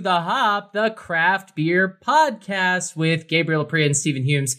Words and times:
the 0.00 0.20
Hop, 0.20 0.72
the 0.72 0.90
craft 0.90 1.56
beer 1.56 1.98
podcast 2.06 2.94
with 2.94 3.28
Gabriel 3.28 3.64
Apria 3.64 3.86
and 3.86 3.96
Stephen 3.96 4.22
Humes. 4.22 4.56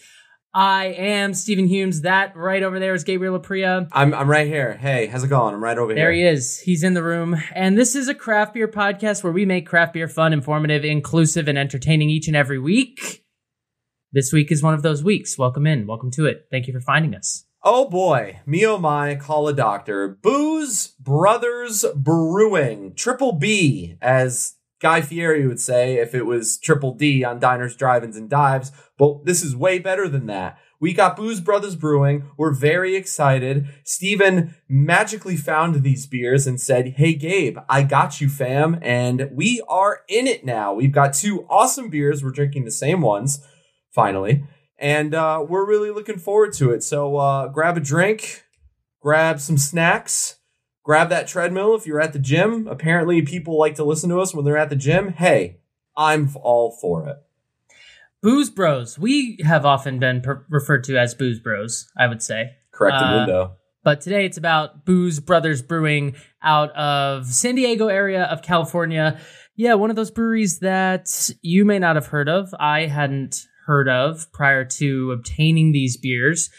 I 0.54 0.88
am 0.88 1.34
Stephen 1.34 1.68
Humes. 1.68 2.02
That 2.02 2.36
right 2.36 2.64
over 2.64 2.80
there 2.80 2.94
is 2.94 3.04
Gabriel 3.04 3.40
Apria. 3.40 3.88
I'm 3.92 4.14
I'm 4.14 4.30
right 4.30 4.48
here. 4.48 4.74
Hey, 4.74 5.06
how's 5.06 5.24
it 5.24 5.28
going? 5.28 5.54
I'm 5.54 5.64
right 5.64 5.78
over 5.78 5.94
There 5.94 6.12
here. 6.12 6.24
There 6.24 6.32
he 6.32 6.38
is. 6.38 6.60
He's 6.60 6.84
in 6.84 6.94
the 6.94 7.04
room. 7.04 7.38
And 7.54 7.78
this 7.78 7.96
is 7.96 8.08
a 8.08 8.16
craft 8.16 8.56
beer 8.56 8.68
podcast 8.68 9.24
where 9.24 9.32
we 9.32 9.46
make 9.46 9.68
craft 9.68 9.94
beer 9.94 10.08
fun, 10.08 10.34
informative, 10.34 10.84
inclusive, 10.84 11.48
and 11.48 11.58
entertaining 11.58 12.10
each 12.10 12.28
and 12.28 12.36
every 12.36 12.60
week. 12.60 13.24
This 14.12 14.34
week 14.34 14.52
is 14.52 14.64
one 14.64 14.74
of 14.74 14.82
those 14.82 15.04
weeks. 15.04 15.38
Welcome 15.38 15.68
in. 15.68 15.86
Welcome 15.86 16.12
to 16.12 16.26
it. 16.26 16.48
Thank 16.52 16.68
you 16.68 16.74
for 16.74 16.82
finding 16.82 17.14
us. 17.14 17.46
Oh 17.64 17.90
boy, 17.90 18.40
me 18.46 18.66
oh 18.66 18.78
my, 18.78 19.16
call 19.16 19.48
a 19.50 19.54
doctor. 19.54 20.08
Booze 20.08 20.96
Brothers 21.00 21.86
Brewing, 21.94 22.94
Triple 22.96 23.34
B, 23.34 23.98
as 24.02 24.56
Guy 24.80 25.02
Fieri 25.02 25.46
would 25.46 25.60
say 25.60 25.96
if 25.96 26.16
it 26.16 26.26
was 26.26 26.58
Triple 26.58 26.94
D 26.94 27.24
on 27.24 27.40
Diners, 27.40 27.76
Drive-ins, 27.76 28.16
and 28.16 28.30
Dives. 28.30 28.72
But 28.98 29.26
this 29.26 29.44
is 29.44 29.56
way 29.56 29.80
better 29.80 30.08
than 30.08 30.26
that. 30.28 30.58
We 30.80 30.94
got 30.94 31.18
Booze 31.18 31.42
Brothers 31.42 31.76
Brewing. 31.76 32.30
We're 32.38 32.54
very 32.54 32.96
excited. 32.96 33.68
Stephen 33.84 34.56
magically 34.70 35.36
found 35.36 35.84
these 35.84 36.08
beers 36.08 36.48
and 36.48 36.60
said, 36.60 36.94
Hey, 36.96 37.14
Gabe, 37.14 37.58
I 37.68 37.84
got 37.84 38.22
you, 38.22 38.30
fam. 38.30 38.80
And 38.82 39.30
we 39.34 39.62
are 39.68 40.02
in 40.08 40.26
it 40.26 40.46
now. 40.46 40.74
We've 40.74 40.94
got 40.94 41.14
two 41.14 41.46
awesome 41.50 41.90
beers. 41.90 42.24
We're 42.24 42.32
drinking 42.32 42.64
the 42.64 42.72
same 42.72 43.02
ones, 43.02 43.46
finally. 43.92 44.46
And 44.78 45.14
uh, 45.14 45.46
we're 45.48 45.68
really 45.68 45.92
looking 45.92 46.18
forward 46.18 46.54
to 46.54 46.72
it. 46.72 46.84
So 46.84 47.18
uh, 47.18 47.48
grab 47.50 47.76
a 47.76 47.82
drink, 47.82 48.46
grab 49.02 49.42
some 49.42 49.58
snacks, 49.58 50.39
grab 50.90 51.10
that 51.10 51.28
treadmill 51.28 51.76
if 51.76 51.86
you're 51.86 52.02
at 52.02 52.14
the 52.14 52.18
gym. 52.20 52.68
Apparently, 52.68 53.22
people 53.22 53.60
like 53.60 53.76
to 53.76 53.84
listen 53.84 54.10
to 54.10 54.20
us 54.20 54.34
when 54.34 54.44
they're 54.44 54.58
at 54.58 54.72
the 54.72 54.76
gym. 54.76 55.10
Hey, 55.14 55.60
I'm 55.96 56.32
all 56.42 56.72
for 56.82 57.08
it. 57.08 57.18
Booze 58.24 58.50
Bros. 58.50 58.98
We 58.98 59.38
have 59.46 59.68
often 59.68 60.00
been 60.00 60.22
per- 60.22 60.48
referred 60.50 60.84
to 60.86 60.98
as 60.98 61.14
Booze 61.14 61.40
Bros, 61.40 61.88
I 61.96 62.08
would 62.08 62.24
say. 62.24 62.56
Correct 62.72 62.98
the 62.98 63.06
Uh, 63.06 63.18
window. 63.20 63.52
But 63.84 64.02
today 64.02 64.26
it's 64.26 64.38
about 64.40 64.84
Booze 64.84 65.20
Brothers 65.20 65.62
Brewing 65.62 66.16
out 66.42 66.72
of 66.72 67.28
San 67.28 67.54
Diego 67.54 67.88
area 67.88 68.24
of 68.24 68.42
California. 68.42 69.20
Yeah, 69.56 69.76
one 69.76 69.92
of 69.92 69.96
those 69.96 70.10
breweries 70.10 70.58
that 70.62 71.30
you 71.44 71.66
may 71.66 71.78
not 71.78 71.98
have 71.98 72.08
heard 72.08 72.28
of. 72.30 72.52
I 72.60 72.88
hadn't 72.88 73.46
heard 73.68 73.88
of 73.88 74.32
prior 74.32 74.66
to 74.66 75.12
obtaining 75.12 75.72
these 75.72 75.98
beers, 75.98 76.50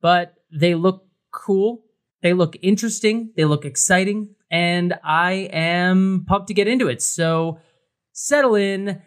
but 0.00 0.34
they 0.52 0.74
look 0.74 1.04
cool. 1.32 1.84
They 2.22 2.32
look 2.32 2.56
interesting. 2.62 3.32
They 3.36 3.44
look 3.44 3.64
exciting. 3.64 4.34
And 4.50 4.94
I 5.04 5.48
am 5.52 6.24
pumped 6.26 6.48
to 6.48 6.54
get 6.54 6.68
into 6.68 6.88
it. 6.88 7.02
So 7.02 7.58
settle 8.12 8.54
in. 8.54 9.02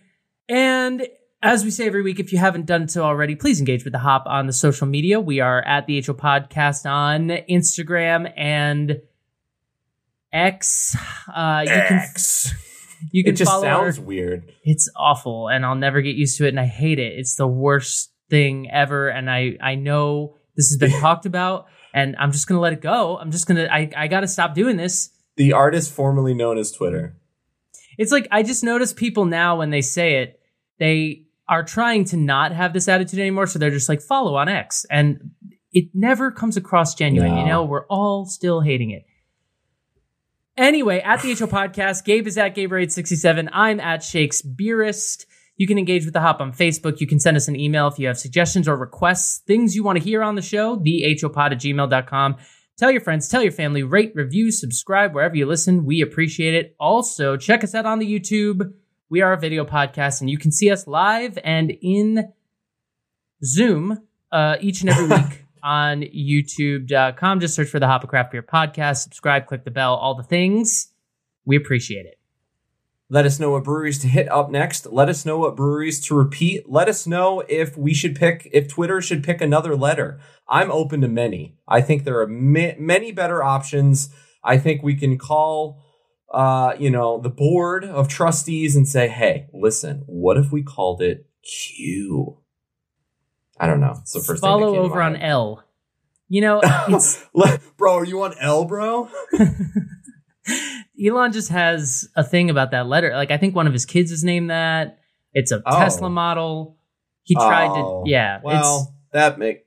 And 0.47 1.07
as 1.41 1.63
we 1.63 1.71
say 1.71 1.87
every 1.87 2.01
week, 2.01 2.19
if 2.19 2.33
you 2.33 2.37
haven't 2.37 2.65
done 2.65 2.87
so 2.87 3.03
already, 3.03 3.35
please 3.35 3.59
engage 3.59 3.83
with 3.83 3.93
the 3.93 3.99
Hop 3.99 4.23
on 4.25 4.47
the 4.47 4.53
social 4.53 4.87
media. 4.87 5.19
We 5.19 5.39
are 5.39 5.61
at 5.61 5.87
the 5.87 6.01
HO 6.01 6.13
Podcast 6.13 6.89
on 6.89 7.29
Instagram 7.49 8.31
and 8.35 9.01
X. 10.31 10.95
Uh, 11.33 11.61
you 11.65 11.71
can 11.71 11.99
X. 11.99 12.53
you 13.11 13.23
can 13.23 13.33
It 13.33 13.37
just 13.37 13.61
sounds 13.61 13.99
weird. 13.99 14.51
it's 14.63 14.89
awful 14.95 15.47
and 15.47 15.65
I'll 15.65 15.75
never 15.75 16.01
get 16.01 16.15
used 16.15 16.37
to 16.37 16.45
it 16.45 16.49
and 16.49 16.59
I 16.59 16.65
hate 16.65 16.99
it. 16.99 17.13
It's 17.17 17.35
the 17.35 17.47
worst 17.47 18.11
thing 18.29 18.69
ever 18.69 19.09
and 19.09 19.29
I 19.29 19.57
I 19.61 19.75
know 19.75 20.35
this 20.55 20.69
has 20.69 20.77
been 20.77 20.91
talked 21.01 21.25
about 21.25 21.65
and 21.93 22.15
I'm 22.17 22.31
just 22.31 22.47
going 22.47 22.57
to 22.57 22.61
let 22.61 22.73
it 22.73 22.81
go. 22.81 23.17
I'm 23.17 23.31
just 23.31 23.47
going 23.47 23.57
to 23.57 23.73
I 23.73 23.89
I 23.95 24.07
got 24.07 24.21
to 24.21 24.27
stop 24.27 24.53
doing 24.53 24.77
this. 24.77 25.09
The 25.35 25.53
artist 25.53 25.91
formerly 25.91 26.33
known 26.33 26.57
as 26.57 26.71
Twitter. 26.71 27.15
It's 27.97 28.11
like 28.11 28.27
I 28.31 28.43
just 28.43 28.63
notice 28.63 28.93
people 28.93 29.25
now 29.25 29.57
when 29.57 29.69
they 29.69 29.81
say 29.81 30.21
it, 30.23 30.39
they 30.77 31.23
are 31.47 31.63
trying 31.63 32.05
to 32.05 32.17
not 32.17 32.51
have 32.51 32.73
this 32.73 32.87
attitude 32.87 33.19
anymore 33.19 33.47
so 33.47 33.57
they're 33.57 33.71
just 33.71 33.89
like 33.89 34.01
follow 34.01 34.35
on 34.35 34.47
X 34.47 34.85
and 34.89 35.31
it 35.71 35.89
never 35.93 36.31
comes 36.31 36.57
across 36.57 36.95
genuine. 36.95 37.37
You 37.37 37.45
know, 37.45 37.63
we're 37.63 37.85
all 37.87 38.25
still 38.25 38.61
hating 38.61 38.91
it. 38.91 39.05
Anyway, 40.57 40.99
at 40.99 41.21
the 41.21 41.33
HO 41.33 41.47
podcast, 41.47 42.03
Gabe 42.03 42.27
is 42.27 42.37
at 42.37 42.55
Gabe867. 42.55 43.49
I'm 43.53 43.79
at 43.79 44.03
Shakes 44.03 44.41
Beerist. 44.41 45.25
You 45.59 45.67
can 45.67 45.77
engage 45.77 46.05
with 46.05 46.13
the 46.13 46.21
Hop 46.21 46.39
on 46.39 46.53
Facebook. 46.53 47.01
You 47.01 47.05
can 47.05 47.19
send 47.19 47.35
us 47.35 47.49
an 47.49 47.59
email 47.59 47.87
if 47.87 47.99
you 47.99 48.07
have 48.07 48.17
suggestions 48.17 48.65
or 48.65 48.77
requests, 48.77 49.39
things 49.39 49.75
you 49.75 49.83
want 49.83 49.97
to 49.97 50.03
hear 50.03 50.23
on 50.23 50.35
the 50.35 50.41
show, 50.41 50.77
thehopod 50.77 51.51
at 51.51 51.59
gmail.com. 51.59 52.37
Tell 52.77 52.89
your 52.89 53.01
friends, 53.01 53.27
tell 53.27 53.43
your 53.43 53.51
family, 53.51 53.83
rate, 53.83 54.13
review, 54.15 54.53
subscribe 54.53 55.13
wherever 55.13 55.35
you 55.35 55.45
listen. 55.45 55.83
We 55.83 55.99
appreciate 55.99 56.53
it. 56.53 56.77
Also, 56.79 57.35
check 57.35 57.65
us 57.65 57.75
out 57.75 57.85
on 57.85 57.99
the 57.99 58.07
YouTube. 58.07 58.71
We 59.09 59.19
are 59.21 59.33
a 59.33 59.37
video 59.37 59.65
podcast 59.65 60.21
and 60.21 60.29
you 60.29 60.37
can 60.37 60.53
see 60.53 60.71
us 60.71 60.87
live 60.87 61.37
and 61.43 61.73
in 61.81 62.31
Zoom 63.43 63.99
uh, 64.31 64.55
each 64.61 64.79
and 64.79 64.89
every 64.91 65.07
week 65.17 65.45
on 65.61 66.03
youtube.com. 66.03 67.41
Just 67.41 67.55
search 67.55 67.67
for 67.67 67.81
the 67.81 67.87
Hop 67.87 68.05
of 68.05 68.09
Craft 68.09 68.31
Beer 68.31 68.43
podcast, 68.43 68.99
subscribe, 68.99 69.45
click 69.45 69.65
the 69.65 69.71
bell, 69.71 69.95
all 69.95 70.15
the 70.15 70.23
things. 70.23 70.93
We 71.43 71.57
appreciate 71.57 72.05
it. 72.05 72.18
Let 73.11 73.25
us 73.25 73.39
know 73.39 73.51
what 73.51 73.63
breweries 73.63 73.97
to 73.99 74.07
hit 74.07 74.31
up 74.31 74.51
next. 74.51 74.85
Let 74.85 75.09
us 75.09 75.25
know 75.25 75.39
what 75.39 75.55
breweries 75.55 75.99
to 76.05 76.15
repeat. 76.15 76.69
Let 76.69 76.87
us 76.87 77.07
know 77.07 77.43
if 77.49 77.75
we 77.75 77.91
should 77.91 78.15
pick, 78.15 78.47
if 78.53 78.67
Twitter 78.67 79.01
should 79.01 79.23
pick 79.23 79.41
another 79.41 79.75
letter. 79.75 80.19
I'm 80.47 80.69
open 80.69 81.01
to 81.01 81.07
many. 81.07 81.57
I 81.67 81.81
think 81.81 82.03
there 82.03 82.19
are 82.19 82.27
ma- 82.27 82.77
many 82.77 83.11
better 83.11 83.41
options. 83.41 84.13
I 84.43 84.59
think 84.59 84.83
we 84.83 84.95
can 84.95 85.17
call, 85.17 85.83
uh, 86.31 86.75
you 86.77 86.91
know, 86.91 87.19
the 87.19 87.31
board 87.31 87.83
of 87.83 88.07
trustees 88.07 88.75
and 88.75 88.87
say, 88.87 89.07
hey, 89.07 89.47
listen, 89.53 90.03
what 90.05 90.37
if 90.37 90.51
we 90.51 90.61
called 90.61 91.01
it 91.01 91.27
Q? 91.43 92.37
I 93.59 93.65
don't 93.65 93.79
know. 93.79 93.97
It's 94.01 94.13
the 94.13 94.21
first 94.21 94.41
Follow 94.41 94.77
over 94.77 95.01
on. 95.01 95.15
L. 95.15 95.63
You 96.27 96.41
know, 96.41 96.61
it's 96.89 97.25
bro, 97.75 97.95
are 97.95 98.05
you 98.05 98.21
on 98.21 98.35
L, 98.39 98.65
bro? 98.65 99.09
Elon 101.03 101.31
just 101.31 101.49
has 101.49 102.09
a 102.15 102.23
thing 102.23 102.49
about 102.49 102.71
that 102.71 102.87
letter. 102.87 103.11
Like 103.13 103.31
I 103.31 103.37
think 103.37 103.55
one 103.55 103.67
of 103.67 103.73
his 103.73 103.85
kids 103.85 104.11
is 104.11 104.23
named 104.23 104.49
that. 104.49 104.99
It's 105.33 105.51
a 105.51 105.61
Oh. 105.65 105.77
Tesla 105.79 106.09
model. 106.09 106.77
He 107.23 107.35
tried 107.35 107.69
Oh, 107.69 108.03
to 108.05 108.09
yeah. 108.09 108.39
Well, 108.43 108.95
that 109.11 109.37
make 109.39 109.65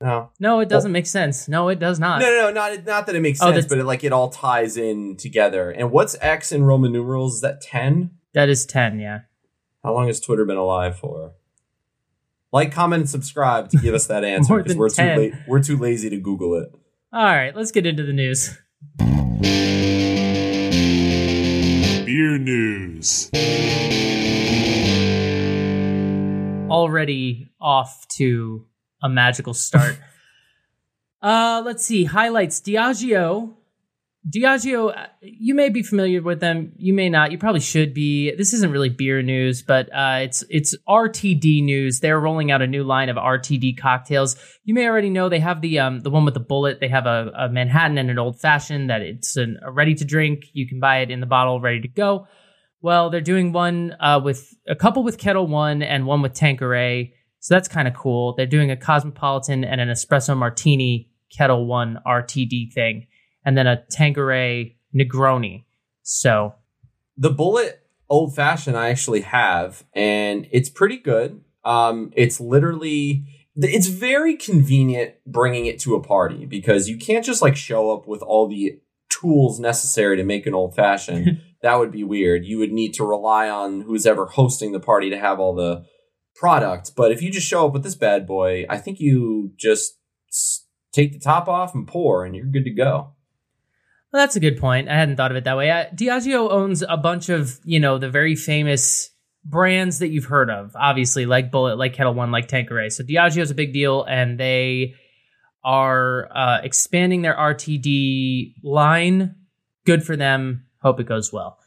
no. 0.00 0.30
no, 0.40 0.60
it 0.60 0.68
doesn't 0.68 0.92
make 0.92 1.06
sense. 1.06 1.48
No, 1.48 1.68
it 1.68 1.78
does 1.78 1.98
not. 2.00 2.20
No, 2.20 2.26
no, 2.26 2.40
no, 2.46 2.50
not 2.52 2.84
not 2.86 3.06
that 3.06 3.14
it 3.14 3.20
makes 3.20 3.40
Oh, 3.42 3.52
sense, 3.52 3.66
but 3.66 3.78
it, 3.78 3.84
like 3.84 4.02
it 4.04 4.12
all 4.12 4.30
ties 4.30 4.76
in 4.76 5.16
together. 5.16 5.70
And 5.70 5.90
what's 5.92 6.16
X 6.20 6.50
in 6.52 6.64
Roman 6.64 6.92
numerals? 6.92 7.36
Is 7.36 7.40
that 7.42 7.60
ten? 7.60 8.10
That 8.34 8.48
is 8.48 8.64
10, 8.64 8.98
yeah. 8.98 9.20
How 9.84 9.92
long 9.92 10.06
has 10.06 10.18
Twitter 10.18 10.46
been 10.46 10.56
alive 10.56 10.96
for? 10.96 11.32
Like, 12.50 12.72
comment, 12.72 13.00
and 13.02 13.10
subscribe 13.10 13.68
to 13.70 13.76
give 13.76 13.94
us 13.94 14.06
that 14.06 14.24
answer 14.24 14.56
because 14.56 14.74
we're 14.76 14.88
too 14.88 14.94
10. 14.96 15.44
We're 15.46 15.62
too 15.62 15.76
lazy 15.76 16.08
to 16.10 16.18
Google 16.18 16.54
it. 16.54 16.72
All 17.12 17.22
right, 17.24 17.54
let's 17.54 17.70
get 17.72 17.84
into 17.84 18.02
the 18.04 18.12
news. 18.14 18.56
Beer 22.12 22.36
news. 22.36 23.30
already 26.70 27.48
off 27.58 28.06
to 28.08 28.66
a 29.02 29.08
magical 29.08 29.54
start. 29.54 29.98
uh, 31.22 31.62
let's 31.64 31.86
see. 31.86 32.04
Highlights 32.04 32.60
Diageo. 32.60 33.54
Diageo, 34.28 34.96
uh, 34.96 35.06
you 35.20 35.52
may 35.52 35.68
be 35.68 35.82
familiar 35.82 36.22
with 36.22 36.38
them. 36.38 36.72
You 36.76 36.94
may 36.94 37.08
not. 37.08 37.32
You 37.32 37.38
probably 37.38 37.60
should 37.60 37.92
be. 37.92 38.32
This 38.36 38.52
isn't 38.52 38.70
really 38.70 38.88
beer 38.88 39.20
news, 39.20 39.62
but 39.62 39.88
uh, 39.92 40.20
it's 40.22 40.44
it's 40.48 40.76
RTD 40.88 41.64
news. 41.64 41.98
They're 41.98 42.20
rolling 42.20 42.52
out 42.52 42.62
a 42.62 42.68
new 42.68 42.84
line 42.84 43.08
of 43.08 43.16
RTD 43.16 43.78
cocktails. 43.78 44.36
You 44.62 44.74
may 44.74 44.86
already 44.86 45.10
know 45.10 45.28
they 45.28 45.40
have 45.40 45.60
the 45.60 45.80
um 45.80 46.00
the 46.00 46.10
one 46.10 46.24
with 46.24 46.34
the 46.34 46.40
Bulleit. 46.40 46.78
They 46.78 46.88
have 46.88 47.06
a, 47.06 47.32
a 47.36 47.48
Manhattan 47.48 47.98
and 47.98 48.10
an 48.10 48.18
old 48.18 48.40
fashioned 48.40 48.90
that 48.90 49.02
it's 49.02 49.36
an, 49.36 49.58
a 49.60 49.72
ready 49.72 49.94
to 49.96 50.04
drink. 50.04 50.44
You 50.52 50.68
can 50.68 50.78
buy 50.78 50.98
it 50.98 51.10
in 51.10 51.18
the 51.18 51.26
bottle, 51.26 51.60
ready 51.60 51.80
to 51.80 51.88
go. 51.88 52.28
Well, 52.80 53.10
they're 53.10 53.20
doing 53.20 53.52
one 53.52 53.96
uh, 53.98 54.20
with 54.22 54.54
a 54.68 54.76
couple 54.76 55.02
with 55.02 55.18
Ketel 55.18 55.48
One 55.48 55.82
and 55.82 56.06
one 56.06 56.22
with 56.22 56.34
Tanqueray. 56.34 57.12
So 57.40 57.54
that's 57.54 57.66
kind 57.66 57.88
of 57.88 57.94
cool. 57.94 58.34
They're 58.36 58.46
doing 58.46 58.70
a 58.70 58.76
Cosmopolitan 58.76 59.64
and 59.64 59.80
an 59.80 59.88
Espresso 59.88 60.36
Martini 60.36 61.10
Ketel 61.30 61.66
One 61.66 61.98
RTD 62.06 62.72
thing, 62.72 63.06
and 63.44 63.56
then 63.56 63.66
a 63.66 63.82
Tanqueray 63.90 64.76
Negroni. 64.94 65.64
So 66.02 66.54
The 67.16 67.30
Bulleit 67.30 67.74
Old 68.08 68.34
Fashioned 68.34 68.76
I 68.76 68.90
actually 68.90 69.22
have, 69.22 69.84
and 69.94 70.46
it's 70.50 70.68
pretty 70.68 70.98
good. 70.98 71.42
Um, 71.64 72.12
it's 72.14 72.40
literally 72.40 73.24
it's 73.56 73.86
very 73.86 74.36
convenient 74.36 75.14
bringing 75.26 75.66
it 75.66 75.78
to 75.80 75.94
a 75.94 76.02
party 76.02 76.46
because 76.46 76.88
you 76.88 76.96
can't 76.96 77.24
just 77.24 77.42
like 77.42 77.56
show 77.56 77.92
up 77.92 78.06
with 78.06 78.22
all 78.22 78.48
the 78.48 78.80
tools 79.10 79.60
necessary 79.60 80.16
to 80.16 80.24
make 80.24 80.46
an 80.46 80.54
old 80.54 80.74
fashioned. 80.74 81.40
that 81.62 81.78
would 81.78 81.92
be 81.92 82.02
weird. 82.02 82.44
You 82.44 82.58
would 82.58 82.72
need 82.72 82.94
to 82.94 83.04
rely 83.04 83.48
on 83.48 83.82
who's 83.82 84.06
ever 84.06 84.26
hosting 84.26 84.72
the 84.72 84.80
party 84.80 85.10
to 85.10 85.18
have 85.18 85.38
all 85.38 85.54
the 85.54 85.84
product. 86.34 86.92
But 86.96 87.12
if 87.12 87.22
you 87.22 87.30
just 87.30 87.46
show 87.46 87.66
up 87.66 87.72
with 87.72 87.82
this 87.82 87.94
bad 87.94 88.26
boy, 88.26 88.64
I 88.68 88.78
think 88.78 89.00
you 89.00 89.52
just 89.56 89.98
take 90.92 91.12
the 91.12 91.18
top 91.18 91.48
off 91.48 91.74
and 91.74 91.86
pour, 91.86 92.24
and 92.24 92.34
you're 92.34 92.46
good 92.46 92.64
to 92.64 92.70
go. 92.70 93.11
Well, 94.12 94.22
that's 94.22 94.36
a 94.36 94.40
good 94.40 94.58
point. 94.58 94.88
I 94.90 94.94
hadn't 94.94 95.16
thought 95.16 95.30
of 95.30 95.38
it 95.38 95.44
that 95.44 95.56
way. 95.56 95.70
Uh, 95.70 95.86
Diageo 95.94 96.50
owns 96.50 96.84
a 96.86 96.98
bunch 96.98 97.30
of, 97.30 97.58
you 97.64 97.80
know, 97.80 97.96
the 97.96 98.10
very 98.10 98.36
famous 98.36 99.10
brands 99.44 100.00
that 100.00 100.08
you've 100.08 100.26
heard 100.26 100.50
of, 100.50 100.76
obviously, 100.78 101.24
like 101.24 101.50
Bulleit, 101.50 101.78
like 101.78 101.94
Ketel 101.94 102.12
One, 102.12 102.30
like 102.30 102.46
Tanqueray. 102.46 102.90
So 102.90 103.04
Diageo 103.04 103.40
is 103.40 103.50
a 103.50 103.54
big 103.54 103.72
deal, 103.72 104.04
and 104.04 104.38
they 104.38 104.94
are 105.64 106.28
uh, 106.34 106.60
expanding 106.62 107.22
their 107.22 107.34
RTD 107.34 108.56
line. 108.62 109.34
Good 109.86 110.04
for 110.04 110.14
them. 110.14 110.66
Hope 110.82 111.00
it 111.00 111.06
goes 111.06 111.32
well. 111.32 111.58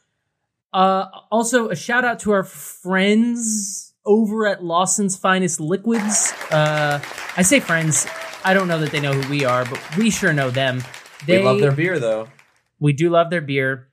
Uh, 0.71 1.07
also, 1.31 1.69
a 1.69 1.75
shout 1.75 2.05
out 2.05 2.19
to 2.19 2.31
our 2.31 2.43
friends 2.43 3.93
over 4.05 4.45
at 4.45 4.63
Lawson's 4.63 5.17
Finest 5.17 5.59
Liquids. 5.59 6.31
Uh, 6.51 7.01
I 7.35 7.41
say 7.41 7.59
friends. 7.59 8.05
I 8.43 8.53
don't 8.53 8.67
know 8.67 8.77
that 8.79 8.91
they 8.91 8.99
know 8.99 9.13
who 9.13 9.27
we 9.29 9.45
are, 9.45 9.65
but 9.65 9.81
we 9.97 10.11
sure 10.11 10.31
know 10.31 10.51
them. 10.51 10.83
They, 11.25 11.39
we 11.39 11.43
love 11.43 11.59
their 11.59 11.71
beer 11.71 11.97
though. 11.97 12.27
We 12.79 12.93
do 12.93 13.09
love 13.09 13.29
their 13.29 13.41
beer. 13.41 13.89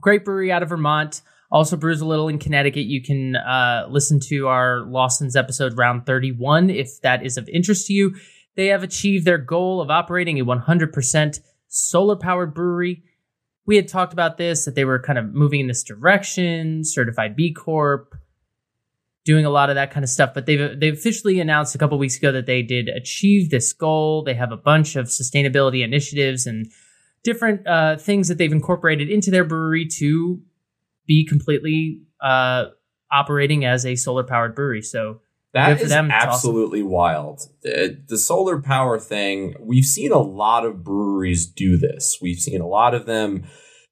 Great 0.00 0.24
brewery 0.24 0.52
out 0.52 0.62
of 0.62 0.68
Vermont. 0.68 1.22
Also 1.50 1.76
brews 1.76 2.00
a 2.00 2.06
little 2.06 2.28
in 2.28 2.38
Connecticut. 2.38 2.86
You 2.86 3.02
can 3.02 3.36
uh, 3.36 3.86
listen 3.88 4.20
to 4.28 4.48
our 4.48 4.80
Lawson's 4.80 5.36
episode 5.36 5.78
round 5.78 6.04
31 6.06 6.70
if 6.70 7.00
that 7.02 7.24
is 7.24 7.36
of 7.36 7.48
interest 7.48 7.86
to 7.86 7.92
you. 7.92 8.16
They 8.56 8.66
have 8.66 8.82
achieved 8.82 9.24
their 9.24 9.38
goal 9.38 9.80
of 9.80 9.90
operating 9.90 10.40
a 10.40 10.44
100% 10.44 11.40
solar 11.68 12.16
powered 12.16 12.54
brewery. 12.54 13.04
We 13.66 13.76
had 13.76 13.88
talked 13.88 14.12
about 14.12 14.38
this, 14.38 14.64
that 14.64 14.74
they 14.74 14.84
were 14.84 15.00
kind 15.00 15.18
of 15.18 15.34
moving 15.34 15.60
in 15.60 15.66
this 15.66 15.82
direction, 15.82 16.84
certified 16.84 17.36
B 17.36 17.52
Corp, 17.52 18.14
doing 19.24 19.44
a 19.44 19.50
lot 19.50 19.68
of 19.68 19.74
that 19.74 19.90
kind 19.90 20.04
of 20.04 20.10
stuff. 20.10 20.32
But 20.34 20.46
they've 20.46 20.78
they 20.78 20.88
officially 20.88 21.40
announced 21.40 21.74
a 21.74 21.78
couple 21.78 21.98
weeks 21.98 22.16
ago 22.16 22.32
that 22.32 22.46
they 22.46 22.62
did 22.62 22.88
achieve 22.88 23.50
this 23.50 23.72
goal. 23.72 24.22
They 24.22 24.34
have 24.34 24.52
a 24.52 24.56
bunch 24.56 24.96
of 24.96 25.06
sustainability 25.06 25.84
initiatives 25.84 26.46
and 26.46 26.70
different 27.26 27.66
uh, 27.66 27.96
things 27.96 28.28
that 28.28 28.38
they've 28.38 28.52
incorporated 28.52 29.10
into 29.10 29.32
their 29.32 29.44
brewery 29.44 29.84
to 29.98 30.40
be 31.08 31.26
completely 31.26 32.00
uh, 32.22 32.66
operating 33.10 33.64
as 33.64 33.84
a 33.84 33.96
solar 33.96 34.22
powered 34.22 34.54
brewery. 34.54 34.80
So 34.80 35.20
that 35.52 35.80
is 35.80 35.88
them. 35.88 36.12
absolutely 36.12 36.82
awesome. 36.82 36.90
wild. 36.90 37.40
The, 37.62 38.00
the, 38.08 38.16
solar 38.16 38.62
power 38.62 39.00
thing, 39.00 39.56
we've 39.58 39.84
seen 39.84 40.12
a 40.12 40.20
lot 40.20 40.64
of 40.64 40.84
breweries 40.84 41.46
do 41.46 41.76
this. 41.76 42.18
We've 42.22 42.38
seen 42.38 42.60
a 42.60 42.66
lot 42.66 42.94
of 42.94 43.06
them, 43.06 43.44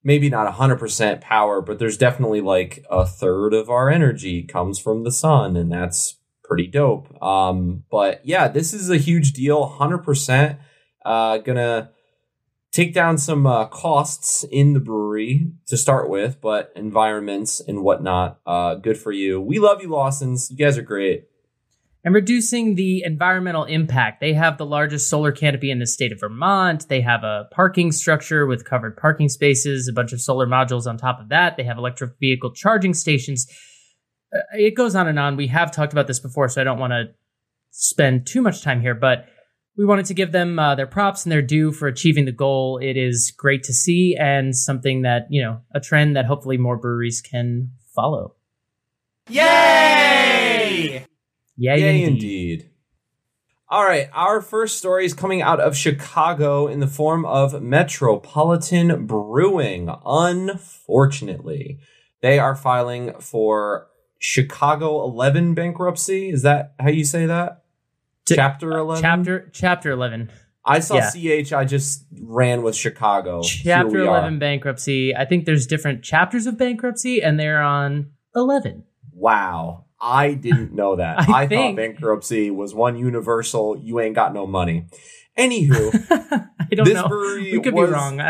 maybe 0.04 0.30
not 0.30 0.52
100% 0.54 1.20
power, 1.20 1.60
but 1.60 1.80
there's 1.80 1.98
definitely 1.98 2.40
like 2.40 2.84
a 2.88 3.04
third 3.04 3.52
of 3.52 3.68
our 3.68 3.90
energy 3.90 4.44
comes 4.44 4.78
from 4.78 5.02
the 5.02 5.10
sun, 5.12 5.56
and 5.56 5.72
that's 5.72 6.20
pretty 6.44 6.68
dope. 6.68 7.20
Um, 7.20 7.82
but 7.90 8.20
yeah, 8.24 8.46
this 8.46 8.72
is 8.72 8.90
a 8.90 8.98
huge 8.98 9.32
deal. 9.32 9.76
100% 9.80 10.58
uh, 11.04 11.38
gonna 11.38 11.90
take 12.74 12.92
down 12.92 13.16
some 13.16 13.46
uh, 13.46 13.66
costs 13.66 14.44
in 14.50 14.74
the 14.74 14.80
brewery 14.80 15.50
to 15.66 15.76
start 15.76 16.10
with, 16.10 16.40
but 16.40 16.72
environments 16.76 17.60
and 17.60 17.82
whatnot, 17.82 18.40
uh, 18.44 18.74
good 18.74 18.98
for 18.98 19.12
you. 19.12 19.40
We 19.40 19.58
love 19.58 19.80
you, 19.80 19.88
Lawson's. 19.88 20.50
You 20.50 20.56
guys 20.58 20.76
are 20.76 20.82
great 20.82 21.28
and 22.04 22.14
reducing 22.14 22.74
the 22.74 23.02
environmental 23.02 23.64
impact. 23.64 24.20
They 24.20 24.34
have 24.34 24.58
the 24.58 24.66
largest 24.66 25.08
solar 25.08 25.32
canopy 25.32 25.70
in 25.70 25.78
the 25.78 25.86
state 25.86 26.12
of 26.12 26.20
Vermont. 26.20 26.86
They 26.88 27.00
have 27.00 27.24
a 27.24 27.48
parking 27.50 27.92
structure 27.92 28.46
with 28.46 28.66
covered 28.66 28.96
parking 28.98 29.30
spaces, 29.30 29.88
a 29.88 29.92
bunch 29.92 30.12
of 30.12 30.20
solar 30.20 30.46
modules 30.46 30.86
on 30.86 30.98
top 30.98 31.18
of 31.18 31.30
that. 31.30 31.56
They 31.56 31.64
have 31.64 31.78
electric 31.78 32.12
vehicle 32.20 32.52
charging 32.52 32.92
stations. 32.92 33.46
Uh, 34.34 34.40
it 34.52 34.76
goes 34.76 34.94
on 34.94 35.08
and 35.08 35.18
on. 35.18 35.36
We 35.36 35.46
have 35.46 35.70
talked 35.70 35.92
about 35.92 36.06
this 36.06 36.20
before, 36.20 36.48
so 36.48 36.60
I 36.60 36.64
don't 36.64 36.78
want 36.78 36.92
to 36.92 37.06
spend 37.70 38.26
too 38.26 38.42
much 38.42 38.62
time 38.62 38.82
here, 38.82 38.94
but 38.94 39.26
we 39.76 39.84
wanted 39.84 40.06
to 40.06 40.14
give 40.14 40.32
them 40.32 40.58
uh, 40.58 40.74
their 40.74 40.86
props 40.86 41.24
and 41.24 41.32
their 41.32 41.42
due 41.42 41.72
for 41.72 41.88
achieving 41.88 42.24
the 42.24 42.32
goal. 42.32 42.78
It 42.78 42.96
is 42.96 43.32
great 43.36 43.64
to 43.64 43.72
see 43.72 44.16
and 44.18 44.56
something 44.56 45.02
that, 45.02 45.26
you 45.30 45.42
know, 45.42 45.60
a 45.74 45.80
trend 45.80 46.16
that 46.16 46.26
hopefully 46.26 46.56
more 46.56 46.76
breweries 46.76 47.20
can 47.20 47.72
follow. 47.94 48.34
Yay! 49.28 51.06
Yay, 51.56 51.80
Yay 51.80 52.02
indeed. 52.04 52.12
indeed. 52.12 52.70
All 53.68 53.84
right, 53.84 54.08
our 54.12 54.40
first 54.40 54.78
story 54.78 55.04
is 55.04 55.14
coming 55.14 55.42
out 55.42 55.58
of 55.58 55.76
Chicago 55.76 56.68
in 56.68 56.78
the 56.78 56.86
form 56.86 57.24
of 57.24 57.60
Metropolitan 57.60 59.06
Brewing. 59.06 59.88
Unfortunately, 60.04 61.80
they 62.20 62.38
are 62.38 62.54
filing 62.54 63.14
for 63.20 63.88
Chicago 64.20 65.02
11 65.02 65.54
bankruptcy. 65.54 66.28
Is 66.28 66.42
that 66.42 66.74
how 66.78 66.90
you 66.90 67.04
say 67.04 67.26
that? 67.26 67.63
Chapter 68.26 68.72
uh, 68.74 68.82
11? 68.82 69.02
chapter 69.02 69.50
chapter 69.52 69.90
11. 69.90 70.30
I 70.66 70.80
saw 70.80 70.94
yeah. 71.14 71.42
CH, 71.42 71.52
I 71.52 71.64
just 71.64 72.06
ran 72.22 72.62
with 72.62 72.74
Chicago. 72.74 73.42
Chapter 73.42 73.98
11 73.98 74.34
are. 74.34 74.38
bankruptcy. 74.38 75.14
I 75.14 75.26
think 75.26 75.44
there's 75.44 75.66
different 75.66 76.02
chapters 76.02 76.46
of 76.46 76.56
bankruptcy 76.56 77.22
and 77.22 77.38
they're 77.38 77.60
on 77.60 78.12
11. 78.34 78.84
Wow. 79.12 79.84
I 80.00 80.34
didn't 80.34 80.72
know 80.72 80.96
that. 80.96 81.20
I, 81.28 81.42
I 81.42 81.48
thought 81.48 81.76
bankruptcy 81.76 82.50
was 82.50 82.74
one 82.74 82.96
universal. 82.96 83.76
You 83.76 84.00
ain't 84.00 84.14
got 84.14 84.32
no 84.32 84.46
money. 84.46 84.86
Anywho, 85.36 85.92
I 86.60 86.74
don't 86.74 86.92
know. 86.92 87.08
we 87.36 87.60
could 87.60 87.74
was, 87.74 87.90
be 87.90 87.92
wrong. 87.92 88.20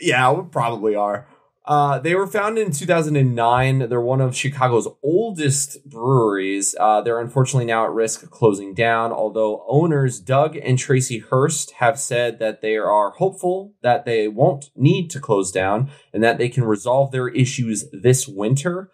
yeah, 0.00 0.32
we 0.32 0.48
probably 0.48 0.94
are. 0.94 1.26
Uh, 1.64 1.98
they 2.00 2.14
were 2.14 2.26
founded 2.26 2.66
in 2.66 2.72
2009. 2.72 3.88
They're 3.88 4.00
one 4.00 4.20
of 4.20 4.36
Chicago's 4.36 4.88
oldest 5.02 5.88
breweries. 5.88 6.74
Uh, 6.78 7.00
they're 7.02 7.20
unfortunately 7.20 7.66
now 7.66 7.84
at 7.84 7.92
risk 7.92 8.24
of 8.24 8.30
closing 8.30 8.74
down, 8.74 9.12
although 9.12 9.64
owners 9.68 10.18
Doug 10.18 10.56
and 10.56 10.76
Tracy 10.76 11.18
Hurst 11.18 11.72
have 11.72 12.00
said 12.00 12.40
that 12.40 12.62
they 12.62 12.76
are 12.76 13.10
hopeful 13.10 13.74
that 13.82 14.04
they 14.04 14.26
won't 14.26 14.70
need 14.74 15.08
to 15.10 15.20
close 15.20 15.52
down 15.52 15.90
and 16.12 16.22
that 16.24 16.38
they 16.38 16.48
can 16.48 16.64
resolve 16.64 17.12
their 17.12 17.28
issues 17.28 17.84
this 17.92 18.26
winter. 18.26 18.90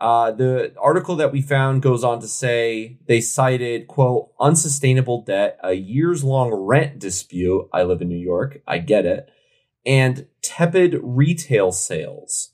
Uh, 0.00 0.30
the 0.32 0.74
article 0.80 1.16
that 1.16 1.32
we 1.32 1.42
found 1.42 1.82
goes 1.82 2.02
on 2.04 2.20
to 2.20 2.28
say 2.28 2.98
they 3.06 3.20
cited, 3.20 3.86
quote, 3.88 4.32
unsustainable 4.40 5.22
debt, 5.22 5.58
a 5.62 5.74
years 5.74 6.22
long 6.22 6.52
rent 6.52 6.98
dispute. 6.98 7.68
I 7.72 7.82
live 7.82 8.00
in 8.00 8.08
New 8.08 8.18
York. 8.18 8.62
I 8.66 8.78
get 8.78 9.06
it. 9.06 9.28
And 9.84 10.26
tepid 10.42 10.98
retail 11.02 11.72
sales. 11.72 12.50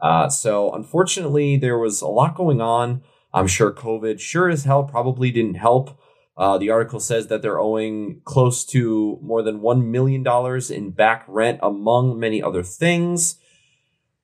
Uh, 0.00 0.28
so 0.28 0.72
unfortunately, 0.72 1.56
there 1.56 1.78
was 1.78 2.00
a 2.00 2.08
lot 2.08 2.34
going 2.34 2.60
on. 2.60 3.02
I'm 3.32 3.46
sure 3.46 3.72
COVID 3.72 4.20
sure 4.20 4.48
as 4.48 4.64
hell 4.64 4.84
probably 4.84 5.30
didn't 5.30 5.54
help. 5.54 5.98
Uh, 6.36 6.58
the 6.58 6.70
article 6.70 6.98
says 6.98 7.28
that 7.28 7.42
they're 7.42 7.60
owing 7.60 8.20
close 8.24 8.64
to 8.64 9.18
more 9.22 9.42
than 9.42 9.60
$1 9.60 9.84
million 9.84 10.24
in 10.70 10.90
back 10.90 11.24
rent, 11.28 11.60
among 11.62 12.18
many 12.18 12.42
other 12.42 12.62
things. 12.62 13.36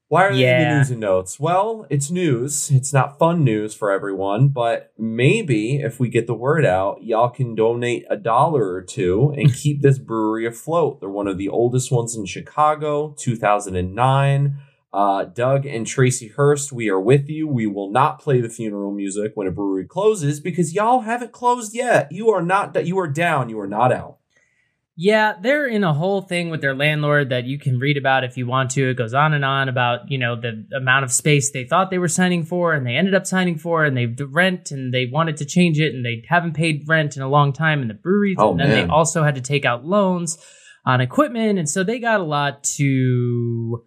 Why 0.09 0.25
are 0.25 0.33
yeah. 0.33 0.59
they 0.59 0.63
in 0.63 0.69
the 0.71 0.77
news 0.79 0.91
and 0.91 1.01
notes? 1.01 1.39
Well, 1.39 1.87
it's 1.91 2.11
news. 2.11 2.71
It's 2.71 2.95
not 2.95 3.19
fun 3.19 3.45
news 3.45 3.75
for 3.75 3.91
everyone, 3.91 4.49
but 4.49 4.91
maybe 4.97 5.77
if 5.83 6.01
we 6.01 6.09
get 6.09 6.27
the 6.27 6.35
word 6.35 6.65
out, 6.65 7.03
y'all 7.03 7.29
can 7.29 7.55
donate 7.55 8.07
a 8.09 8.17
dollar 8.17 8.73
or 8.73 8.81
two 8.81 9.35
and 9.37 9.53
keep 9.63 9.83
this 9.83 9.99
brewery 9.99 10.47
afloat. 10.47 11.01
They're 11.01 11.11
one 11.11 11.29
of 11.29 11.37
the 11.37 11.51
oldest 11.51 11.93
ones 11.93 12.17
in 12.17 12.25
Chicago, 12.25 13.15
2009. 13.19 14.59
Uh, 14.91 15.25
Doug 15.25 15.67
and 15.67 15.87
Tracy 15.87 16.29
Hurst, 16.29 16.73
we 16.73 16.89
are 16.89 16.99
with 16.99 17.29
you. 17.29 17.47
We 17.47 17.67
will 17.67 17.91
not 17.91 18.19
play 18.19 18.41
the 18.41 18.49
funeral 18.49 18.91
music 18.91 19.33
when 19.35 19.47
a 19.47 19.51
brewery 19.51 19.85
closes 19.85 20.41
because 20.41 20.73
y'all 20.73 21.01
haven't 21.01 21.33
closed 21.33 21.75
yet. 21.75 22.11
You 22.11 22.31
are 22.31 22.41
not, 22.41 22.87
you 22.87 22.99
are 22.99 23.09
down. 23.09 23.51
You 23.51 23.61
are 23.61 23.69
not 23.69 23.93
out. 23.93 24.18
Yeah, 25.01 25.35
they're 25.41 25.69
in 25.69 25.85
a 25.85 25.95
whole 25.95 26.23
thing 26.23 26.51
with 26.51 26.61
their 26.61 26.75
landlord 26.75 27.29
that 27.29 27.45
you 27.45 27.57
can 27.57 27.79
read 27.79 27.97
about 27.97 28.25
if 28.25 28.37
you 28.37 28.49
want 28.49 28.73
to. 28.73 28.91
It 28.91 28.97
goes 28.97 29.15
on 29.15 29.33
and 29.33 29.45
on 29.45 29.69
about, 29.69 30.11
you 30.11 30.19
know, 30.19 30.35
the 30.35 30.67
amount 30.77 31.05
of 31.05 31.13
space 31.13 31.53
they 31.53 31.63
thought 31.63 31.91
they 31.91 31.99
were 31.99 32.09
signing 32.09 32.45
for 32.45 32.75
and 32.75 32.85
they 32.85 32.97
ended 32.97 33.15
up 33.15 33.25
signing 33.25 33.59
for 33.59 33.85
and 33.85 33.97
they 33.97 34.07
the 34.07 34.27
rent 34.27 34.73
and 34.73 34.93
they 34.93 35.07
wanted 35.07 35.37
to 35.37 35.45
change 35.45 35.79
it 35.79 35.95
and 35.95 36.05
they 36.05 36.25
haven't 36.29 36.55
paid 36.55 36.83
rent 36.89 37.17
in 37.17 37.23
a 37.23 37.29
long 37.29 37.53
time 37.53 37.81
in 37.81 37.87
the 37.87 37.95
breweries. 37.95 38.39
Oh, 38.41 38.51
and 38.51 38.59
then 38.59 38.71
man. 38.71 38.89
they 38.89 38.93
also 38.93 39.23
had 39.23 39.37
to 39.37 39.41
take 39.41 39.65
out 39.65 39.85
loans 39.85 40.37
on 40.85 41.01
equipment. 41.01 41.61
And 41.61 41.71
so 41.71 41.85
they 41.85 42.01
got 42.01 42.19
a 42.19 42.25
lot 42.25 42.65
to 42.79 43.85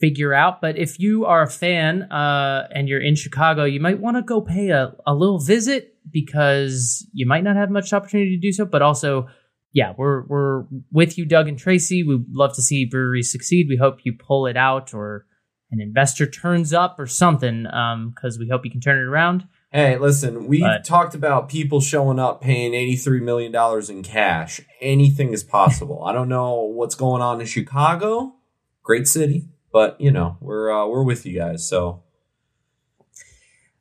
figure 0.00 0.32
out. 0.32 0.62
But 0.62 0.78
if 0.78 0.98
you 0.98 1.26
are 1.26 1.42
a 1.42 1.50
fan 1.50 2.04
uh, 2.04 2.68
and 2.74 2.88
you're 2.88 3.02
in 3.02 3.16
Chicago, 3.16 3.64
you 3.64 3.80
might 3.80 4.00
want 4.00 4.16
to 4.16 4.22
go 4.22 4.40
pay 4.40 4.70
a, 4.70 4.94
a 5.06 5.14
little 5.14 5.40
visit 5.40 5.94
because 6.10 7.06
you 7.12 7.26
might 7.26 7.44
not 7.44 7.56
have 7.56 7.68
much 7.68 7.92
opportunity 7.92 8.34
to 8.34 8.40
do 8.40 8.50
so, 8.50 8.64
but 8.64 8.80
also 8.80 9.28
yeah, 9.76 9.92
we're 9.94 10.22
we're 10.22 10.64
with 10.90 11.18
you, 11.18 11.26
Doug 11.26 11.48
and 11.48 11.58
Tracy. 11.58 12.02
We'd 12.02 12.24
love 12.32 12.54
to 12.54 12.62
see 12.62 12.86
breweries 12.86 13.30
succeed. 13.30 13.66
We 13.68 13.76
hope 13.76 13.98
you 14.04 14.14
pull 14.14 14.46
it 14.46 14.56
out 14.56 14.94
or 14.94 15.26
an 15.70 15.82
investor 15.82 16.24
turns 16.24 16.72
up 16.72 16.98
or 16.98 17.06
something, 17.06 17.64
because 17.64 18.36
um, 18.36 18.40
we 18.40 18.48
hope 18.48 18.64
you 18.64 18.70
can 18.70 18.80
turn 18.80 18.96
it 18.96 19.06
around. 19.06 19.46
Hey, 19.70 19.98
listen, 19.98 20.46
we 20.46 20.66
talked 20.82 21.14
about 21.14 21.50
people 21.50 21.82
showing 21.82 22.18
up 22.18 22.40
paying 22.40 22.72
$83 22.72 23.20
million 23.20 23.54
in 23.90 24.02
cash. 24.02 24.62
Anything 24.80 25.34
is 25.34 25.44
possible. 25.44 26.04
I 26.04 26.14
don't 26.14 26.30
know 26.30 26.62
what's 26.62 26.94
going 26.94 27.20
on 27.20 27.42
in 27.42 27.46
Chicago. 27.46 28.36
Great 28.82 29.06
city, 29.06 29.46
but 29.74 30.00
you 30.00 30.10
know, 30.10 30.38
we're 30.40 30.70
uh, 30.70 30.86
we're 30.86 31.02
with 31.02 31.26
you 31.26 31.38
guys, 31.38 31.68
so 31.68 32.02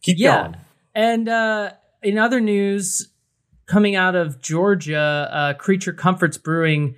keep 0.01 0.17
yeah. 0.19 0.41
going. 0.41 0.57
And 0.93 1.29
uh, 1.29 1.71
in 2.03 2.17
other 2.17 2.41
news, 2.41 3.13
coming 3.67 3.95
out 3.95 4.15
of 4.15 4.41
Georgia, 4.41 5.29
uh, 5.31 5.53
Creature 5.53 5.93
Comforts 5.93 6.37
Brewing 6.37 6.95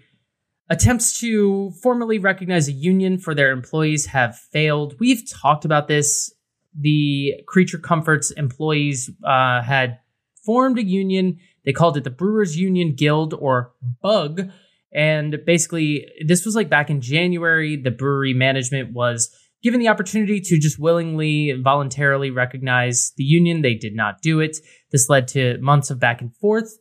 attempts 0.69 1.19
to 1.19 1.71
formally 1.81 2.19
recognize 2.19 2.67
a 2.67 2.73
union 2.73 3.17
for 3.17 3.33
their 3.33 3.51
employees 3.51 4.07
have 4.07 4.37
failed. 4.37 4.95
We've 4.99 5.23
talked 5.29 5.65
about 5.65 5.87
this. 5.87 6.33
The 6.79 7.35
Creature 7.47 7.79
Comforts 7.79 8.31
employees 8.31 9.09
uh, 9.23 9.61
had 9.61 9.99
formed 10.45 10.77
a 10.77 10.83
union. 10.83 11.39
They 11.65 11.73
called 11.73 11.97
it 11.97 12.03
the 12.03 12.09
Brewers 12.09 12.57
Union 12.57 12.95
Guild 12.95 13.33
or 13.33 13.73
BUG. 14.01 14.51
And 14.93 15.39
basically, 15.45 16.07
this 16.25 16.45
was 16.45 16.55
like 16.55 16.69
back 16.69 16.89
in 16.89 17.01
January. 17.01 17.75
The 17.77 17.91
brewery 17.91 18.33
management 18.33 18.93
was 18.93 19.29
given 19.63 19.79
the 19.79 19.87
opportunity 19.87 20.39
to 20.41 20.59
just 20.59 20.79
willingly, 20.79 21.49
and 21.49 21.63
voluntarily 21.63 22.31
recognize 22.31 23.13
the 23.17 23.23
union. 23.23 23.61
They 23.61 23.73
did 23.73 23.95
not 23.95 24.21
do 24.21 24.39
it. 24.39 24.57
This 24.91 25.09
led 25.09 25.27
to 25.29 25.57
months 25.59 25.89
of 25.89 25.99
back 25.99 26.21
and 26.21 26.35
forth. 26.35 26.77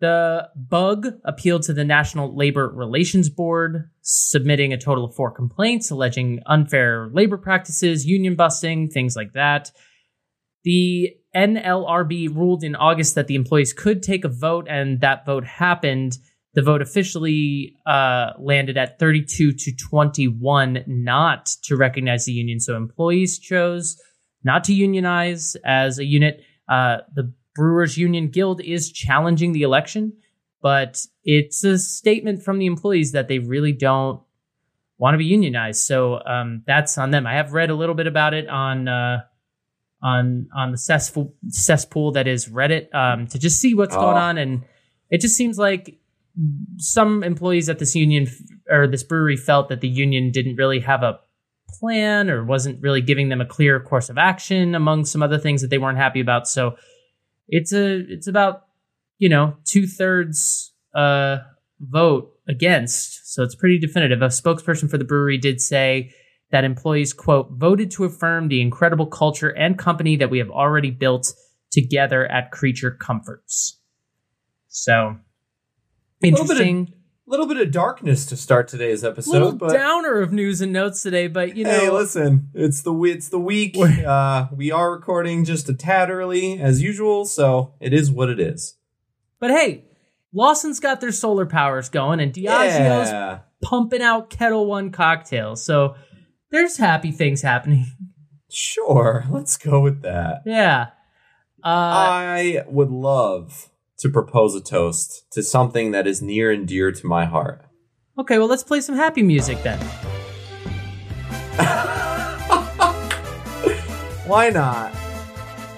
The 0.00 0.48
bug 0.56 1.06
appealed 1.24 1.62
to 1.62 1.72
the 1.72 1.84
National 1.84 2.36
Labor 2.36 2.68
Relations 2.68 3.30
Board, 3.30 3.88
submitting 4.00 4.72
a 4.72 4.76
total 4.76 5.04
of 5.04 5.14
four 5.14 5.30
complaints 5.30 5.92
alleging 5.92 6.40
unfair 6.46 7.08
labor 7.12 7.38
practices, 7.38 8.04
union 8.04 8.34
busting, 8.34 8.88
things 8.90 9.14
like 9.14 9.32
that. 9.34 9.70
The 10.64 11.10
NLRB 11.36 12.34
ruled 12.34 12.64
in 12.64 12.74
August 12.74 13.14
that 13.14 13.28
the 13.28 13.36
employees 13.36 13.72
could 13.72 14.02
take 14.02 14.24
a 14.24 14.28
vote, 14.28 14.66
and 14.68 15.00
that 15.02 15.24
vote 15.24 15.44
happened. 15.44 16.18
The 16.54 16.62
vote 16.62 16.82
officially 16.82 17.76
uh, 17.86 18.32
landed 18.38 18.76
at 18.76 18.98
32 18.98 19.52
to 19.52 19.72
21 19.76 20.84
not 20.86 21.46
to 21.64 21.76
recognize 21.76 22.26
the 22.26 22.32
union. 22.32 22.60
So 22.60 22.76
employees 22.76 23.38
chose 23.38 24.00
not 24.44 24.64
to 24.64 24.74
unionize 24.74 25.56
as 25.64 25.98
a 25.98 26.04
unit. 26.04 26.42
Uh, 26.68 26.98
the 27.14 27.32
Brewers 27.54 27.96
Union 27.96 28.28
Guild 28.28 28.60
is 28.60 28.90
challenging 28.90 29.52
the 29.52 29.62
election, 29.62 30.12
but 30.60 31.04
it's 31.24 31.64
a 31.64 31.78
statement 31.78 32.42
from 32.42 32.58
the 32.58 32.66
employees 32.66 33.12
that 33.12 33.28
they 33.28 33.38
really 33.38 33.72
don't 33.72 34.20
want 34.98 35.14
to 35.14 35.18
be 35.18 35.24
unionized. 35.24 35.80
So 35.80 36.22
um, 36.24 36.62
that's 36.66 36.96
on 36.98 37.10
them. 37.10 37.26
I 37.26 37.34
have 37.34 37.52
read 37.52 37.70
a 37.70 37.74
little 37.74 37.94
bit 37.94 38.06
about 38.06 38.34
it 38.34 38.48
on 38.48 38.88
uh, 38.88 39.22
on 40.02 40.48
on 40.54 40.72
the 40.72 40.78
cesspool 40.78 41.34
cesspool 41.48 42.12
that 42.12 42.26
is 42.26 42.48
Reddit 42.48 42.94
um, 42.94 43.26
to 43.28 43.38
just 43.38 43.60
see 43.60 43.74
what's 43.74 43.94
oh. 43.94 44.00
going 44.00 44.16
on, 44.16 44.38
and 44.38 44.64
it 45.10 45.20
just 45.20 45.36
seems 45.36 45.58
like 45.58 45.98
some 46.78 47.22
employees 47.22 47.68
at 47.68 47.78
this 47.78 47.94
union 47.94 48.26
or 48.70 48.86
this 48.86 49.02
brewery 49.02 49.36
felt 49.36 49.68
that 49.68 49.80
the 49.80 49.88
union 49.88 50.30
didn't 50.30 50.56
really 50.56 50.80
have 50.80 51.02
a 51.02 51.18
plan 51.68 52.30
or 52.30 52.44
wasn't 52.44 52.80
really 52.82 53.00
giving 53.00 53.28
them 53.28 53.40
a 53.40 53.46
clear 53.46 53.80
course 53.80 54.08
of 54.08 54.18
action 54.18 54.74
among 54.74 55.04
some 55.04 55.22
other 55.22 55.38
things 55.38 55.60
that 55.62 55.68
they 55.68 55.78
weren't 55.78 55.98
happy 55.98 56.20
about. 56.20 56.46
So 56.46 56.76
it's 57.48 57.72
a 57.72 58.04
it's 58.08 58.26
about 58.26 58.64
you 59.18 59.28
know 59.28 59.56
two 59.64 59.86
thirds 59.86 60.72
uh, 60.94 61.38
vote 61.80 62.32
against, 62.48 63.32
so 63.34 63.42
it's 63.42 63.54
pretty 63.54 63.78
definitive. 63.78 64.22
A 64.22 64.26
spokesperson 64.26 64.90
for 64.90 64.98
the 64.98 65.04
brewery 65.04 65.38
did 65.38 65.60
say 65.60 66.12
that 66.50 66.64
employees 66.64 67.12
quote 67.12 67.50
voted 67.52 67.90
to 67.92 68.04
affirm 68.04 68.48
the 68.48 68.60
incredible 68.60 69.06
culture 69.06 69.50
and 69.50 69.78
company 69.78 70.16
that 70.16 70.30
we 70.30 70.38
have 70.38 70.50
already 70.50 70.90
built 70.90 71.34
together 71.70 72.26
at 72.26 72.50
Creature 72.52 72.92
Comforts. 73.00 73.78
So 74.68 75.16
interesting 76.22 76.92
A 77.26 77.30
little 77.30 77.46
bit 77.46 77.56
of 77.56 77.70
darkness 77.70 78.26
to 78.26 78.36
start 78.36 78.68
today's 78.68 79.04
episode. 79.04 79.32
Little 79.32 79.52
but 79.52 79.72
downer 79.72 80.20
of 80.20 80.32
news 80.32 80.60
and 80.60 80.72
notes 80.72 81.02
today, 81.02 81.28
but 81.28 81.56
you 81.56 81.64
know. 81.64 81.70
Hey, 81.70 81.90
listen, 81.90 82.48
it's 82.54 82.82
the 82.82 82.92
it's 83.04 83.28
the 83.28 83.38
week. 83.38 83.76
Uh, 83.78 84.48
we 84.54 84.70
are 84.72 84.92
recording 84.92 85.44
just 85.44 85.68
a 85.68 85.74
tad 85.74 86.10
early 86.10 86.60
as 86.60 86.82
usual, 86.82 87.24
so 87.24 87.74
it 87.80 87.92
is 87.92 88.10
what 88.10 88.28
it 88.28 88.40
is. 88.40 88.76
But 89.38 89.50
hey, 89.50 89.84
Lawson's 90.32 90.80
got 90.80 91.00
their 91.00 91.12
solar 91.12 91.46
powers 91.46 91.88
going, 91.88 92.20
and 92.20 92.32
Diageo's 92.32 93.10
yeah. 93.10 93.40
pumping 93.62 94.02
out 94.02 94.30
Ketel 94.30 94.66
One 94.66 94.90
cocktails. 94.90 95.64
So 95.64 95.94
there's 96.50 96.76
happy 96.76 97.10
things 97.10 97.42
happening. 97.42 97.86
Sure, 98.54 99.24
let's 99.30 99.56
go 99.56 99.80
with 99.80 100.02
that. 100.02 100.42
Yeah. 100.44 100.88
Uh, 101.64 101.68
I 101.68 102.64
would 102.66 102.90
love 102.90 103.70
to 103.98 104.08
propose 104.08 104.54
a 104.54 104.60
toast 104.60 105.24
to 105.32 105.42
something 105.42 105.90
that 105.92 106.06
is 106.06 106.22
near 106.22 106.50
and 106.50 106.66
dear 106.66 106.92
to 106.92 107.06
my 107.06 107.24
heart. 107.24 107.64
Okay, 108.18 108.38
well, 108.38 108.48
let's 108.48 108.64
play 108.64 108.80
some 108.80 108.96
happy 108.96 109.22
music 109.22 109.62
then. 109.62 109.78
Why 114.26 114.50
not? 114.50 114.94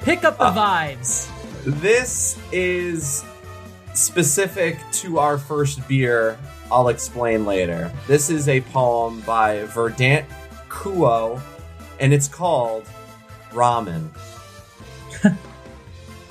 Pick 0.03 0.25
up 0.25 0.39
the 0.39 0.45
uh, 0.45 0.55
vibes. 0.55 1.31
This 1.65 2.39
is 2.53 3.25
specific 3.95 4.79
to 4.93 5.19
our 5.19 5.39
first 5.39 5.87
beer. 5.89 6.39
I'll 6.71 6.89
explain 6.89 7.47
later. 7.47 7.93
This 8.07 8.31
is 8.31 8.49
a 8.49 8.61
poem 8.61 9.21
by 9.23 9.65
Verdant 9.67 10.27
Kuo, 10.69 11.41
and 12.01 12.13
it's 12.13 12.29
called 12.29 12.89
Ramen. 13.51 14.09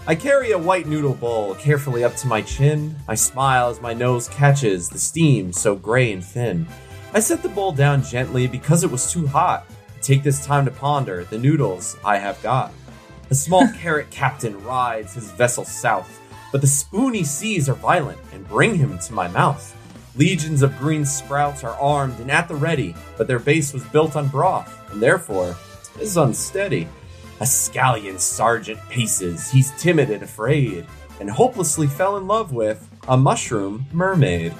I 0.06 0.16
carry 0.16 0.52
a 0.52 0.58
white 0.58 0.86
noodle 0.86 1.14
bowl 1.14 1.56
carefully 1.56 2.04
up 2.04 2.18
to 2.18 2.28
my 2.28 2.42
chin. 2.42 2.94
I 3.08 3.16
smile 3.16 3.70
as 3.70 3.80
my 3.80 3.94
nose 3.94 4.28
catches 4.28 4.90
the 4.90 5.00
steam 5.00 5.54
so 5.54 5.78
gray 5.78 6.12
and 6.12 6.22
thin. 6.22 6.68
I 7.14 7.22
set 7.22 7.42
the 7.42 7.48
bowl 7.48 7.72
down 7.72 8.04
gently 8.04 8.46
because 8.46 8.84
it 8.84 8.92
was 8.92 9.10
too 9.10 9.26
hot. 9.26 9.66
I 9.96 10.00
take 10.02 10.22
this 10.22 10.46
time 10.46 10.66
to 10.66 10.72
ponder 10.72 11.24
the 11.24 11.38
noodles 11.38 11.96
I 12.04 12.18
have 12.18 12.42
got. 12.44 12.74
The 13.30 13.36
small 13.36 13.66
carrot 13.78 14.10
captain 14.12 14.62
rides 14.66 15.14
his 15.14 15.32
vessel 15.32 15.64
south, 15.64 16.20
but 16.52 16.60
the 16.60 16.68
spoony 16.68 17.24
seas 17.24 17.70
are 17.70 17.74
violent 17.74 18.20
and 18.34 18.46
bring 18.50 18.76
him 18.76 19.00
to 19.00 19.14
my 19.14 19.30
mouth. 19.30 19.74
Legions 20.18 20.64
of 20.64 20.78
green 20.80 21.06
sprouts 21.06 21.64
are 21.64 21.80
armed 21.80 22.20
and 22.20 22.30
at 22.30 22.50
the 22.50 22.56
ready, 22.56 22.94
but 23.18 23.28
their 23.28 23.40
base 23.40 23.72
was 23.72 23.86
built 23.86 24.18
on 24.18 24.28
broth, 24.28 24.78
and 24.92 25.02
therefore 25.02 25.56
is 26.02 26.18
unsteady. 26.18 26.90
A 27.44 27.46
scallion 27.46 28.22
sergeant 28.22 28.80
paces, 28.88 29.52
he's 29.52 29.72
timid 29.72 30.10
and 30.10 30.24
afraid, 30.24 30.86
and 31.20 31.30
hopelessly 31.30 31.88
fell 31.88 32.16
in 32.16 32.26
love 32.26 32.54
with 32.54 32.90
a 33.10 33.18
mushroom 33.18 33.86
mermaid. 33.92 34.54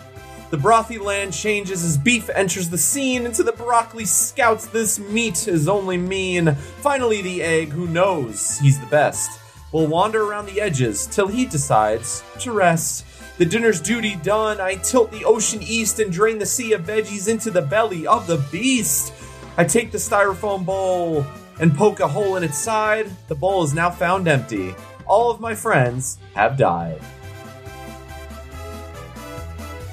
The 0.50 0.58
brothy 0.58 1.00
land 1.00 1.32
changes 1.32 1.82
as 1.82 1.98
beef 1.98 2.30
enters 2.30 2.68
the 2.68 2.78
scene. 2.78 3.26
Into 3.26 3.42
the 3.42 3.54
broccoli 3.54 4.04
scouts, 4.04 4.66
this 4.66 5.00
meat 5.00 5.48
is 5.48 5.70
only 5.70 5.96
mean. 5.96 6.56
Finally, 6.82 7.22
the 7.22 7.42
egg, 7.42 7.70
who 7.70 7.88
knows 7.88 8.60
he's 8.60 8.82
the 8.82 8.86
best, 8.88 9.40
will 9.72 9.88
wander 9.88 10.22
around 10.22 10.48
the 10.48 10.60
edges 10.60 11.08
till 11.08 11.28
he 11.28 11.46
decides 11.46 12.22
to 12.42 12.52
rest. 12.52 13.06
The 13.38 13.46
dinner's 13.46 13.80
duty 13.80 14.18
done, 14.18 14.60
I 14.60 14.76
tilt 14.76 15.10
the 15.10 15.24
ocean 15.24 15.62
east 15.64 16.02
and 16.02 16.12
drain 16.12 16.38
the 16.38 16.46
sea 16.46 16.74
of 16.74 16.82
veggies 16.82 17.30
into 17.30 17.50
the 17.50 17.62
belly 17.62 18.06
of 18.06 18.28
the 18.28 18.46
beast. 18.52 19.14
I 19.56 19.64
take 19.64 19.94
the 19.94 20.00
styrofoam 20.00 20.66
bowl, 20.66 21.26
and 21.60 21.76
poke 21.76 22.00
a 22.00 22.08
hole 22.08 22.36
in 22.36 22.44
its 22.44 22.58
side, 22.58 23.10
the 23.28 23.36
bowl 23.36 23.64
is 23.64 23.74
now 23.74 23.90
found 23.90 24.28
empty. 24.28 24.76
All 25.06 25.30
of 25.30 25.40
my 25.40 25.54
friends 25.54 26.18
have 26.34 26.58
died. 26.58 27.02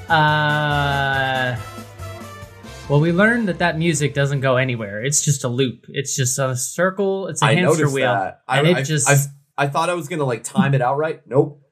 Uh. 0.09 1.57
Well, 2.89 3.01
we 3.01 3.13
learned 3.13 3.47
that 3.49 3.59
that 3.61 3.79
music 3.79 4.15
doesn't 4.15 4.41
go 4.41 4.57
anywhere. 4.57 5.01
It's 5.05 5.23
just 5.23 5.45
a 5.45 5.49
loop. 5.49 5.87
It's 5.89 6.17
just 6.17 6.39
a 6.41 6.57
circle. 6.57 7.29
It's 7.29 7.41
a 7.41 7.47
I 7.47 7.55
hamster 7.55 7.89
wheel, 7.89 8.13
that. 8.13 8.43
and 8.49 8.67
I, 8.67 8.71
it 8.71 8.77
I, 8.79 8.83
just. 8.83 9.09
I, 9.09 9.65
I 9.65 9.69
thought 9.69 9.89
I 9.89 9.95
was 9.95 10.09
gonna 10.09 10.25
like 10.25 10.43
time 10.43 10.75
it 10.75 10.83
out 10.83 10.97
right. 10.97 11.21
Nope. 11.27 11.63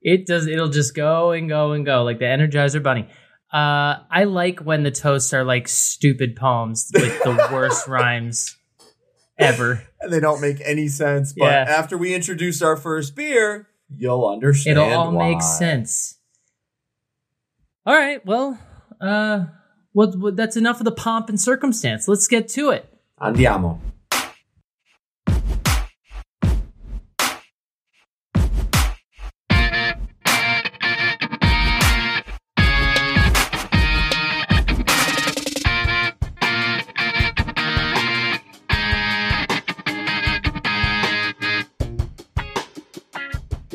It 0.00 0.26
does. 0.26 0.46
It'll 0.46 0.70
just 0.70 0.94
go 0.94 1.32
and 1.32 1.48
go 1.48 1.72
and 1.72 1.84
go 1.84 2.04
like 2.04 2.18
the 2.18 2.24
Energizer 2.24 2.82
Bunny. 2.82 3.08
Uh, 3.52 4.00
I 4.10 4.24
like 4.24 4.60
when 4.60 4.82
the 4.82 4.90
toasts 4.90 5.34
are 5.34 5.44
like 5.44 5.68
stupid 5.68 6.36
poems 6.36 6.90
with 6.94 7.22
the 7.22 7.48
worst 7.52 7.86
rhymes 7.88 8.56
ever. 9.42 9.82
and 10.00 10.12
they 10.12 10.20
don't 10.20 10.40
make 10.40 10.60
any 10.64 10.88
sense. 10.88 11.32
But 11.32 11.46
yeah. 11.46 11.64
after 11.68 11.96
we 11.98 12.14
introduce 12.14 12.62
our 12.62 12.76
first 12.76 13.14
beer, 13.14 13.68
you'll 13.94 14.26
understand. 14.26 14.78
It'll 14.78 14.92
all 14.92 15.12
why. 15.12 15.30
make 15.30 15.42
sense. 15.42 16.18
All 17.84 17.94
right. 17.94 18.24
Well, 18.24 18.58
uh, 19.00 19.46
what, 19.92 20.16
what, 20.16 20.36
that's 20.36 20.56
enough 20.56 20.80
of 20.80 20.84
the 20.84 20.92
pomp 20.92 21.28
and 21.28 21.40
circumstance. 21.40 22.08
Let's 22.08 22.28
get 22.28 22.48
to 22.50 22.70
it. 22.70 22.88
Andiamo. 23.20 23.78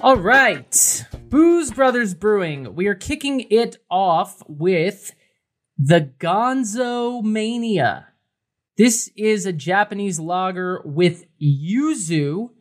All 0.07 0.15
right. 0.15 1.05
Booze 1.27 1.69
Brothers 1.69 2.13
Brewing. 2.13 2.75
We 2.75 2.87
are 2.87 2.95
kicking 2.95 3.41
it 3.49 3.75
off 3.91 4.41
with 4.47 5.13
the 5.77 6.11
Gonzo 6.17 7.21
Mania. 7.21 8.07
This 8.77 9.11
is 9.17 9.45
a 9.45 9.51
Japanese 9.51 10.17
lager 10.17 10.81
with 10.85 11.25
yuzu, 11.41 12.51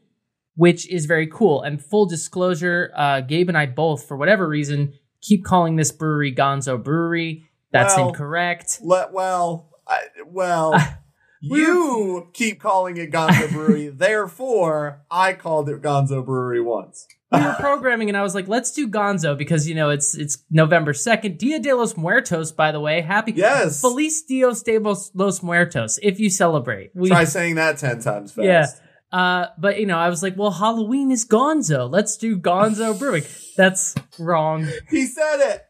which 0.56 0.88
is 0.90 1.06
very 1.06 1.28
cool. 1.28 1.62
And 1.62 1.80
full 1.80 2.04
disclosure, 2.06 2.90
uh, 2.96 3.20
Gabe 3.20 3.48
and 3.48 3.56
I 3.56 3.66
both, 3.66 4.08
for 4.08 4.16
whatever 4.16 4.48
reason, 4.48 4.94
keep 5.20 5.44
calling 5.44 5.76
this 5.76 5.92
brewery 5.92 6.34
Gonzo 6.34 6.82
Brewery. 6.82 7.44
That's 7.70 7.96
Well, 7.96 8.08
incorrect. 8.08 8.80
Well, 8.82 9.70
I, 9.86 10.00
well, 10.26 10.98
you 11.40 12.28
keep 12.32 12.58
calling 12.58 12.96
it 12.96 13.12
Gonzo 13.12 13.52
Brewery. 13.52 13.86
therefore, 13.86 15.04
I 15.08 15.34
called 15.34 15.68
it 15.68 15.80
Gonzo 15.80 16.26
Brewery 16.26 16.60
once. 16.60 17.06
We 17.32 17.40
were 17.40 17.56
programming 17.58 18.08
and 18.08 18.16
I 18.16 18.22
was 18.22 18.34
like, 18.34 18.46
let's 18.48 18.70
do 18.72 18.88
Gonzo 18.88 19.36
because 19.36 19.68
you 19.68 19.74
know 19.74 19.90
it's 19.90 20.14
it's 20.16 20.38
November 20.50 20.94
second. 20.94 21.38
Dia 21.38 21.58
de 21.58 21.74
los 21.74 21.96
Muertos, 21.96 22.52
by 22.52 22.70
the 22.72 22.80
way. 22.80 23.00
Happy 23.00 23.32
Yes. 23.32 23.80
Feliz 23.80 24.22
Dios 24.22 24.62
de 24.62 24.78
los 24.78 25.42
Muertos 25.42 25.98
if 26.02 26.20
you 26.20 26.30
celebrate. 26.30 26.90
We 26.94 27.08
Try 27.08 27.24
saying 27.24 27.56
that 27.56 27.78
ten 27.78 28.00
times 28.00 28.32
fast. 28.32 28.44
Yeah. 28.46 28.66
uh 29.12 29.46
but 29.58 29.80
you 29.80 29.86
know, 29.86 29.98
I 29.98 30.08
was 30.08 30.22
like, 30.22 30.36
well, 30.36 30.52
Halloween 30.52 31.10
is 31.10 31.24
Gonzo. 31.26 31.90
Let's 31.90 32.16
do 32.16 32.38
Gonzo 32.38 32.96
Brewing. 32.98 33.24
That's 33.56 33.94
wrong. 34.18 34.68
He 34.90 35.06
said 35.06 35.40
it. 35.40 35.62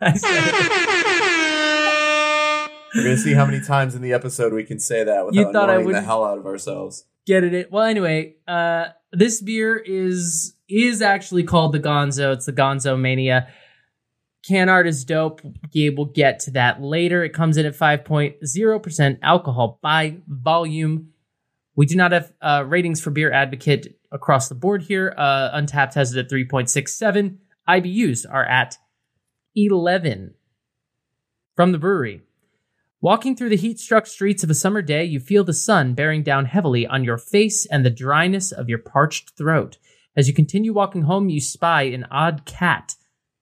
I 0.00 0.12
said 0.14 0.30
it. 1.44 2.70
We're 2.96 3.02
gonna 3.02 3.16
see 3.16 3.34
how 3.34 3.44
many 3.46 3.60
times 3.60 3.94
in 3.96 4.02
the 4.02 4.12
episode 4.12 4.52
we 4.52 4.62
can 4.64 4.78
say 4.78 5.02
that 5.04 5.26
without 5.26 5.38
You 5.38 5.52
thought 5.52 5.68
I 5.70 5.76
annoying 5.76 5.92
the 5.92 6.02
hell 6.02 6.24
out 6.24 6.38
of 6.38 6.46
ourselves. 6.46 7.04
Get 7.26 7.42
it? 7.44 7.70
Well, 7.72 7.84
anyway, 7.84 8.36
uh 8.46 8.86
this 9.12 9.40
beer 9.42 9.76
is 9.76 10.53
is 10.68 11.02
actually 11.02 11.44
called 11.44 11.72
the 11.72 11.80
Gonzo. 11.80 12.32
It's 12.32 12.46
the 12.46 12.52
Gonzo 12.52 12.98
Mania. 12.98 13.48
Can 14.46 14.68
art 14.68 14.86
is 14.86 15.04
dope. 15.04 15.40
Gabe 15.70 15.96
will 15.96 16.04
get 16.06 16.40
to 16.40 16.50
that 16.52 16.82
later. 16.82 17.24
It 17.24 17.30
comes 17.30 17.56
in 17.56 17.64
at 17.66 17.74
5.0% 17.74 19.18
alcohol 19.22 19.78
by 19.82 20.18
volume. 20.28 21.10
We 21.76 21.86
do 21.86 21.96
not 21.96 22.12
have 22.12 22.32
uh, 22.40 22.64
ratings 22.66 23.00
for 23.00 23.10
Beer 23.10 23.32
Advocate 23.32 23.98
across 24.12 24.48
the 24.48 24.54
board 24.54 24.82
here. 24.82 25.14
Uh, 25.16 25.58
Untappd 25.58 25.94
has 25.94 26.14
it 26.14 26.18
at 26.18 26.30
3.67. 26.30 27.38
IBUs 27.68 28.26
are 28.30 28.44
at 28.44 28.76
11 29.56 30.34
from 31.56 31.72
the 31.72 31.78
brewery. 31.78 32.22
Walking 33.00 33.36
through 33.36 33.50
the 33.50 33.56
heat 33.56 33.78
struck 33.78 34.06
streets 34.06 34.42
of 34.42 34.50
a 34.50 34.54
summer 34.54 34.80
day, 34.80 35.04
you 35.04 35.20
feel 35.20 35.44
the 35.44 35.52
sun 35.52 35.94
bearing 35.94 36.22
down 36.22 36.46
heavily 36.46 36.86
on 36.86 37.04
your 37.04 37.18
face 37.18 37.66
and 37.66 37.84
the 37.84 37.90
dryness 37.90 38.50
of 38.50 38.68
your 38.68 38.78
parched 38.78 39.36
throat. 39.36 39.78
As 40.16 40.28
you 40.28 40.34
continue 40.34 40.72
walking 40.72 41.02
home, 41.02 41.28
you 41.28 41.40
spy 41.40 41.82
an 41.82 42.06
odd 42.10 42.44
cat 42.44 42.94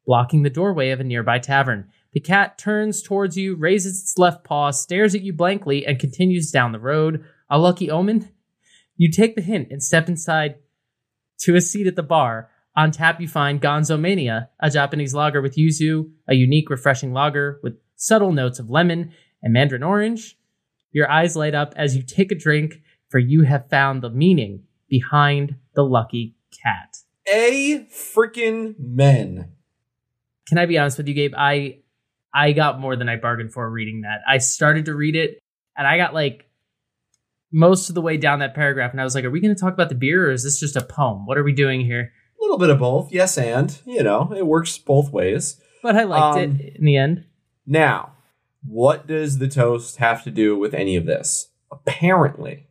blocking 0.07 0.43
the 0.43 0.51
doorway 0.51 0.91
of 0.91 1.01
a 1.01 1.05
nearby 1.05 1.39
tavern. 1.39 1.91
The 2.13 2.21
cat 2.21 2.59
turns 2.59 3.03
towards 3.03 3.37
you, 3.37 3.55
raises 3.57 4.01
its 4.01 4.19
left 4.19 4.45
paw, 4.45 4.71
stares 4.71 5.15
at 5.15 5.23
you 5.23 5.33
blankly, 5.33 5.87
and 5.87 5.99
continues 5.99 6.51
down 6.51 6.73
the 6.73 6.81
road. 6.81 7.25
A 7.51 7.59
lucky 7.59 7.91
omen? 7.91 8.31
You 8.97 9.11
take 9.11 9.35
the 9.35 9.43
hint 9.43 9.69
and 9.71 9.83
step 9.83 10.09
inside 10.09 10.57
to 11.41 11.57
a 11.57 11.61
seat 11.61 11.87
at 11.87 11.97
the 11.97 12.03
bar. 12.03 12.51
On 12.75 12.91
tap, 12.91 13.21
you 13.21 13.29
find 13.29 13.61
Gonzo 13.61 14.01
Mania, 14.01 14.49
a 14.61 14.71
Japanese 14.71 15.15
lager 15.15 15.43
with 15.43 15.57
yuzu, 15.57 16.11
a 16.29 16.35
unique, 16.35 16.71
refreshing 16.71 17.13
lager 17.13 17.61
with 17.63 17.79
subtle 17.97 18.33
notes 18.33 18.59
of 18.59 18.71
lemon 18.71 19.13
and 19.43 19.53
mandarin 19.53 19.83
orange. 19.83 20.39
Your 20.91 21.11
eyes 21.11 21.37
light 21.37 21.55
up 21.55 21.75
as 21.77 21.97
you 21.97 22.03
take 22.03 22.33
a 22.33 22.37
drink, 22.37 22.81
for 23.09 23.19
you 23.19 23.43
have 23.43 23.69
found 23.69 24.03
the 24.03 24.11
meaning 24.11 24.65
behind 24.89 25.57
the 25.75 25.83
lucky 25.83 26.35
cat. 26.63 26.99
A 27.33 27.87
freaking 27.93 28.75
men. 28.79 29.53
Can 30.49 30.59
I 30.59 30.67
be 30.67 30.79
honest 30.79 30.99
with 30.99 31.09
you, 31.09 31.15
Gabe? 31.15 31.35
I 31.37 31.79
I 32.35 32.53
got 32.53 32.81
more 32.81 32.97
than 32.97 33.09
I 33.09 33.17
bargained 33.17 33.53
for 33.53 33.69
reading 33.71 34.03
that. 34.03 34.21
I 34.29 34.39
started 34.39 34.87
to 34.87 34.95
read 34.95 35.17
it, 35.17 35.39
and 35.77 35.87
I 35.87 35.97
got 35.99 36.15
like 36.15 36.49
most 37.53 37.89
of 37.89 37.95
the 37.95 38.01
way 38.01 38.17
down 38.17 38.39
that 38.41 38.55
paragraph, 38.55 38.93
and 38.93 39.01
I 39.01 39.05
was 39.05 39.15
like, 39.15 39.25
"Are 39.25 39.31
we 39.31 39.41
going 39.41 39.55
to 39.55 39.61
talk 39.61 39.75
about 39.75 39.89
the 39.89 39.95
beer, 39.95 40.29
or 40.29 40.33
is 40.33 40.43
this 40.43 40.59
just 40.59 40.77
a 40.77 40.83
poem? 40.83 41.27
What 41.27 41.39
are 41.39 41.45
we 41.45 41.53
doing 41.53 41.83
here?" 41.83 42.13
A 42.41 42.43
little 42.43 42.59
bit 42.59 42.71
of 42.71 42.79
both, 42.81 43.13
yes, 43.13 43.39
and 43.39 43.79
you 43.87 44.03
know 44.03 44.33
it 44.37 44.47
works 44.47 44.77
both 44.79 45.13
ways. 45.13 45.61
But 45.83 45.97
I 45.97 46.05
liked 46.05 46.39
Um, 46.39 46.61
it 46.61 46.77
in 46.77 46.85
the 46.85 46.97
end. 46.97 47.25
Now, 47.67 48.15
what 48.65 49.07
does 49.07 49.39
the 49.39 49.49
toast 49.49 49.99
have 49.99 50.25
to 50.25 50.31
do 50.31 50.59
with 50.59 50.75
any 50.75 50.97
of 50.97 51.07
this? 51.07 51.51
Apparently, 51.71 52.67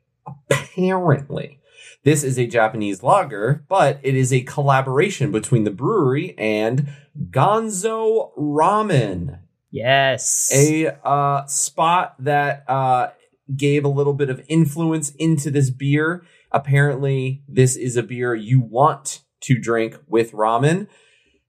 apparently, 0.50 1.60
this 2.04 2.24
is 2.24 2.40
a 2.40 2.48
Japanese 2.48 3.04
lager, 3.04 3.64
but 3.70 4.00
it 4.04 4.16
is 4.16 4.34
a 4.34 4.42
collaboration 4.42 5.32
between 5.32 5.64
the 5.64 5.72
brewery 5.72 6.36
and 6.38 6.90
Gonzo 7.30 8.32
Ramen, 8.38 9.40
Yes. 9.70 10.50
a 10.54 10.98
uh, 11.06 11.46
spot 11.46 12.16
that 12.20 12.64
uh, 12.68 13.10
gave 13.56 13.86
a 13.86 13.90
little 13.90 14.14
bit 14.14 14.30
of 14.30 14.44
influence 14.48 15.12
into 15.12 15.52
this 15.52 15.70
beer. 15.70 16.24
Apparently, 16.52 17.44
this 17.48 17.76
is 17.76 17.96
a 17.96 18.04
beer 18.04 18.34
you 18.36 18.60
want 18.60 19.22
to 19.42 19.60
drink 19.60 19.98
with 20.08 20.32
ramen. 20.32 20.88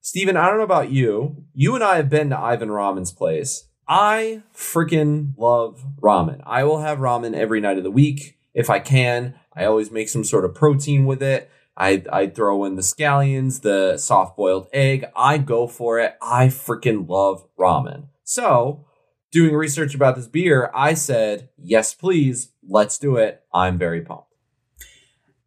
Stephen, 0.01 0.37
I 0.37 0.49
don't 0.49 0.59
know 0.59 0.65
about 0.65 0.91
you. 0.91 1.45
You 1.55 1.75
and 1.75 1.85
I 1.85 1.97
have 1.97 2.09
been 2.11 2.31
to 2.31 2.39
Ivan 2.39 2.71
Ramen's 2.71 3.13
place. 3.13 3.69
I 3.89 4.43
freaking 4.55 5.35
love 5.37 5.85
ramen. 6.01 6.41
I 6.45 6.65
will 6.65 6.81
have 6.81 6.99
ramen 6.99 7.35
every 7.35 7.61
night 7.61 7.79
of 7.79 7.85
the 7.85 7.91
week 7.91 8.39
if 8.55 8.71
I 8.71 8.79
can. 8.81 9.35
I 9.55 9.65
always 9.65 9.91
make 9.91 10.09
some 10.09 10.25
sort 10.25 10.45
of 10.45 10.55
protein 10.55 11.05
with 11.05 11.23
it. 11.23 11.51
I 11.77 12.03
I 12.13 12.27
throw 12.27 12.65
in 12.65 12.77
the 12.77 12.83
scallions, 12.83 13.63
the 13.63 13.97
soft 13.97 14.37
boiled 14.37 14.69
egg. 14.73 15.07
I 15.17 15.39
go 15.39 15.67
for 15.67 15.99
it. 15.99 16.17
I 16.21 16.47
freaking 16.47 17.09
love 17.09 17.47
ramen. 17.59 18.09
So, 18.25 18.87
doing 19.31 19.55
research 19.55 19.95
about 19.95 20.17
this 20.17 20.29
beer, 20.29 20.71
I 20.75 20.95
said, 20.95 21.49
"Yes, 21.57 21.95
please. 21.95 22.53
Let's 22.67 22.99
do 22.99 23.17
it." 23.17 23.43
I'm 23.53 23.79
very 23.79 24.03
pumped. 24.03 24.29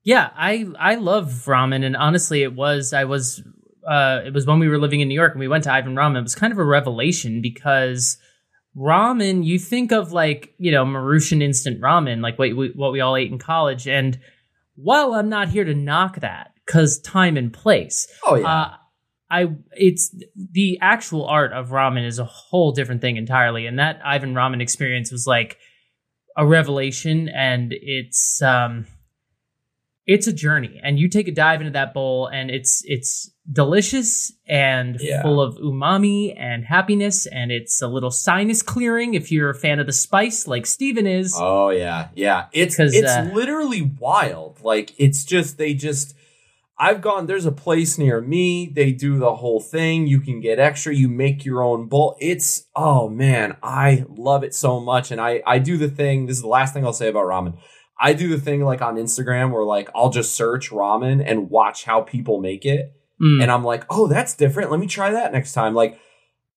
Yeah, 0.04 0.30
I 0.36 0.68
I 0.80 0.96
love 0.96 1.30
ramen, 1.46 1.86
and 1.86 1.96
honestly, 1.96 2.44
it 2.44 2.54
was 2.54 2.94
I 2.94 3.06
was 3.06 3.44
uh, 3.88 4.22
it 4.26 4.34
was 4.34 4.46
when 4.46 4.60
we 4.60 4.68
were 4.68 4.80
living 4.80 5.02
in 5.02 5.08
New 5.08 5.16
York 5.16 5.34
and 5.34 5.40
we 5.40 5.48
went 5.48 5.64
to 5.66 5.72
Ivan 5.72 5.96
Ramen. 5.96 6.20
It 6.20 6.24
was 6.24 6.36
kind 6.36 6.52
of 6.52 6.60
a 6.60 6.66
revelation 6.66 7.42
because 7.42 8.18
ramen, 8.76 9.44
you 9.46 9.60
think 9.60 9.92
of 9.92 10.12
like 10.12 10.54
you 10.58 10.72
know 10.72 10.86
Maruchan 10.86 11.42
instant 11.42 11.82
ramen, 11.82 12.22
like 12.22 12.38
what 12.38 12.56
we, 12.56 12.72
what 12.76 12.92
we 12.92 13.02
all 13.02 13.16
ate 13.16 13.32
in 13.32 13.40
college. 13.40 13.88
And 13.88 14.20
while 14.76 15.14
I'm 15.14 15.30
not 15.30 15.50
here 15.50 15.64
to 15.64 15.74
knock 15.74 16.20
that, 16.20 16.52
because 16.66 17.00
time 17.00 17.38
and 17.38 17.54
place, 17.54 18.08
Oh 18.26 18.36
yeah. 18.36 18.48
uh, 18.48 18.74
I 19.30 19.48
it's 19.72 20.16
the 20.52 20.78
actual 20.82 21.26
art 21.26 21.54
of 21.54 21.70
ramen 21.70 22.06
is 22.06 22.20
a 22.20 22.26
whole 22.26 22.72
different 22.72 23.02
thing 23.02 23.18
entirely, 23.18 23.66
and 23.66 23.80
that 23.80 24.00
Ivan 24.04 24.34
Ramen 24.34 24.62
experience 24.62 25.12
was 25.12 25.26
like 25.26 25.58
a 26.38 26.46
revelation, 26.46 27.30
and 27.30 27.74
it's 27.74 28.42
um, 28.42 28.86
it's 30.08 30.28
a 30.28 30.34
journey, 30.34 30.80
and 30.84 31.00
you 31.00 31.10
take 31.10 31.28
a 31.28 31.32
dive 31.32 31.62
into 31.62 31.72
that 31.74 31.94
bowl, 31.94 32.28
and 32.28 32.52
it's 32.52 32.84
it's 32.86 33.32
delicious 33.52 34.32
and 34.48 34.98
Yeah. 35.00 35.22
full 35.22 35.42
of 35.42 35.56
umami 35.58 36.34
and 36.38 36.66
happiness, 36.66 37.26
and 37.26 37.52
it's 37.52 37.82
a 37.82 37.88
little 37.88 38.12
sinus 38.12 38.62
clearing 38.62 39.14
if 39.14 39.32
you're 39.32 39.50
a 39.50 39.56
fan 39.56 39.80
of 39.80 39.86
the 39.88 39.94
spice, 39.94 40.48
like 40.48 40.66
Stephen 40.66 41.08
is. 41.08 41.36
Oh 41.40 41.70
yeah, 41.70 42.10
yeah. 42.16 42.46
It's 42.54 42.80
it's 42.80 43.02
uh, 43.04 43.30
literally 43.34 43.82
wild. 43.82 44.62
Like 44.64 44.94
it's 44.98 45.24
just 45.24 45.58
they 45.58 45.74
just 45.74 46.16
I've 46.78 47.02
gone 47.02 47.26
there's 47.26 47.46
a 47.46 47.52
place 47.52 47.98
near 47.98 48.20
me, 48.22 48.68
they 48.68 48.92
do 48.92 49.18
the 49.18 49.36
whole 49.36 49.60
thing. 49.62 50.08
You 50.08 50.20
can 50.20 50.40
get 50.40 50.60
extra, 50.60 50.94
you 50.94 51.08
make 51.08 51.46
your 51.46 51.64
own 51.64 51.88
bowl. 51.88 52.16
It's 52.20 52.66
oh 52.76 53.10
man, 53.10 53.58
I 53.64 54.06
love 54.10 54.44
it 54.44 54.54
so 54.54 54.80
much 54.80 55.10
and 55.12 55.20
I 55.22 55.42
I 55.48 55.60
do 55.60 55.78
the 55.78 55.90
thing, 55.90 56.26
this 56.26 56.38
is 56.38 56.42
the 56.44 56.50
last 56.50 56.74
thing 56.74 56.86
I'll 56.86 56.94
say 56.94 57.08
about 57.10 57.26
ramen. 57.26 57.58
I 58.00 58.14
do 58.14 58.28
the 58.30 58.40
thing 58.40 58.64
like 58.64 58.82
on 58.82 58.96
Instagram 58.96 59.52
where 59.52 59.64
like 59.64 59.90
I'll 59.96 60.10
just 60.10 60.36
search 60.36 60.70
ramen 60.72 61.24
and 61.26 61.50
watch 61.50 61.84
how 61.86 62.02
people 62.02 62.40
make 62.42 62.66
it 62.66 62.92
Mm. 63.22 63.42
and 63.42 63.50
I'm 63.50 63.64
like, 63.64 63.86
"Oh, 63.90 64.08
that's 64.08 64.36
different. 64.36 64.72
Let 64.72 64.80
me 64.82 64.88
try 64.88 65.12
that 65.12 65.32
next 65.32 65.54
time." 65.54 65.74
Like 65.74 65.98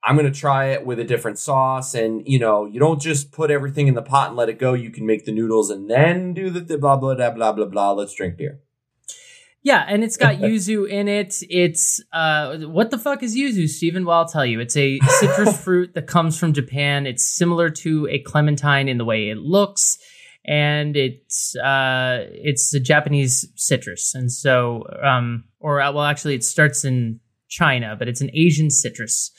I'm 0.03 0.17
going 0.17 0.33
to 0.33 0.37
try 0.37 0.71
it 0.71 0.85
with 0.85 0.99
a 0.99 1.05
different 1.05 1.39
sauce 1.39 1.95
and 1.95 2.27
you 2.27 2.41
know, 2.41 2.67
you 2.67 2.81
don't 2.81 3.01
just 3.01 3.31
put 3.31 3.51
everything 3.53 3.87
in 3.87 3.95
the 3.95 4.03
pot 4.03 4.29
and 4.29 4.37
let 4.37 4.49
it 4.49 4.59
go. 4.59 4.73
You 4.75 4.91
can 4.91 5.07
make 5.07 5.25
the 5.25 5.31
noodles 5.33 5.71
and 5.71 5.89
then 5.89 6.35
do 6.35 6.51
the, 6.51 6.59
the 6.61 6.77
blah 6.77 6.97
blah 6.97 7.15
blah 7.15 7.31
blah 7.31 7.53
blah 7.53 7.67
blah. 7.67 7.93
Let's 7.93 8.13
drink 8.15 8.37
beer. 8.39 8.59
Yeah, 9.63 9.85
and 9.89 10.03
it's 10.03 10.17
got 10.17 10.37
yuzu 10.39 10.89
in 10.89 11.07
it. 11.07 11.37
It's 11.49 12.03
uh 12.13 12.57
what 12.59 12.91
the 12.91 12.99
fuck 12.99 13.23
is 13.23 13.37
yuzu, 13.37 13.69
Stephen? 13.69 14.05
Well, 14.05 14.19
I'll 14.19 14.29
tell 14.29 14.47
you. 14.47 14.59
It's 14.61 14.77
a 14.77 14.99
citrus 15.21 15.61
fruit 15.65 15.95
that 15.95 16.07
comes 16.09 16.37
from 16.39 16.53
Japan. 16.53 17.07
It's 17.07 17.25
similar 17.25 17.71
to 17.71 18.09
a 18.11 18.19
clementine 18.21 18.89
in 18.89 18.99
the 18.99 19.05
way 19.05 19.29
it 19.31 19.39
looks, 19.39 19.99
and 20.49 20.97
it's 20.97 21.55
uh 21.57 22.25
it's 22.33 22.73
a 22.75 22.81
Japanese 22.81 23.47
citrus. 23.55 24.15
And 24.15 24.33
so 24.33 24.85
um 25.03 25.45
or 25.61 25.81
uh, 25.81 25.93
well 25.93 26.05
actually 26.05 26.35
it 26.35 26.43
starts 26.45 26.85
in 26.85 27.21
China, 27.49 27.95
but 27.99 28.09
it's 28.09 28.21
an 28.21 28.31
Asian 28.35 28.71
citrus. 28.71 29.31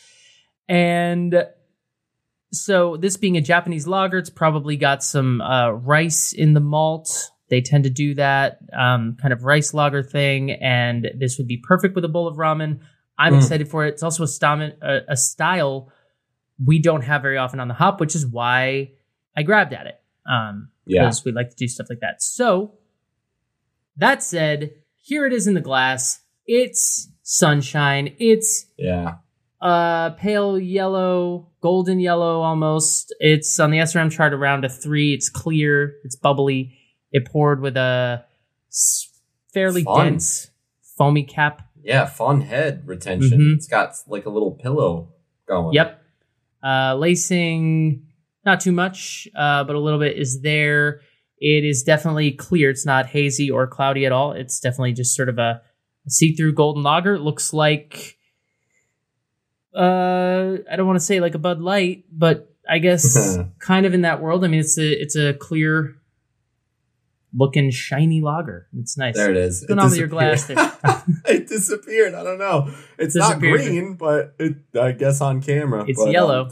And 0.67 1.43
so 2.51 2.97
this 2.97 3.17
being 3.17 3.37
a 3.37 3.41
Japanese 3.41 3.87
lager, 3.87 4.17
it's 4.17 4.29
probably 4.29 4.77
got 4.77 5.03
some 5.03 5.41
uh, 5.41 5.69
rice 5.71 6.33
in 6.33 6.53
the 6.53 6.59
malt. 6.59 7.31
They 7.49 7.61
tend 7.61 7.83
to 7.85 7.89
do 7.89 8.13
that 8.15 8.59
um, 8.77 9.17
kind 9.21 9.33
of 9.33 9.43
rice 9.43 9.73
lager 9.73 10.03
thing, 10.03 10.51
and 10.51 11.07
this 11.17 11.37
would 11.37 11.47
be 11.47 11.57
perfect 11.57 11.95
with 11.95 12.05
a 12.05 12.07
bowl 12.07 12.27
of 12.27 12.37
ramen. 12.37 12.79
I'm 13.17 13.33
Mm. 13.33 13.37
excited 13.37 13.67
for 13.69 13.85
it. 13.85 13.89
It's 13.93 14.03
also 14.03 14.23
a, 14.23 14.27
style, 14.27 14.71
a, 14.81 14.99
a 15.09 15.17
style 15.17 15.91
we 16.63 16.79
don't 16.79 17.01
have 17.01 17.21
very 17.21 17.37
often 17.37 17.59
on 17.59 17.67
the 17.67 17.73
hop, 17.73 17.99
which 17.99 18.15
is 18.15 18.25
why 18.25 18.91
I 19.35 19.43
grabbed 19.43 19.73
at 19.73 19.87
it. 19.87 19.99
Um, 20.29 20.69
Yeah. 20.89 21.11
we 21.25 21.31
like 21.31 21.49
to 21.51 21.55
do 21.55 21.67
stuff 21.67 21.87
like 21.89 21.99
that. 22.01 22.21
So 22.21 22.73
that 23.97 24.23
said, 24.23 24.71
here 24.95 25.25
it 25.25 25.33
is 25.33 25.47
in 25.47 25.53
the 25.53 25.61
glass. 25.61 26.19
It's 26.45 27.09
sunshine. 27.23 28.15
It's 28.19 28.65
Yeah. 28.77 29.15
uh, 29.61 30.11
pale 30.11 30.57
yellow, 30.59 31.49
golden 31.61 31.99
yellow 31.99 32.41
almost. 32.41 33.13
It's 33.19 33.59
on 33.59 33.71
the 33.71 33.79
SRM 33.79 34.09
chart 34.11 34.33
around 34.33 34.65
a 34.65 34.69
three. 34.69 35.13
It's 35.13 35.29
clear. 35.29 35.95
It's 36.03 36.15
bubbly. 36.15 36.75
It 37.11 37.25
poured 37.25 37.61
with 37.61 37.75
a 37.77 38.25
fairly 39.53 39.83
Fun. 39.83 40.05
dense 40.13 40.49
foamy 40.97 41.23
cap. 41.23 41.63
Yeah, 41.81 42.05
fun 42.05 42.41
head 42.41 42.83
retention. 42.87 43.39
Mhm. 43.39 43.55
It's 43.55 43.67
got 43.67 43.93
like 44.07 44.25
a 44.25 44.29
little 44.29 44.51
pillow 44.51 45.09
going. 45.47 45.73
Yep. 45.73 46.01
Uh, 46.63 46.95
lacing, 46.95 48.05
not 48.45 48.59
too 48.61 48.71
much, 48.71 49.27
uh, 49.35 49.63
but 49.63 49.75
a 49.75 49.79
little 49.79 49.99
bit 49.99 50.17
is 50.17 50.41
there. 50.41 51.01
It 51.37 51.63
is 51.63 51.83
definitely 51.83 52.31
clear. 52.31 52.69
It's 52.69 52.85
not 52.85 53.07
hazy 53.07 53.49
or 53.49 53.65
cloudy 53.67 54.05
at 54.05 54.11
all. 54.11 54.33
It's 54.33 54.59
definitely 54.59 54.93
just 54.93 55.15
sort 55.15 55.29
of 55.29 55.37
a, 55.37 55.61
see-through 56.07 56.53
golden 56.53 56.81
lager. 56.83 57.13
It 57.15 57.21
looks 57.21 57.53
like, 57.53 58.17
uh, 59.75 60.57
I 60.69 60.75
don't 60.75 60.87
want 60.87 60.97
to 60.99 61.05
say 61.05 61.19
like 61.19 61.35
a 61.35 61.39
Bud 61.39 61.61
Light, 61.61 62.05
but 62.11 62.53
I 62.67 62.79
guess 62.79 63.37
kind 63.59 63.85
of 63.85 63.93
in 63.93 64.01
that 64.01 64.21
world. 64.21 64.43
I 64.43 64.47
mean, 64.47 64.59
it's 64.59 64.77
a 64.77 65.01
it's 65.01 65.15
a 65.15 65.33
clear 65.33 65.95
looking 67.33 67.69
shiny 67.69 68.21
lager. 68.21 68.67
It's 68.77 68.97
nice. 68.97 69.15
There 69.15 69.29
it 69.29 69.37
is. 69.37 69.61
What's 69.61 69.67
going 69.67 69.79
It 69.79 69.83
on 69.83 69.89
with 69.91 69.99
your 69.99 70.07
glass 70.07 70.47
disappeared. 70.47 70.71
there? 70.83 71.03
it 71.35 71.47
disappeared. 71.47 72.13
I 72.15 72.23
don't 72.23 72.39
know. 72.39 72.73
It's 72.97 73.15
not 73.15 73.39
green, 73.39 73.95
but 73.95 74.35
it, 74.39 74.55
I 74.79 74.91
guess 74.93 75.21
on 75.21 75.41
camera. 75.41 75.85
It's 75.87 75.99
But, 75.99 76.07
um, 76.07 76.11
yellow. 76.13 76.49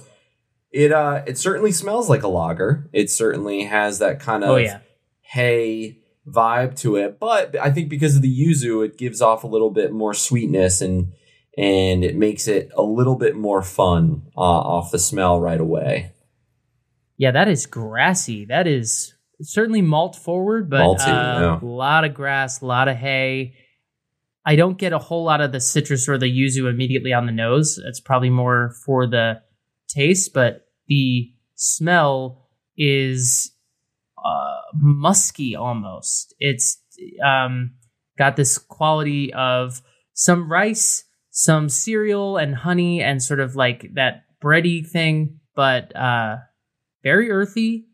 It 0.72 0.92
uh, 0.92 1.24
it 1.26 1.38
certainly 1.38 1.72
smells 1.72 2.10
like 2.10 2.24
a 2.24 2.28
lager. 2.28 2.90
It 2.94 3.10
certainly 3.10 3.64
has 3.64 4.00
that 4.00 4.20
kind 4.20 4.44
of 4.44 4.50
oh 4.52 4.56
yeah. 4.58 4.80
hay 5.22 6.00
vibe 6.28 6.78
to 6.80 6.98
it. 6.98 7.20
But 7.20 7.56
I 7.60 7.72
think 7.72 7.90
because 7.90 8.16
of 8.16 8.22
the 8.22 8.46
yuzu, 8.46 8.86
it 8.86 8.98
gives 8.98 9.22
off 9.22 9.44
a 9.44 9.48
little 9.48 9.72
bit 9.72 9.92
more 9.92 10.14
sweetness 10.14 10.82
and 10.82 11.14
and 11.58 12.04
it 12.04 12.16
makes 12.16 12.48
it 12.48 12.72
a 12.76 12.84
little 12.84 13.16
bit 13.16 13.36
more 13.36 13.64
fun 13.64 14.24
uh, 14.38 14.42
off 14.42 14.92
the 14.92 15.00
smell 15.00 15.42
right 15.42 15.60
away. 15.60 16.12
Yeah, 17.18 17.32
that 17.32 17.48
is 17.48 17.66
grassy. 17.66 18.46
That 18.46 18.68
is 18.68 19.16
certainly 19.42 19.82
malt 19.82 20.16
forward, 20.16 20.70
but 20.70 20.82
Malty, 20.82 21.08
uh, 21.08 21.40
yeah. 21.42 21.60
a 21.60 21.66
lot 21.66 22.06
of 22.06 22.14
grass, 22.14 22.62
a 22.62 22.66
lot 22.66 22.88
of 22.88 22.98
hay. 22.98 23.56
I 24.46 24.56
don't 24.56 24.78
get 24.78 24.94
a 24.94 25.00
whole 25.00 25.24
lot 25.24 25.42
of 25.42 25.52
the 25.52 25.60
citrus 25.60 26.08
or 26.08 26.18
the 26.18 26.28
yuzu 26.28 26.70
immediately 26.70 27.12
on 27.12 27.26
the 27.26 27.32
nose. 27.32 27.80
It's 27.84 28.00
probably 28.00 28.30
more 28.30 28.74
for 28.86 29.08
the 29.08 29.42
taste, 29.98 30.34
but 30.34 30.68
the 30.88 31.32
smell 31.56 32.48
is 32.78 33.52
uh, 34.24 34.62
musky 34.74 35.56
almost. 35.56 36.34
It's 36.40 36.78
um, 37.24 37.74
got 38.18 38.36
this 38.36 38.58
quality 38.58 39.34
of 39.34 39.82
some 40.14 40.52
rice, 40.52 41.04
some 41.32 41.70
cereal, 41.70 42.38
and 42.38 42.56
honey, 42.56 43.02
and 43.02 43.22
sort 43.22 43.40
of 43.40 43.56
like 43.56 43.94
that 43.96 44.24
bready 44.42 44.88
thing, 44.88 45.40
but 45.56 45.96
uh, 45.96 46.38
very 47.04 47.32
earthy, 47.32 47.88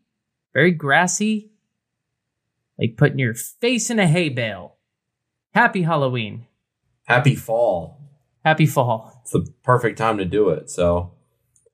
very 0.52 0.72
grassy, 0.72 1.52
like 2.78 2.96
putting 2.96 3.18
your 3.18 3.34
face 3.34 3.90
in 3.90 3.98
a 3.98 4.06
hay 4.06 4.28
bale. 4.28 4.76
Happy 5.52 5.82
Halloween. 5.82 6.46
Happy 7.04 7.34
fall. 7.34 8.00
Happy 8.44 8.66
fall. 8.66 9.20
It's 9.22 9.32
the 9.32 9.46
perfect 9.62 9.96
time 9.98 10.18
to 10.18 10.24
do 10.24 10.50
it. 10.50 10.68
So, 10.68 11.13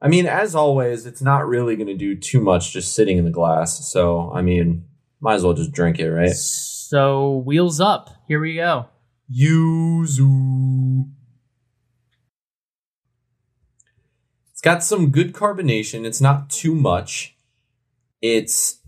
I 0.02 0.08
mean, 0.08 0.26
as 0.26 0.54
always, 0.54 1.04
it's 1.04 1.20
not 1.20 1.46
really 1.46 1.76
going 1.76 1.86
to 1.86 1.96
do 1.96 2.16
too 2.16 2.40
much 2.40 2.72
just 2.72 2.94
sitting 2.94 3.18
in 3.18 3.24
the 3.24 3.30
glass. 3.30 3.90
So, 3.90 4.32
I 4.32 4.40
mean, 4.40 4.86
might 5.20 5.34
as 5.34 5.44
well 5.44 5.52
just 5.52 5.72
drink 5.72 5.98
it, 5.98 6.10
right? 6.10 6.32
So, 6.32 7.42
wheels 7.44 7.80
up. 7.80 8.10
Here 8.26 8.40
we 8.40 8.56
go. 8.56 8.86
Yuzu. 9.30 11.10
It's 14.50 14.60
got 14.62 14.82
some 14.82 15.10
good 15.10 15.32
carbonation. 15.32 16.04
It's 16.04 16.20
not 16.20 16.50
too 16.50 16.74
much. 16.74 17.36
It's 18.22 18.80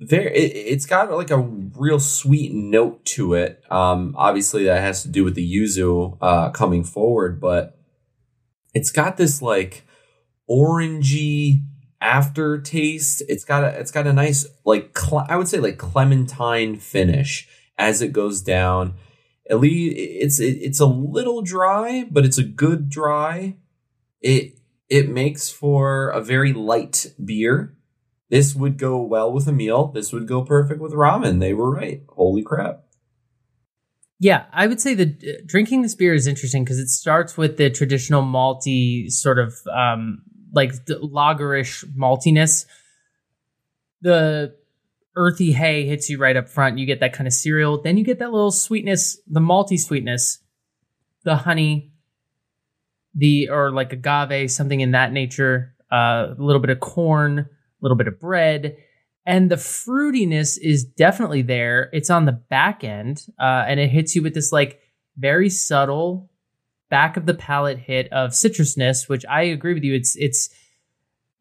very. 0.00 0.34
It, 0.34 0.54
it's 0.54 0.86
got 0.86 1.10
like 1.10 1.30
a 1.30 1.38
real 1.38 2.00
sweet 2.00 2.52
note 2.52 3.04
to 3.06 3.34
it. 3.34 3.62
Um, 3.70 4.14
obviously 4.18 4.64
that 4.64 4.80
has 4.80 5.02
to 5.02 5.08
do 5.08 5.24
with 5.24 5.34
the 5.34 5.56
yuzu 5.56 6.18
uh, 6.20 6.50
coming 6.50 6.84
forward, 6.84 7.40
but 7.40 7.77
it's 8.74 8.90
got 8.90 9.16
this 9.16 9.42
like 9.42 9.84
orangey 10.48 11.62
aftertaste. 12.00 13.22
It's 13.28 13.44
got 13.44 13.64
a. 13.64 13.78
It's 13.78 13.90
got 13.90 14.06
a 14.06 14.12
nice 14.12 14.46
like 14.64 14.94
cle- 14.94 15.26
I 15.28 15.36
would 15.36 15.48
say 15.48 15.58
like 15.58 15.78
clementine 15.78 16.76
finish 16.76 17.48
as 17.76 18.02
it 18.02 18.12
goes 18.12 18.42
down. 18.42 18.94
At 19.50 19.60
least 19.60 19.96
it's 19.96 20.40
it, 20.40 20.58
it's 20.60 20.80
a 20.80 20.86
little 20.86 21.42
dry, 21.42 22.06
but 22.10 22.24
it's 22.24 22.38
a 22.38 22.44
good 22.44 22.88
dry. 22.88 23.56
It 24.20 24.58
it 24.88 25.08
makes 25.08 25.50
for 25.50 26.08
a 26.10 26.20
very 26.20 26.52
light 26.52 27.12
beer. 27.22 27.74
This 28.30 28.54
would 28.54 28.76
go 28.76 29.00
well 29.00 29.32
with 29.32 29.46
a 29.48 29.52
meal. 29.52 29.88
This 29.88 30.12
would 30.12 30.28
go 30.28 30.42
perfect 30.42 30.80
with 30.80 30.92
ramen. 30.92 31.40
They 31.40 31.54
were 31.54 31.70
right. 31.70 32.02
Holy 32.10 32.42
crap. 32.42 32.84
Yeah, 34.20 34.46
I 34.52 34.66
would 34.66 34.80
say 34.80 34.94
that 34.94 35.22
uh, 35.22 35.42
drinking 35.46 35.82
this 35.82 35.94
beer 35.94 36.12
is 36.12 36.26
interesting 36.26 36.64
because 36.64 36.78
it 36.78 36.88
starts 36.88 37.36
with 37.36 37.56
the 37.56 37.70
traditional 37.70 38.22
malty 38.22 39.10
sort 39.10 39.38
of 39.38 39.54
um, 39.72 40.22
like 40.52 40.72
lagerish 40.86 41.84
maltiness. 41.96 42.66
The 44.00 44.56
earthy 45.14 45.52
hay 45.52 45.86
hits 45.86 46.08
you 46.10 46.18
right 46.18 46.36
up 46.36 46.48
front. 46.48 46.78
You 46.78 46.86
get 46.86 47.00
that 47.00 47.12
kind 47.12 47.26
of 47.26 47.32
cereal. 47.32 47.80
Then 47.80 47.96
you 47.96 48.04
get 48.04 48.18
that 48.18 48.32
little 48.32 48.50
sweetness, 48.50 49.18
the 49.28 49.40
malty 49.40 49.78
sweetness, 49.78 50.38
the 51.24 51.36
honey, 51.36 51.92
the 53.14 53.50
or 53.50 53.70
like 53.70 53.92
agave, 53.92 54.50
something 54.50 54.80
in 54.80 54.92
that 54.92 55.12
nature. 55.12 55.74
Uh, 55.90 56.34
a 56.38 56.42
little 56.42 56.60
bit 56.60 56.70
of 56.70 56.80
corn, 56.80 57.38
a 57.38 57.46
little 57.80 57.96
bit 57.96 58.08
of 58.08 58.20
bread, 58.20 58.76
and 59.28 59.50
the 59.50 59.56
fruitiness 59.56 60.58
is 60.58 60.84
definitely 60.84 61.42
there. 61.42 61.90
It's 61.92 62.08
on 62.08 62.24
the 62.24 62.32
back 62.32 62.82
end, 62.82 63.26
uh, 63.38 63.66
and 63.68 63.78
it 63.78 63.90
hits 63.90 64.16
you 64.16 64.22
with 64.22 64.32
this 64.32 64.52
like 64.52 64.80
very 65.18 65.50
subtle 65.50 66.30
back 66.88 67.18
of 67.18 67.26
the 67.26 67.34
palate 67.34 67.78
hit 67.78 68.10
of 68.10 68.30
citrusness, 68.30 69.06
which 69.06 69.26
I 69.26 69.42
agree 69.42 69.74
with 69.74 69.84
you. 69.84 69.94
It's 69.94 70.16
it's 70.16 70.48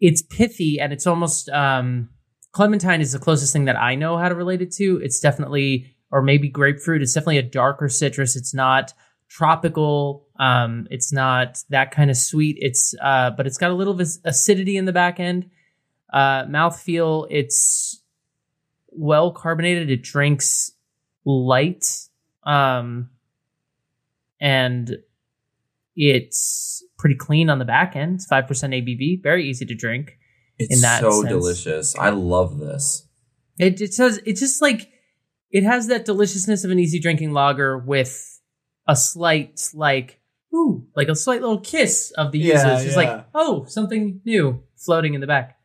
it's 0.02 0.22
pithy 0.22 0.82
and 0.82 0.92
it's 0.92 1.08
almost 1.08 1.48
um, 1.48 2.10
clementine 2.52 3.00
is 3.00 3.14
the 3.14 3.20
closest 3.20 3.54
thing 3.54 3.66
that 3.66 3.78
I 3.78 3.96
know 3.96 4.18
how 4.18 4.28
to 4.28 4.36
relate 4.36 4.62
it 4.62 4.74
to. 4.74 5.00
It's 5.02 5.22
definitely 5.22 5.96
or 6.12 6.22
maybe 6.22 6.50
grapefruit. 6.50 7.02
It's 7.02 7.14
definitely 7.14 7.38
a 7.38 7.44
darker 7.44 7.88
citrus. 7.88 8.36
It's 8.36 8.54
not 8.54 8.94
tropical. 9.30 10.28
Um, 10.38 10.88
it's 10.92 11.14
not 11.14 11.64
that 11.70 11.92
kind 11.92 12.10
of 12.10 12.18
sweet. 12.18 12.58
It's 12.60 12.94
uh, 13.02 13.32
but 13.32 13.48
it's 13.48 13.58
got 13.58 13.72
a 13.72 13.76
little 13.76 13.98
acidity 14.26 14.76
in 14.76 14.84
the 14.84 14.92
back 14.92 15.22
end. 15.22 15.50
Uh, 16.12 16.46
mouthfeel, 16.46 17.28
it's 17.30 18.02
well 18.90 19.32
carbonated. 19.32 19.90
It 19.90 20.02
drinks 20.04 20.72
light. 21.26 21.86
Um, 22.44 23.10
and 24.40 24.98
it's 25.96 26.84
pretty 26.98 27.16
clean 27.16 27.50
on 27.50 27.60
the 27.60 27.66
back 27.66 27.96
end. 27.96 28.16
It's 28.16 28.28
5% 28.28 28.48
ABV, 28.48 29.22
very 29.24 29.50
easy 29.50 29.66
to 29.66 29.76
drink. 29.76 30.18
It's 30.58 30.74
In 30.76 30.82
that 30.82 31.02
so 31.02 31.12
sense. 31.22 31.28
delicious. 31.30 31.96
I 31.98 32.10
love 32.10 32.60
this. 32.60 33.08
It, 33.60 33.82
it 33.82 33.94
says, 33.94 34.20
it's 34.26 34.40
just 34.40 34.62
like, 34.62 34.90
it 35.52 35.64
has 35.64 35.88
that 35.88 36.06
deliciousness 36.06 36.64
of 36.64 36.72
an 36.72 36.80
easy 36.80 37.00
drinking 37.00 37.34
lager 37.34 37.78
with 37.78 38.40
a 38.88 38.96
slight, 38.96 39.70
like, 39.74 40.20
ooh, 40.54 40.86
like 40.96 41.10
a 41.10 41.16
slight 41.16 41.42
little 41.42 41.60
kiss 41.60 42.12
of 42.18 42.32
the 42.32 42.40
Yeah, 42.40 42.56
yuzu. 42.56 42.74
It's 42.76 42.84
just 42.86 42.98
yeah. 42.98 43.14
like, 43.16 43.26
oh, 43.34 43.66
something 43.66 44.22
new 44.26 44.64
floating 44.76 45.14
in 45.14 45.22
the 45.22 45.28
back. 45.28 45.57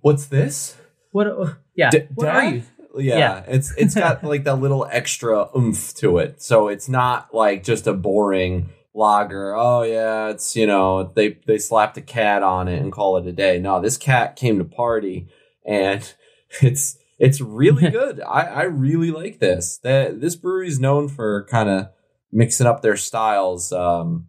What 0.00 0.12
what's 0.12 0.26
this? 0.26 0.76
What, 1.12 1.26
uh, 1.26 1.54
yeah, 1.74 1.90
D- 1.90 2.06
what 2.14 2.28
are 2.28 2.44
you? 2.44 2.62
Yeah, 2.96 3.18
Yeah. 3.18 3.44
it's 3.48 3.72
it's 3.76 3.94
got 3.94 4.22
like 4.32 4.44
that 4.44 4.56
little 4.56 4.86
extra 4.90 5.48
oomph 5.56 5.94
to 5.96 6.18
it. 6.18 6.42
So 6.42 6.68
it's 6.68 6.88
not 6.88 7.34
like 7.34 7.62
just 7.64 7.86
a 7.86 7.92
boring 7.92 8.70
lager. 8.94 9.54
Oh 9.56 9.82
yeah, 9.82 10.28
it's 10.28 10.56
you 10.56 10.66
know, 10.66 11.04
they 11.04 11.38
they 11.46 11.58
slapped 11.58 11.96
a 11.96 12.02
cat 12.02 12.42
on 12.42 12.68
it 12.68 12.80
and 12.82 12.92
call 12.92 13.16
it 13.16 13.26
a 13.26 13.32
day. 13.32 13.58
No, 13.58 13.80
this 13.80 13.96
cat 13.96 14.36
came 14.36 14.58
to 14.58 14.64
party 14.64 15.28
and 15.64 16.12
it's 16.62 16.96
it's 17.18 17.40
really 17.40 17.90
good. 17.90 18.20
I 18.20 18.40
I 18.42 18.62
really 18.64 19.10
like 19.10 19.38
this. 19.38 19.78
That 19.78 20.20
this 20.20 20.36
brewery 20.36 20.68
is 20.68 20.80
known 20.80 21.08
for 21.08 21.44
kind 21.44 21.68
of 21.68 21.88
mixing 22.32 22.66
up 22.66 22.82
their 22.82 22.96
styles 22.96 23.72
um 23.72 24.26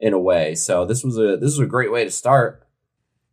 in 0.00 0.12
a 0.12 0.20
way. 0.20 0.54
So 0.54 0.84
this 0.86 1.02
was 1.04 1.16
a 1.18 1.36
this 1.36 1.56
was 1.56 1.60
a 1.60 1.66
great 1.66 1.90
way 1.92 2.04
to 2.04 2.10
start. 2.10 2.63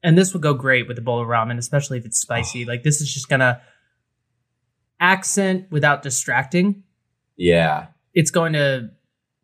And 0.04 0.18
this 0.18 0.34
would 0.34 0.42
go 0.42 0.54
great 0.54 0.88
with 0.88 0.98
a 0.98 1.02
bowl 1.02 1.22
of 1.22 1.28
ramen, 1.28 1.58
especially 1.58 1.98
if 1.98 2.06
it's 2.06 2.20
spicy. 2.20 2.66
Like 2.66 2.84
this 2.84 3.02
is 3.02 3.14
just 3.14 3.30
gonna 3.30 3.62
accent 5.00 5.68
without 5.72 6.04
distracting. 6.04 6.84
Yeah. 7.36 7.88
It's 8.14 8.32
going 8.32 8.54
to 8.54 8.92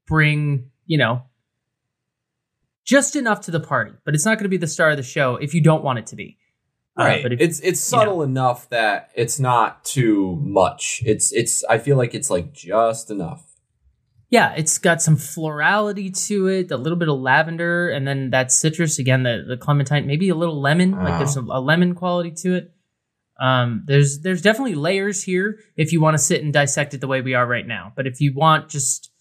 bring, 0.08 0.70
you 0.86 0.98
know, 0.98 1.24
just 2.86 3.16
enough 3.16 3.42
to 3.42 3.52
the 3.52 3.60
party, 3.60 3.92
but 4.06 4.16
it's 4.16 4.24
not 4.24 4.36
going 4.38 4.44
to 4.46 4.50
be 4.50 4.58
the 4.58 4.68
star 4.68 4.92
of 4.92 4.98
the 4.98 5.04
show 5.04 5.36
if 5.36 5.54
you 5.54 5.62
don't 5.62 5.84
want 5.84 6.00
it 6.00 6.08
to 6.08 6.16
be. 6.16 6.38
Uh, 6.98 7.04
Right. 7.04 7.24
but 7.24 7.34
if, 7.34 7.42
it's 7.42 7.60
it's 7.60 7.80
subtle 7.80 8.24
enough 8.24 8.70
that 8.70 9.12
it's 9.14 9.40
not 9.40 9.84
too 9.86 10.38
much. 10.42 11.04
It's 11.06 11.32
it's 11.32 11.64
I 11.66 11.78
feel 11.78 11.96
like 11.98 12.16
it's 12.16 12.30
like 12.32 12.54
just 12.54 13.12
enough. 13.12 13.47
Yeah, 14.30 14.54
it's 14.56 14.78
got 14.78 15.02
some 15.02 15.16
florality 15.16 16.10
to 16.28 16.48
it, 16.48 16.72
a 16.72 16.78
little 16.78 16.98
bit 16.98 17.08
of 17.08 17.20
lavender, 17.20 17.90
and 17.90 18.06
then 18.08 18.32
that 18.32 18.52
citrus 18.52 19.00
again, 19.00 19.24
the 19.24 19.46
the 19.48 19.58
clementine, 19.58 20.06
maybe 20.06 20.30
a 20.30 20.36
little 20.36 20.60
lemon. 20.60 20.92
Like 20.92 21.20
there's 21.20 21.38
a, 21.38 21.42
a 21.42 21.62
lemon 21.62 21.96
quality 21.96 22.32
to 22.44 22.56
it. 22.56 22.72
Um, 23.40 23.84
there's 23.86 24.20
there's 24.20 24.42
definitely 24.42 24.76
layers 24.76 25.24
here 25.24 25.60
if 25.78 25.94
you 25.94 26.02
want 26.02 26.16
to 26.16 26.24
sit 26.24 26.44
and 26.44 26.52
dissect 26.52 26.94
it 26.94 27.02
the 27.02 27.08
way 27.08 27.22
we 27.22 27.36
are 27.36 27.48
right 27.48 27.66
now. 27.66 27.94
But 27.96 28.08
if 28.08 28.20
you 28.20 28.34
want 28.34 28.70
just 28.70 29.12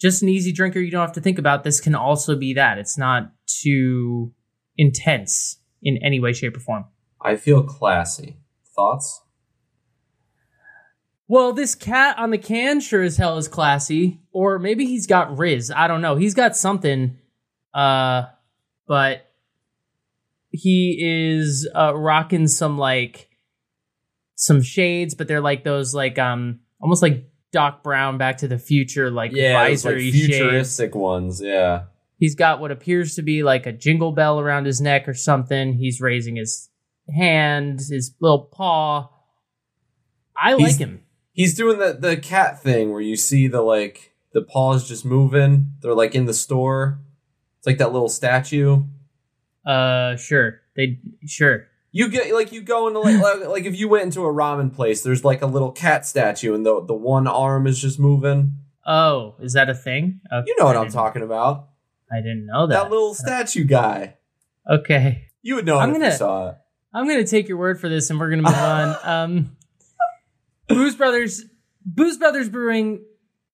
just 0.00 0.22
an 0.22 0.28
easy 0.28 0.52
drinker, 0.52 0.80
you 0.80 0.90
don't 0.90 1.00
have 1.00 1.12
to 1.12 1.20
think 1.20 1.38
about 1.38 1.64
this. 1.64 1.80
Can 1.80 1.94
also 1.94 2.36
be 2.36 2.54
that 2.54 2.78
it's 2.78 2.98
not 2.98 3.32
too 3.46 4.34
intense 4.76 5.58
in 5.82 5.98
any 6.02 6.20
way, 6.20 6.34
shape, 6.34 6.56
or 6.56 6.60
form. 6.60 6.84
I 7.22 7.36
feel 7.36 7.62
classy. 7.62 8.36
Thoughts? 8.74 9.22
Well, 11.28 11.52
this 11.52 11.74
cat 11.74 12.18
on 12.18 12.30
the 12.30 12.38
can 12.38 12.80
sure 12.80 13.02
as 13.02 13.16
hell 13.16 13.36
is 13.36 13.48
classy. 13.48 14.20
Or 14.32 14.58
maybe 14.58 14.86
he's 14.86 15.06
got 15.06 15.36
Riz. 15.38 15.72
I 15.74 15.88
don't 15.88 16.00
know. 16.02 16.14
He's 16.16 16.34
got 16.34 16.56
something. 16.56 17.18
Uh, 17.74 18.26
but 18.86 19.26
he 20.50 20.98
is 21.00 21.68
uh, 21.74 21.94
rocking 21.96 22.46
some 22.48 22.78
like 22.78 23.28
some 24.36 24.62
shades, 24.62 25.14
but 25.14 25.28
they're 25.28 25.40
like 25.40 25.64
those 25.64 25.94
like 25.94 26.18
um 26.18 26.60
almost 26.80 27.02
like 27.02 27.28
Doc 27.52 27.82
Brown 27.82 28.18
Back 28.18 28.38
to 28.38 28.48
the 28.48 28.58
Future 28.58 29.10
like 29.10 29.32
Yeah, 29.34 29.68
those, 29.68 29.84
like 29.84 29.94
visory 29.94 30.10
shades. 30.12 30.26
futuristic 30.26 30.94
ones. 30.94 31.40
Yeah. 31.42 31.84
He's 32.18 32.34
got 32.34 32.60
what 32.60 32.70
appears 32.70 33.14
to 33.16 33.22
be 33.22 33.42
like 33.42 33.66
a 33.66 33.72
jingle 33.72 34.12
bell 34.12 34.40
around 34.40 34.64
his 34.66 34.80
neck 34.80 35.08
or 35.08 35.14
something. 35.14 35.74
He's 35.74 36.00
raising 36.00 36.36
his 36.36 36.70
hand, 37.14 37.80
his 37.80 38.14
little 38.20 38.48
paw. 38.52 39.08
I 40.36 40.54
like 40.54 40.76
him. 40.76 41.02
He's 41.36 41.54
doing 41.54 41.78
the 41.78 41.92
the 41.92 42.16
cat 42.16 42.62
thing 42.62 42.90
where 42.90 43.00
you 43.00 43.14
see 43.16 43.46
the 43.46 43.60
like 43.62 44.14
the 44.32 44.42
paws 44.42 44.88
just 44.88 45.04
moving. 45.04 45.72
They're 45.82 45.94
like 45.94 46.14
in 46.14 46.24
the 46.26 46.34
store. 46.34 46.98
It's 47.58 47.66
like 47.66 47.78
that 47.78 47.92
little 47.92 48.08
statue. 48.08 48.82
Uh, 49.64 50.16
sure. 50.16 50.60
They 50.76 50.98
sure. 51.26 51.66
You 51.92 52.08
get 52.08 52.32
like 52.34 52.52
you 52.52 52.62
go 52.62 52.88
into 52.88 53.00
like, 53.00 53.20
like 53.20 53.48
like 53.48 53.64
if 53.64 53.78
you 53.78 53.88
went 53.88 54.04
into 54.04 54.22
a 54.24 54.32
ramen 54.32 54.74
place, 54.74 55.02
there's 55.02 55.24
like 55.24 55.42
a 55.42 55.46
little 55.46 55.72
cat 55.72 56.04
statue, 56.06 56.54
and 56.54 56.64
the 56.66 56.84
the 56.84 56.94
one 56.94 57.26
arm 57.26 57.66
is 57.66 57.80
just 57.80 57.98
moving. 57.98 58.52
Oh, 58.86 59.34
is 59.40 59.52
that 59.54 59.68
a 59.70 59.74
thing? 59.74 60.20
Okay, 60.32 60.44
You 60.46 60.56
know 60.58 60.64
what 60.66 60.76
I'm 60.76 60.90
talking 60.90 61.22
about? 61.22 61.68
I 62.12 62.16
didn't 62.20 62.46
know 62.46 62.66
That 62.66 62.84
that. 62.84 62.90
little 62.90 63.14
statue 63.14 63.64
guy. 63.64 64.16
okay, 64.70 65.28
You 65.42 65.56
would 65.56 65.66
know 65.66 65.78
I'm 65.78 65.90
it 65.90 65.92
gonna- 65.94 66.06
you 66.06 66.12
saw 66.12 66.50
it. 66.50 66.56
I'm 66.94 67.06
gonna 67.08 67.26
take 67.26 67.48
your 67.48 67.58
word 67.58 67.80
for 67.80 67.88
this, 67.88 68.10
and 68.10 68.18
we're 68.20 68.30
gonna 68.30 68.42
move 68.42 68.54
on. 68.54 68.96
Um, 69.04 69.55
Booze 70.68 70.96
Brothers, 70.96 71.44
Booze 71.84 72.16
Brothers 72.16 72.48
Brewing 72.48 73.04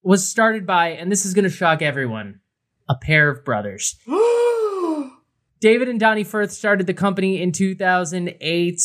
was 0.03 0.27
started 0.27 0.67
by, 0.67 0.89
and 0.89 1.11
this 1.11 1.25
is 1.25 1.35
gonna 1.35 1.51
shock 1.51 1.83
everyone, 1.83 2.41
a 2.89 2.95
pair 2.95 3.29
of 3.29 3.45
brothers. 3.45 3.97
David 5.61 5.89
and 5.89 6.01
Donny 6.01 6.25
Firth 6.25 6.51
started 6.51 6.87
the 6.87 6.95
company 6.95 7.41
in 7.41 7.53
2008. 7.53 8.81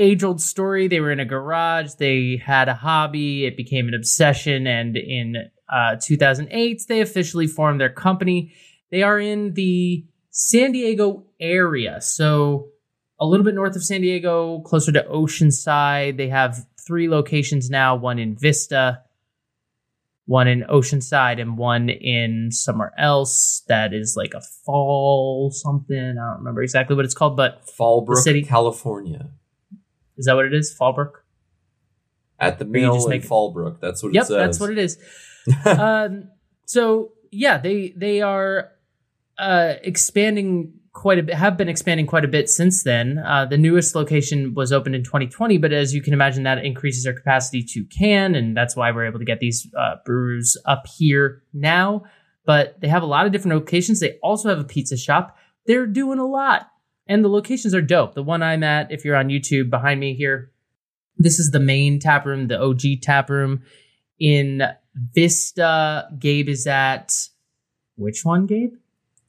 Age 0.00 0.24
old 0.24 0.40
story. 0.40 0.88
They 0.88 1.00
were 1.00 1.12
in 1.12 1.20
a 1.20 1.24
garage. 1.24 1.94
They 1.94 2.40
had 2.44 2.68
a 2.68 2.74
hobby. 2.74 3.46
It 3.46 3.56
became 3.56 3.88
an 3.88 3.94
obsession. 3.94 4.66
And 4.66 4.96
in 4.96 5.36
uh, 5.72 5.96
2008, 6.00 6.82
they 6.88 7.00
officially 7.00 7.46
formed 7.46 7.80
their 7.80 7.90
company. 7.90 8.52
They 8.90 9.02
are 9.02 9.18
in 9.18 9.54
the 9.54 10.06
San 10.30 10.72
Diego 10.72 11.26
area. 11.40 12.00
So 12.00 12.68
a 13.20 13.26
little 13.26 13.44
bit 13.44 13.54
north 13.54 13.76
of 13.76 13.84
San 13.84 14.00
Diego, 14.00 14.60
closer 14.60 14.92
to 14.92 15.02
Oceanside. 15.02 16.16
They 16.16 16.28
have 16.28 16.64
three 16.88 17.08
locations 17.08 17.68
now 17.70 17.94
one 17.94 18.18
in 18.18 18.34
Vista, 18.34 19.02
one 20.24 20.48
in 20.48 20.62
Oceanside, 20.62 21.40
and 21.40 21.56
one 21.58 21.88
in 21.90 22.50
somewhere 22.50 22.92
else 22.98 23.62
that 23.68 23.92
is 23.94 24.14
like 24.16 24.32
a 24.34 24.40
fall 24.64 25.50
something. 25.52 25.96
I 25.96 26.14
don't 26.30 26.38
remember 26.38 26.62
exactly 26.62 26.96
what 26.96 27.04
it's 27.04 27.14
called, 27.14 27.36
but 27.36 27.66
Fallbrook, 27.66 28.16
city- 28.16 28.42
California. 28.42 29.28
is 30.16 30.24
that 30.26 30.34
what 30.34 30.46
it 30.46 30.54
is? 30.54 30.74
Fallbrook? 30.80 31.12
At 32.40 32.58
the 32.58 32.64
mill 32.64 32.94
just 32.94 33.06
in 33.06 33.10
make- 33.10 33.22
Fallbrook. 33.28 33.80
That's 33.80 34.02
what 34.02 34.14
Yep, 34.14 34.22
it 34.22 34.26
says. 34.26 34.36
that's 34.36 34.60
what 34.60 34.70
it 34.70 34.78
is. 34.78 34.98
um, 35.66 36.28
so 36.64 37.12
yeah, 37.30 37.58
they 37.58 37.92
they 37.96 38.22
are 38.22 38.70
uh, 39.38 39.74
expanding 39.82 40.77
quite 40.98 41.20
a 41.20 41.22
bit. 41.22 41.36
Have 41.36 41.56
been 41.56 41.68
expanding 41.68 42.08
quite 42.08 42.24
a 42.24 42.28
bit 42.28 42.50
since 42.50 42.82
then. 42.82 43.18
Uh, 43.18 43.46
the 43.46 43.56
newest 43.56 43.94
location 43.94 44.52
was 44.54 44.72
opened 44.72 44.96
in 44.96 45.04
2020, 45.04 45.56
but 45.56 45.72
as 45.72 45.94
you 45.94 46.02
can 46.02 46.12
imagine, 46.12 46.42
that 46.42 46.64
increases 46.64 47.06
our 47.06 47.12
capacity 47.12 47.62
to 47.62 47.84
can, 47.84 48.34
and 48.34 48.56
that's 48.56 48.74
why 48.74 48.90
we're 48.90 49.06
able 49.06 49.20
to 49.20 49.24
get 49.24 49.38
these 49.38 49.68
uh, 49.78 49.94
brewers 50.04 50.56
up 50.64 50.86
here 50.98 51.44
now. 51.52 52.02
But 52.44 52.80
they 52.80 52.88
have 52.88 53.04
a 53.04 53.06
lot 53.06 53.26
of 53.26 53.32
different 53.32 53.56
locations. 53.56 54.00
They 54.00 54.18
also 54.24 54.48
have 54.48 54.58
a 54.58 54.64
pizza 54.64 54.96
shop. 54.96 55.36
They're 55.66 55.86
doing 55.86 56.18
a 56.18 56.26
lot, 56.26 56.68
and 57.06 57.24
the 57.24 57.28
locations 57.28 57.74
are 57.74 57.82
dope. 57.82 58.14
The 58.14 58.22
one 58.24 58.42
I'm 58.42 58.64
at, 58.64 58.90
if 58.90 59.04
you're 59.04 59.16
on 59.16 59.28
YouTube 59.28 59.70
behind 59.70 60.00
me 60.00 60.14
here, 60.14 60.50
this 61.16 61.38
is 61.38 61.52
the 61.52 61.60
main 61.60 62.00
tap 62.00 62.26
room, 62.26 62.48
the 62.48 62.60
OG 62.60 63.02
tap 63.02 63.30
room 63.30 63.62
in 64.18 64.62
Vista. 65.14 66.08
Gabe 66.18 66.48
is 66.48 66.66
at 66.66 67.14
which 67.94 68.24
one, 68.24 68.46
Gabe? 68.46 68.72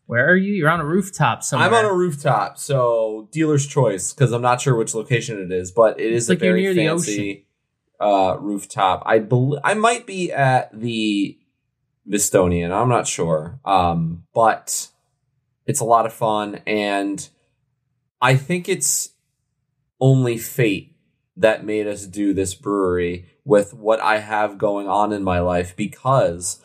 Where 0.09 0.27
are 0.27 0.35
you? 0.35 0.53
You're 0.53 0.71
on 0.71 0.79
a 0.79 0.85
rooftop 0.85 1.43
somewhere. 1.43 1.67
I'm 1.67 1.73
on 1.75 1.85
a 1.85 1.93
rooftop, 1.93 2.57
so 2.57 3.29
dealer's 3.31 3.67
choice 3.67 4.11
because 4.11 4.31
I'm 4.31 4.41
not 4.41 4.59
sure 4.59 4.75
which 4.75 4.95
location 4.95 5.39
it 5.39 5.51
is, 5.51 5.69
but 5.69 5.99
it 5.99 6.11
is 6.11 6.23
It's 6.23 6.29
a 6.29 6.31
like 6.31 6.39
very 6.39 6.75
fancy 6.75 7.45
uh, 7.99 8.35
rooftop. 8.39 9.03
I 9.05 9.19
bel 9.19 9.59
I 9.63 9.75
might 9.75 10.07
be 10.07 10.31
at 10.31 10.71
the 10.73 11.37
Vistonian. 12.09 12.71
I'm 12.71 12.89
not 12.89 13.05
sure, 13.05 13.59
um, 13.63 14.23
but 14.33 14.87
it's 15.67 15.79
a 15.79 15.85
lot 15.85 16.07
of 16.07 16.13
fun, 16.13 16.61
and 16.65 17.29
I 18.19 18.35
think 18.35 18.67
it's 18.67 19.11
only 20.01 20.39
fate 20.39 20.95
that 21.37 21.63
made 21.63 21.85
us 21.85 22.07
do 22.07 22.33
this 22.33 22.55
brewery 22.55 23.27
with 23.45 23.75
what 23.75 23.99
I 23.99 24.17
have 24.17 24.57
going 24.57 24.87
on 24.87 25.13
in 25.13 25.23
my 25.23 25.39
life 25.39 25.75
because 25.75 26.63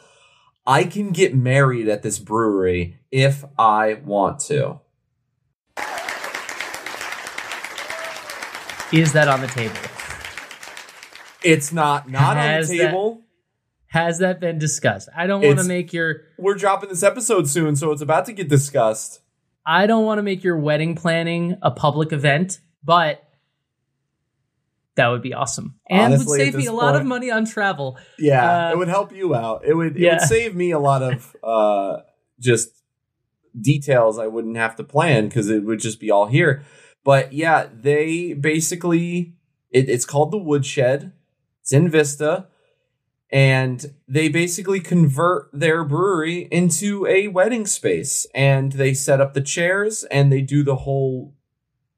I 0.66 0.84
can 0.84 1.10
get 1.10 1.34
married 1.34 1.88
at 1.88 2.02
this 2.02 2.18
brewery 2.18 2.98
if 3.10 3.44
I 3.58 3.94
want 4.04 4.40
to. 4.40 4.80
Is 8.92 9.12
that 9.12 9.26
on 9.28 9.40
the 9.40 9.48
table? 9.48 9.74
It's 11.42 11.72
not 11.72 12.08
not 12.08 12.36
on 12.36 12.42
Has 12.42 12.68
the 12.68 12.78
that- 12.78 12.86
table. 12.86 13.20
Has 13.88 14.18
that 14.18 14.40
been 14.40 14.58
discussed? 14.58 15.08
I 15.16 15.28
don't 15.28 15.40
want 15.40 15.58
to 15.58 15.64
make 15.64 15.92
your 15.92 16.22
We're 16.36 16.54
dropping 16.54 16.88
this 16.88 17.04
episode 17.04 17.48
soon, 17.48 17.76
so 17.76 17.92
it's 17.92 18.02
about 18.02 18.26
to 18.26 18.32
get 18.32 18.48
discussed. 18.48 19.20
I 19.64 19.86
don't 19.86 20.04
want 20.04 20.18
to 20.18 20.22
make 20.22 20.42
your 20.42 20.56
wedding 20.56 20.94
planning 20.96 21.56
a 21.62 21.70
public 21.70 22.12
event, 22.12 22.58
but 22.82 23.22
that 24.96 25.08
would 25.08 25.22
be 25.22 25.34
awesome. 25.34 25.78
And 25.88 26.14
Honestly, 26.14 26.26
would 26.26 26.40
save 26.40 26.54
me 26.54 26.62
this 26.62 26.70
a 26.70 26.72
lot 26.72 26.96
of 26.96 27.04
money 27.04 27.30
on 27.30 27.44
travel. 27.44 27.98
Yeah, 28.18 28.68
Uh, 28.68 28.72
it 28.72 28.78
would 28.78 28.88
help 28.88 29.12
you 29.12 29.34
out. 29.34 29.62
It 29.64 29.74
would 29.74 29.96
it 29.96 30.02
yeah. 30.02 30.14
would 30.14 30.22
save 30.22 30.54
me 30.54 30.70
a 30.70 30.78
lot 30.78 31.02
of 31.02 31.36
uh 31.42 31.98
just 32.40 32.70
details 33.60 34.18
I 34.18 34.26
wouldn't 34.26 34.56
have 34.56 34.76
to 34.76 34.84
plan 34.84 35.28
because 35.28 35.48
it 35.50 35.64
would 35.64 35.80
just 35.80 36.00
be 36.00 36.10
all 36.10 36.26
here. 36.26 36.62
But 37.04 37.32
yeah, 37.32 37.68
they 37.72 38.32
basically 38.32 39.34
it, 39.70 39.88
it's 39.88 40.06
called 40.06 40.30
the 40.30 40.38
Woodshed. 40.38 41.12
It's 41.60 41.72
in 41.72 41.90
Vista. 41.90 42.46
And 43.30 43.94
they 44.06 44.28
basically 44.28 44.78
convert 44.78 45.50
their 45.52 45.82
brewery 45.82 46.46
into 46.52 47.04
a 47.06 47.26
wedding 47.28 47.66
space. 47.66 48.26
And 48.32 48.72
they 48.72 48.94
set 48.94 49.20
up 49.20 49.34
the 49.34 49.40
chairs 49.40 50.04
and 50.04 50.30
they 50.30 50.40
do 50.40 50.62
the 50.62 50.76
whole 50.76 51.34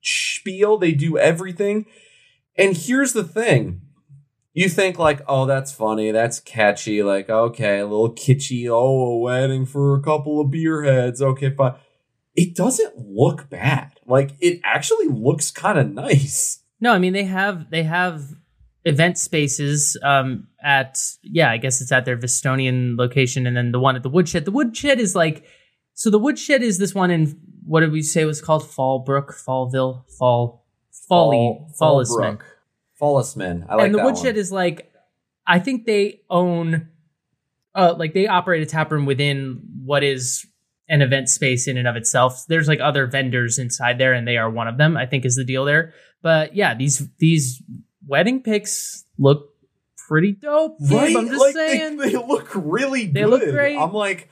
spiel. 0.00 0.78
They 0.78 0.92
do 0.92 1.18
everything. 1.18 1.84
And 2.58 2.76
here's 2.76 3.12
the 3.12 3.24
thing 3.24 3.82
you 4.54 4.70
think 4.70 4.98
like, 4.98 5.20
oh, 5.28 5.44
that's 5.44 5.72
funny, 5.72 6.10
that's 6.12 6.40
catchy, 6.40 7.02
like, 7.02 7.28
okay, 7.28 7.80
a 7.80 7.86
little 7.86 8.14
kitschy, 8.14 8.68
oh, 8.70 9.04
a 9.04 9.18
wedding 9.18 9.66
for 9.66 9.94
a 9.94 10.02
couple 10.02 10.40
of 10.40 10.50
beer 10.50 10.82
heads, 10.82 11.20
okay, 11.20 11.50
fine. 11.50 11.74
It 12.34 12.54
doesn't 12.54 12.98
look 12.98 13.50
bad. 13.50 13.92
Like, 14.06 14.32
it 14.40 14.60
actually 14.64 15.08
looks 15.08 15.50
kind 15.50 15.78
of 15.78 15.90
nice. 15.90 16.62
No, 16.80 16.92
I 16.92 16.98
mean 16.98 17.12
they 17.12 17.24
have 17.24 17.70
they 17.70 17.82
have 17.82 18.22
event 18.84 19.18
spaces 19.18 19.96
um 20.02 20.46
at 20.62 20.98
yeah, 21.22 21.50
I 21.50 21.56
guess 21.56 21.80
it's 21.80 21.92
at 21.92 22.04
their 22.04 22.16
Vistonian 22.16 22.96
location 22.98 23.46
and 23.46 23.56
then 23.56 23.72
the 23.72 23.80
one 23.80 23.96
at 23.96 24.02
the 24.02 24.10
woodshed. 24.10 24.44
The 24.44 24.50
woodshed 24.50 25.00
is 25.00 25.14
like 25.14 25.44
so 25.94 26.10
the 26.10 26.18
woodshed 26.18 26.62
is 26.62 26.78
this 26.78 26.94
one 26.94 27.10
in 27.10 27.38
what 27.64 27.80
did 27.80 27.92
we 27.92 28.02
say 28.02 28.24
was 28.24 28.40
called? 28.40 28.62
Fallbrook, 28.62 29.34
Fallville, 29.44 30.04
Fall 30.18 30.65
Folly, 31.08 31.58
Fallisman. 31.80 32.40
Fallisman. 33.00 33.66
I 33.68 33.74
like 33.74 33.78
that. 33.78 33.84
and 33.86 33.94
the 33.94 34.04
woodshed 34.04 34.34
one. 34.34 34.36
is 34.36 34.50
like 34.52 34.92
I 35.46 35.58
think 35.58 35.86
they 35.86 36.20
own 36.30 36.88
uh 37.74 37.94
like 37.98 38.14
they 38.14 38.26
operate 38.26 38.62
a 38.62 38.66
tap 38.66 38.90
room 38.90 39.06
within 39.06 39.60
what 39.84 40.02
is 40.02 40.46
an 40.88 41.02
event 41.02 41.28
space 41.28 41.66
in 41.68 41.76
and 41.76 41.88
of 41.88 41.96
itself. 41.96 42.44
There's 42.48 42.68
like 42.68 42.80
other 42.80 43.06
vendors 43.06 43.58
inside 43.58 43.98
there 43.98 44.12
and 44.12 44.26
they 44.26 44.36
are 44.36 44.48
one 44.50 44.68
of 44.68 44.78
them, 44.78 44.96
I 44.96 45.06
think 45.06 45.24
is 45.24 45.36
the 45.36 45.44
deal 45.44 45.64
there. 45.64 45.92
But 46.22 46.54
yeah, 46.56 46.74
these 46.74 47.08
these 47.18 47.62
wedding 48.06 48.42
pics 48.42 49.04
look 49.18 49.50
pretty 50.08 50.32
dope. 50.32 50.76
Right? 50.80 51.16
I'm 51.16 51.26
just 51.28 51.40
like 51.40 51.54
saying. 51.54 51.96
They, 51.98 52.10
they 52.10 52.16
look 52.16 52.50
really 52.54 53.06
They 53.06 53.22
good. 53.22 53.30
look 53.30 53.42
great. 53.42 53.76
I'm 53.76 53.92
like, 53.92 54.30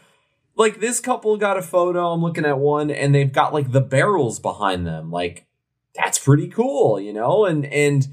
like 0.56 0.78
this 0.80 1.00
couple 1.00 1.36
got 1.36 1.58
a 1.58 1.62
photo. 1.62 2.12
I'm 2.12 2.22
looking 2.22 2.44
at 2.44 2.58
one, 2.58 2.90
and 2.90 3.12
they've 3.14 3.32
got 3.32 3.52
like 3.52 3.72
the 3.72 3.80
barrels 3.80 4.38
behind 4.38 4.86
them. 4.86 5.10
Like 5.10 5.46
that's 5.94 6.18
pretty 6.18 6.48
cool, 6.48 7.00
you 7.00 7.12
know. 7.12 7.44
And 7.44 7.64
and 7.66 8.08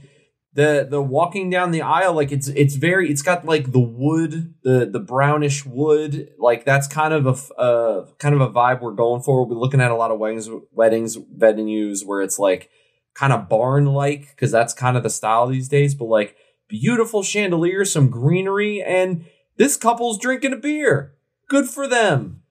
the 0.54 0.86
the 0.90 1.02
walking 1.02 1.50
down 1.50 1.72
the 1.72 1.82
aisle, 1.82 2.14
like 2.14 2.32
it's 2.32 2.48
it's 2.50 2.76
very. 2.76 3.10
It's 3.10 3.22
got 3.22 3.46
like 3.46 3.72
the 3.72 3.80
wood, 3.80 4.54
the 4.64 4.86
the 4.86 5.00
brownish 5.00 5.66
wood. 5.66 6.30
Like 6.38 6.66
that's 6.66 6.88
kind 6.88 7.14
of 7.14 7.26
a 7.26 7.54
uh 7.60 8.06
kind 8.18 8.36
of 8.36 8.42
a 8.42 8.50
vibe 8.50 8.82
we're 8.82 8.92
going 8.92 9.22
for. 9.22 9.46
We're 9.46 9.56
looking 9.56 9.82
at 9.82 9.92
a 9.92 9.96
lot 9.96 10.12
of 10.12 10.20
weddings, 10.20 10.50
weddings 10.72 11.18
venues 11.18 12.06
where 12.06 12.22
it's 12.22 12.38
like 12.38 12.70
kind 13.14 13.34
of 13.34 13.50
barn 13.50 13.86
like 13.86 14.30
because 14.30 14.52
that's 14.52 14.74
kind 14.74 14.98
of 14.98 15.04
the 15.04 15.10
style 15.10 15.48
these 15.48 15.70
days. 15.70 15.96
But 15.96 16.06
like 16.06 16.36
beautiful 16.68 17.24
chandelier, 17.24 17.86
some 17.86 18.10
greenery, 18.10 18.82
and 18.82 19.26
this 19.58 19.78
couple's 19.78 20.20
drinking 20.20 20.54
a 20.54 20.58
beer. 20.58 21.14
Good 21.48 21.68
for 21.68 21.88
them. 21.88 22.44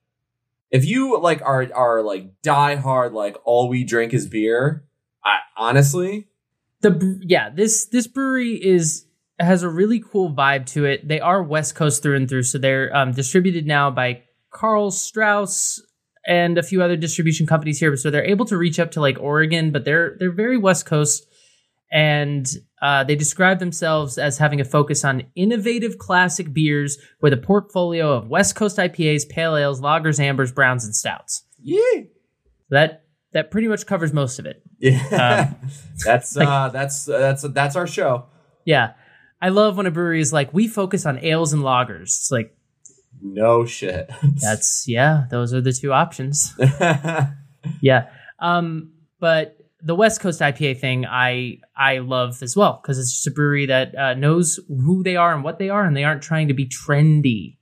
If 0.71 0.85
you 0.85 1.21
like 1.21 1.43
are 1.43 1.69
are 1.75 2.03
like 2.03 2.41
die 2.43 2.77
hard, 2.77 3.13
like 3.13 3.37
all 3.45 3.69
we 3.69 3.85
drink 3.85 4.15
is 4.15 4.27
beer. 4.27 4.85
I 5.25 5.39
honestly, 5.57 6.29
the 6.81 7.21
yeah 7.23 7.51
this 7.51 7.87
this 7.87 8.07
brewery 8.07 8.55
is 8.55 9.07
has 9.39 9.63
a 9.63 9.69
really 9.69 10.01
cool 10.01 10.35
vibe 10.35 10.67
to 10.67 10.85
it. 10.85 11.07
They 11.07 11.21
are 11.21 11.43
west 11.43 11.75
coast 11.75 12.03
through 12.03 12.17
and 12.17 12.29
through 12.29 12.45
so 12.45 12.59
they're 12.59 12.95
um, 12.95 13.13
distributed 13.13 13.67
now 13.67 13.91
by 13.91 14.23
Karl 14.51 14.91
Strauss 14.91 15.83
and 16.27 16.59
a 16.59 16.63
few 16.63 16.83
other 16.83 16.97
distribution 16.97 17.47
companies 17.47 17.81
here 17.81 17.97
so 17.97 18.11
they're 18.11 18.23
able 18.23 18.45
to 18.45 18.59
reach 18.59 18.79
up 18.79 18.91
to 18.91 19.01
like 19.01 19.19
oregon 19.19 19.73
but 19.73 19.87
they're 19.87 20.17
they're 20.19 20.31
very 20.31 20.59
west 20.59 20.85
coast 20.85 21.27
and 21.91 22.47
uh, 22.83 23.05
they 23.05 23.17
describe 23.17 23.59
themselves 23.59 24.17
as 24.17 24.39
having 24.39 24.61
a 24.61 24.65
focus 24.65 25.05
on 25.05 25.25
innovative 25.35 25.99
classic 25.99 26.53
beers 26.53 26.99
with 27.21 27.33
a 27.33 27.37
portfolio 27.37 28.13
of 28.13 28.29
west 28.29 28.55
coast 28.55 28.79
ipas 28.79 29.29
pale 29.29 29.57
ales 29.57 29.81
lagers 29.81 30.21
ambers 30.21 30.53
browns 30.53 30.85
and 30.85 30.95
stouts. 30.95 31.45
Yeah, 31.63 32.03
that 32.71 33.05
that 33.33 33.51
pretty 33.51 33.69
much 33.69 33.87
covers 33.87 34.13
most 34.13 34.39
of 34.39 34.47
it 34.47 34.63
yeah. 34.79 35.53
that's 36.05 36.35
like- 36.37 36.49
uh, 36.49 36.69
that's 36.71 37.05
that's 37.05 37.43
that's 37.43 37.77
our 37.77 37.87
show. 37.87 38.27
Yeah. 38.65 38.93
I 39.43 39.49
love 39.49 39.77
when 39.79 39.87
a 39.87 39.91
brewery 39.91 40.21
is 40.21 40.33
like, 40.33 40.53
we 40.53 40.69
focus 40.69 41.07
on 41.07 41.19
ales 41.25 41.53
and 41.55 41.63
lagers. 41.63 42.03
It's 42.03 42.31
like, 42.31 42.55
No 43.23 43.65
shit. 43.65 44.11
that's, 44.43 44.85
yeah, 44.87 45.25
those 45.31 45.55
are 45.55 45.61
the 45.63 45.73
two 45.73 45.93
options. 45.93 46.55
Yeah. 47.83 48.09
Um, 48.39 48.93
but 49.19 49.57
the 49.83 49.95
West 49.95 50.21
Coast 50.21 50.41
IPA 50.41 50.81
thing, 50.81 51.07
I 51.07 51.59
I 51.77 51.99
love 51.99 52.43
as 52.43 52.57
well 52.57 52.81
because 52.83 52.99
it's 52.99 53.13
just 53.13 53.27
a 53.27 53.31
brewery 53.31 53.67
that 53.67 53.95
uh, 53.97 54.15
knows 54.15 54.59
who 54.69 55.03
they 55.03 55.17
are 55.17 55.35
and 55.35 55.45
what 55.45 55.59
they 55.59 55.69
are, 55.69 55.85
and 55.85 55.97
they 55.97 56.05
aren't 56.05 56.23
trying 56.23 56.49
to 56.49 56.55
be 56.55 56.67
trendy. 56.67 57.59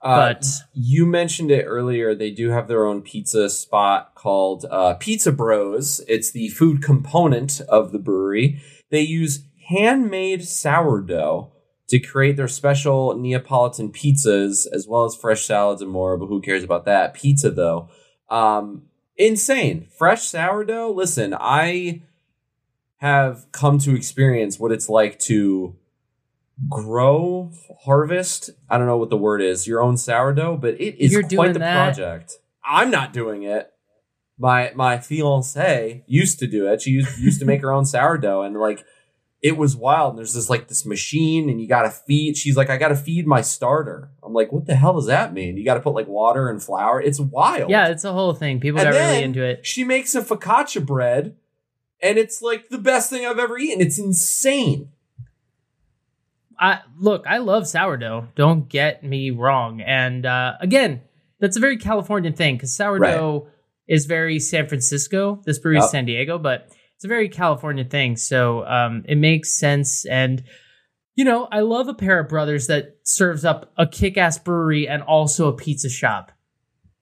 Uh, 0.00 0.34
But 0.34 0.46
you 0.74 1.06
mentioned 1.06 1.50
it 1.50 1.64
earlier. 1.64 2.14
They 2.14 2.30
do 2.30 2.50
have 2.50 2.68
their 2.68 2.86
own 2.86 3.02
pizza 3.02 3.50
spot 3.50 4.14
called 4.14 4.64
uh, 4.70 4.94
Pizza 4.94 5.32
Bros. 5.32 6.00
It's 6.06 6.30
the 6.30 6.48
food 6.48 6.82
component 6.82 7.60
of 7.62 7.92
the 7.92 7.98
brewery. 7.98 8.60
They 8.90 9.00
use 9.00 9.44
handmade 9.68 10.46
sourdough 10.46 11.52
to 11.88 11.98
create 11.98 12.36
their 12.36 12.48
special 12.48 13.16
Neapolitan 13.16 13.90
pizzas, 13.90 14.66
as 14.72 14.86
well 14.86 15.04
as 15.04 15.16
fresh 15.16 15.46
salads 15.46 15.82
and 15.82 15.90
more. 15.90 16.16
But 16.16 16.26
who 16.26 16.40
cares 16.40 16.62
about 16.62 16.84
that 16.84 17.14
pizza 17.14 17.50
though? 17.50 17.88
Um, 18.28 18.82
insane 19.16 19.88
fresh 19.96 20.22
sourdough. 20.22 20.92
Listen, 20.92 21.34
I 21.38 22.02
have 22.98 23.46
come 23.52 23.78
to 23.78 23.96
experience 23.96 24.58
what 24.58 24.72
it's 24.72 24.88
like 24.88 25.18
to 25.20 25.76
grow, 26.68 27.52
harvest. 27.84 28.50
I 28.68 28.78
don't 28.78 28.86
know 28.86 28.96
what 28.96 29.10
the 29.10 29.16
word 29.16 29.42
is. 29.42 29.66
Your 29.66 29.82
own 29.82 29.96
sourdough, 29.96 30.56
but 30.58 30.74
it 30.80 31.02
is 31.02 31.12
You're 31.12 31.22
quite 31.22 31.30
doing 31.30 31.52
the 31.54 31.58
that. 31.60 31.74
project. 31.94 32.34
I'm 32.64 32.90
not 32.90 33.12
doing 33.12 33.42
it. 33.44 33.70
My 34.38 34.72
my 34.74 34.98
fiance 34.98 36.04
used 36.06 36.38
to 36.38 36.46
do 36.46 36.68
it. 36.68 36.82
She 36.82 36.90
used, 36.90 37.18
used 37.18 37.40
to 37.40 37.46
make 37.46 37.60
her 37.62 37.72
own 37.72 37.84
sourdough, 37.94 38.42
and 38.42 38.56
like 38.56 38.84
it 39.40 39.56
was 39.56 39.76
wild. 39.76 40.10
And 40.10 40.18
there's 40.18 40.34
this 40.34 40.50
like 40.50 40.68
this 40.68 40.84
machine, 40.86 41.48
and 41.48 41.60
you 41.60 41.68
got 41.68 41.82
to 41.82 41.90
feed. 41.90 42.36
She's 42.36 42.56
like, 42.56 42.70
I 42.70 42.76
got 42.76 42.88
to 42.88 42.96
feed 42.96 43.26
my 43.26 43.40
starter. 43.40 44.10
I'm 44.22 44.32
like, 44.32 44.52
what 44.52 44.66
the 44.66 44.74
hell 44.76 44.94
does 44.94 45.06
that 45.06 45.32
mean? 45.32 45.56
You 45.56 45.64
got 45.64 45.74
to 45.74 45.80
put 45.80 45.94
like 45.94 46.08
water 46.08 46.48
and 46.48 46.62
flour. 46.62 47.00
It's 47.00 47.20
wild. 47.20 47.70
yeah, 47.70 47.88
it's 47.88 48.04
a 48.04 48.12
whole 48.12 48.34
thing. 48.34 48.60
People 48.60 48.80
And 48.80 48.92
got 48.92 48.98
really 48.98 49.22
into 49.22 49.42
it. 49.42 49.64
She 49.66 49.84
makes 49.84 50.14
a 50.14 50.22
focaccia 50.22 50.84
bread, 50.84 51.36
and 52.02 52.18
it's 52.18 52.42
like 52.42 52.68
the 52.68 52.78
best 52.78 53.10
thing 53.10 53.26
I've 53.26 53.38
ever 53.38 53.58
eaten. 53.58 53.80
It's 53.80 53.98
insane. 53.98 54.90
I 56.58 56.80
look, 56.98 57.24
I 57.26 57.38
love 57.38 57.66
sourdough. 57.68 58.28
Don't 58.34 58.68
get 58.68 59.04
me 59.04 59.30
wrong. 59.30 59.80
And 59.80 60.26
uh, 60.26 60.54
again, 60.60 61.02
that's 61.40 61.56
a 61.56 61.60
very 61.60 61.76
Californian 61.76 62.34
thing 62.34 62.56
because 62.56 62.74
sourdough 62.74 63.48
is 63.86 64.06
very 64.06 64.38
San 64.40 64.66
Francisco. 64.68 65.40
This 65.44 65.58
brewery 65.58 65.78
is 65.78 65.84
Yep. 65.84 65.90
San 65.90 66.04
Diego, 66.06 66.38
but 66.38 66.68
it's 66.96 67.04
a 67.04 67.08
very 67.08 67.28
California 67.28 67.84
thing. 67.84 68.16
So 68.16 68.66
um, 68.66 69.04
it 69.08 69.16
makes 69.16 69.52
sense. 69.52 70.04
And 70.04 70.42
you 71.14 71.24
know, 71.24 71.48
I 71.50 71.60
love 71.60 71.88
a 71.88 71.94
pair 71.94 72.20
of 72.20 72.28
brothers 72.28 72.68
that 72.68 72.98
serves 73.02 73.44
up 73.44 73.72
a 73.76 73.88
kick-ass 73.88 74.38
brewery 74.38 74.86
and 74.86 75.02
also 75.02 75.48
a 75.48 75.52
pizza 75.52 75.88
shop. 75.88 76.30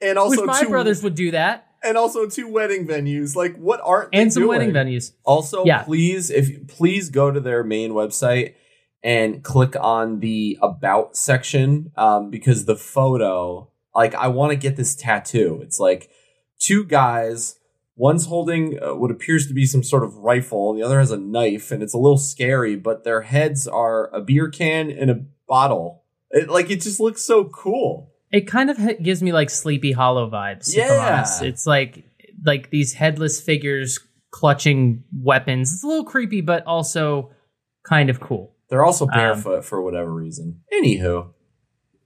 And 0.01 0.19
also, 0.19 0.40
Which 0.42 0.47
my 0.47 0.64
brothers 0.64 1.03
would 1.03 1.14
do 1.14 1.33
that, 1.33 1.66
and 1.83 1.97
also 1.99 2.27
two 2.27 2.49
wedding 2.49 2.87
venues. 2.87 3.37
Like, 3.37 3.57
what 3.57 3.81
aren't 3.83 4.11
and 4.14 4.33
some 4.33 4.47
wedding 4.47 4.73
venues. 4.73 5.12
Also, 5.25 5.64
Yeah. 5.64 5.83
please, 5.83 6.31
if 6.31 6.66
please 6.69 7.11
go 7.11 7.31
to 7.31 7.40
their 7.40 7.62
main 7.62 7.92
website 7.92 8.55
and 9.03 9.43
click 9.43 9.77
on 9.81 10.21
the 10.21 10.59
about 10.63 11.17
section 11.17 11.93
um, 11.97 12.31
because 12.31 12.65
the 12.65 12.77
photo, 12.77 13.71
like, 13.95 14.15
I 14.15 14.29
want 14.29 14.51
to 14.51 14.57
get 14.57 14.77
this 14.77 14.95
tattoo. 14.95 15.61
It's 15.63 15.79
like 15.79 16.11
two 16.59 16.85
guys. 16.85 17.59
One's 17.95 18.27
holding 18.27 18.79
uh, 18.83 18.95
what 18.95 19.11
appears 19.11 19.47
to 19.47 19.55
be 19.55 19.65
some 19.65 19.83
sort 19.83 20.05
of 20.05 20.17
rifle, 20.17 20.71
and 20.71 20.79
the 20.79 20.85
other 20.85 20.99
has 20.99 21.11
a 21.11 21.17
knife, 21.17 21.71
and 21.71 21.83
it's 21.83 21.95
a 21.95 21.99
little 21.99 22.19
scary. 22.19 22.77
But 22.77 23.05
their 23.05 23.23
heads 23.23 23.67
are 23.67 24.15
a 24.15 24.21
beer 24.21 24.49
can 24.49 24.91
and 24.91 25.11
a 25.11 25.25
bottle. 25.49 26.05
It, 26.31 26.49
like, 26.49 26.71
it 26.71 26.83
just 26.83 27.01
looks 27.01 27.23
so 27.23 27.45
cool. 27.45 28.13
It 28.33 28.49
kind 28.49 28.71
of 28.71 29.03
gives 29.03 29.23
me 29.23 29.33
like 29.33 29.51
Sleepy 29.51 29.93
Hollow 29.93 30.29
vibes. 30.29 30.75
Yeah. 30.75 31.25
it's 31.43 31.67
like 31.67 32.05
like 32.45 32.71
these 32.71 32.93
headless 32.93 33.41
figures 33.41 34.01
clutching 34.31 35.05
weapons. 35.15 35.73
It's 35.73 35.85
a 35.85 35.87
little 35.87 36.05
creepy, 36.05 36.41
but 36.41 36.65
also 36.67 37.31
kind 37.85 38.11
of 38.11 38.21
cool. 38.21 38.56
They're 38.69 38.85
also 38.85 39.05
Um, 39.07 39.11
barefoot 39.15 39.65
for 39.65 39.81
whatever 39.83 40.13
reason. 40.13 40.61
Anywho, 40.73 41.29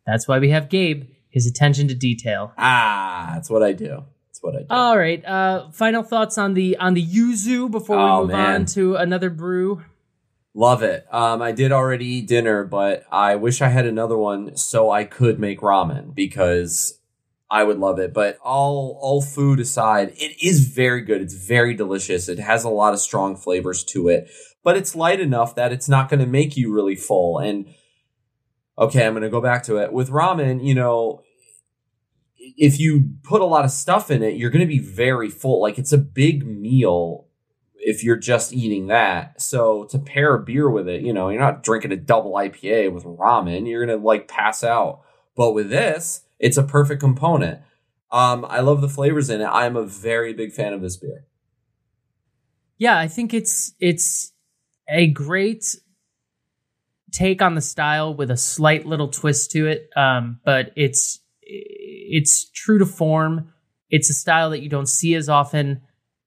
That's 0.07 0.27
why 0.29 0.39
we 0.39 0.51
have 0.51 0.69
Gabe. 0.69 1.05
His 1.31 1.47
attention 1.47 1.87
to 1.89 1.95
detail. 1.95 2.53
ah, 2.59 3.31
that's 3.35 3.49
what 3.49 3.63
I 3.63 3.73
do. 3.73 4.05
That's 4.27 4.43
what 4.43 4.57
I 4.57 4.59
do. 4.61 4.67
All 4.71 4.99
right. 4.99 5.25
Uh, 5.25 5.71
final 5.71 6.03
thoughts 6.03 6.37
on 6.39 6.55
the 6.55 6.77
on 6.79 6.95
the 6.95 7.07
yuzu 7.07 7.71
before 7.71 7.97
we 7.97 8.03
Oh, 8.03 8.21
move 8.23 8.31
man. 8.33 8.55
on 8.63 8.65
to 8.67 8.97
another 8.97 9.31
brew. 9.31 9.83
Love 10.55 10.83
it. 10.83 11.07
Um, 11.15 11.41
I 11.41 11.53
did 11.53 11.71
already 11.71 12.07
eat 12.07 12.27
dinner, 12.27 12.65
but 12.65 13.05
I 13.13 13.37
wish 13.37 13.63
I 13.63 13.69
had 13.69 13.87
another 13.87 14.17
one 14.19 14.57
so 14.57 14.91
I 14.91 15.05
could 15.05 15.39
make 15.39 15.61
ramen 15.61 16.13
because 16.13 16.99
I 17.49 17.63
would 17.63 17.79
love 17.79 18.01
it. 18.01 18.13
But 18.13 18.39
all 18.45 18.99
all 19.01 19.23
food 19.23 19.61
aside, 19.61 20.13
it 20.17 20.43
is 20.43 20.67
very 20.67 21.03
good. 21.03 21.21
It's 21.23 21.35
very 21.35 21.75
delicious. 21.75 22.29
It 22.29 22.41
has 22.41 22.65
a 22.65 22.69
lot 22.71 22.93
of 22.93 22.99
strong 22.99 23.37
flavors 23.37 23.85
to 23.85 24.09
it, 24.09 24.29
but 24.63 24.77
it's 24.77 24.95
light 24.95 25.21
enough 25.21 25.55
that 25.55 25.73
it's 25.73 25.89
not 25.89 26.09
going 26.09 26.21
to 26.21 26.27
make 26.27 26.57
you 26.57 26.73
really 26.73 26.97
full. 26.97 27.39
And 27.39 27.67
okay, 28.79 29.07
I'm 29.07 29.13
going 29.13 29.23
to 29.23 29.31
go 29.31 29.41
back 29.41 29.65
to 29.65 29.79
it 29.79 29.93
with 29.93 30.11
ramen. 30.11 30.65
You 30.65 30.75
know, 30.75 31.23
if 32.37 32.79
you 32.79 33.15
put 33.23 33.41
a 33.41 33.47
lot 33.47 33.65
of 33.65 33.71
stuff 33.71 34.11
in 34.11 34.23
it, 34.23 34.37
you're 34.37 34.51
going 34.51 34.61
to 34.61 34.67
be 34.67 34.79
very 34.79 35.31
full. 35.31 35.61
Like 35.61 35.79
it's 35.79 35.93
a 35.93 35.99
big 35.99 36.47
meal 36.47 37.27
if 37.81 38.05
you're 38.05 38.17
just 38.17 38.53
eating 38.53 38.89
that. 38.89 39.41
So 39.41 39.85
to 39.85 39.99
pair 39.99 40.35
a 40.35 40.43
beer 40.43 40.69
with 40.69 40.89
it, 40.89 41.03
you 41.03 41.13
know, 41.13 41.31
you're 41.31 41.41
not 41.41 41.63
drinking 41.63 41.93
a 41.93 41.97
double 41.97 42.33
IPA 42.33 42.93
with 42.93 43.05
ramen. 43.05 43.69
You're 43.69 43.85
gonna 43.87 43.99
like 43.99 44.29
pass 44.29 44.63
out. 44.63 45.01
But 45.37 45.53
with 45.53 45.71
this, 45.71 46.23
it's 46.39 46.57
a 46.57 46.63
perfect 46.63 47.01
component. 47.01 47.61
Um, 48.13 48.45
I 48.49 48.61
love 48.61 48.81
the 48.81 48.89
flavors 48.89 49.31
in 49.31 49.41
it. 49.41 49.45
I 49.45 49.67
am 49.67 49.77
a 49.77 49.85
very 49.85 50.35
big 50.35 50.53
fan 50.53 50.73
of 50.73 50.83
this 50.83 50.97
beer. 50.97 51.25
Yeah, 52.77 52.99
I 52.99 53.09
think 53.09 53.33
it's 53.33 53.75
it's 53.79 54.33
a 54.91 55.07
great 55.07 55.65
take 57.13 57.43
on 57.43 57.55
the 57.55 57.61
style 57.61 58.15
with 58.15 58.31
a 58.31 58.37
slight 58.37 58.87
little 58.87 59.09
twist 59.09 59.51
to 59.53 59.67
it. 59.67 59.89
Um, 59.97 60.41
but 60.45 60.73
it's 60.77 61.21
it's 61.43 62.51
true 62.51 62.79
to 62.79 62.87
form. 62.87 63.53
It's 63.89 64.11
a 64.11 64.15
style 64.15 64.51
that 64.51 64.63
you 64.63 64.69
don't 64.69 64.89
see 64.89 65.15
as 65.15 65.29
often. 65.29 65.83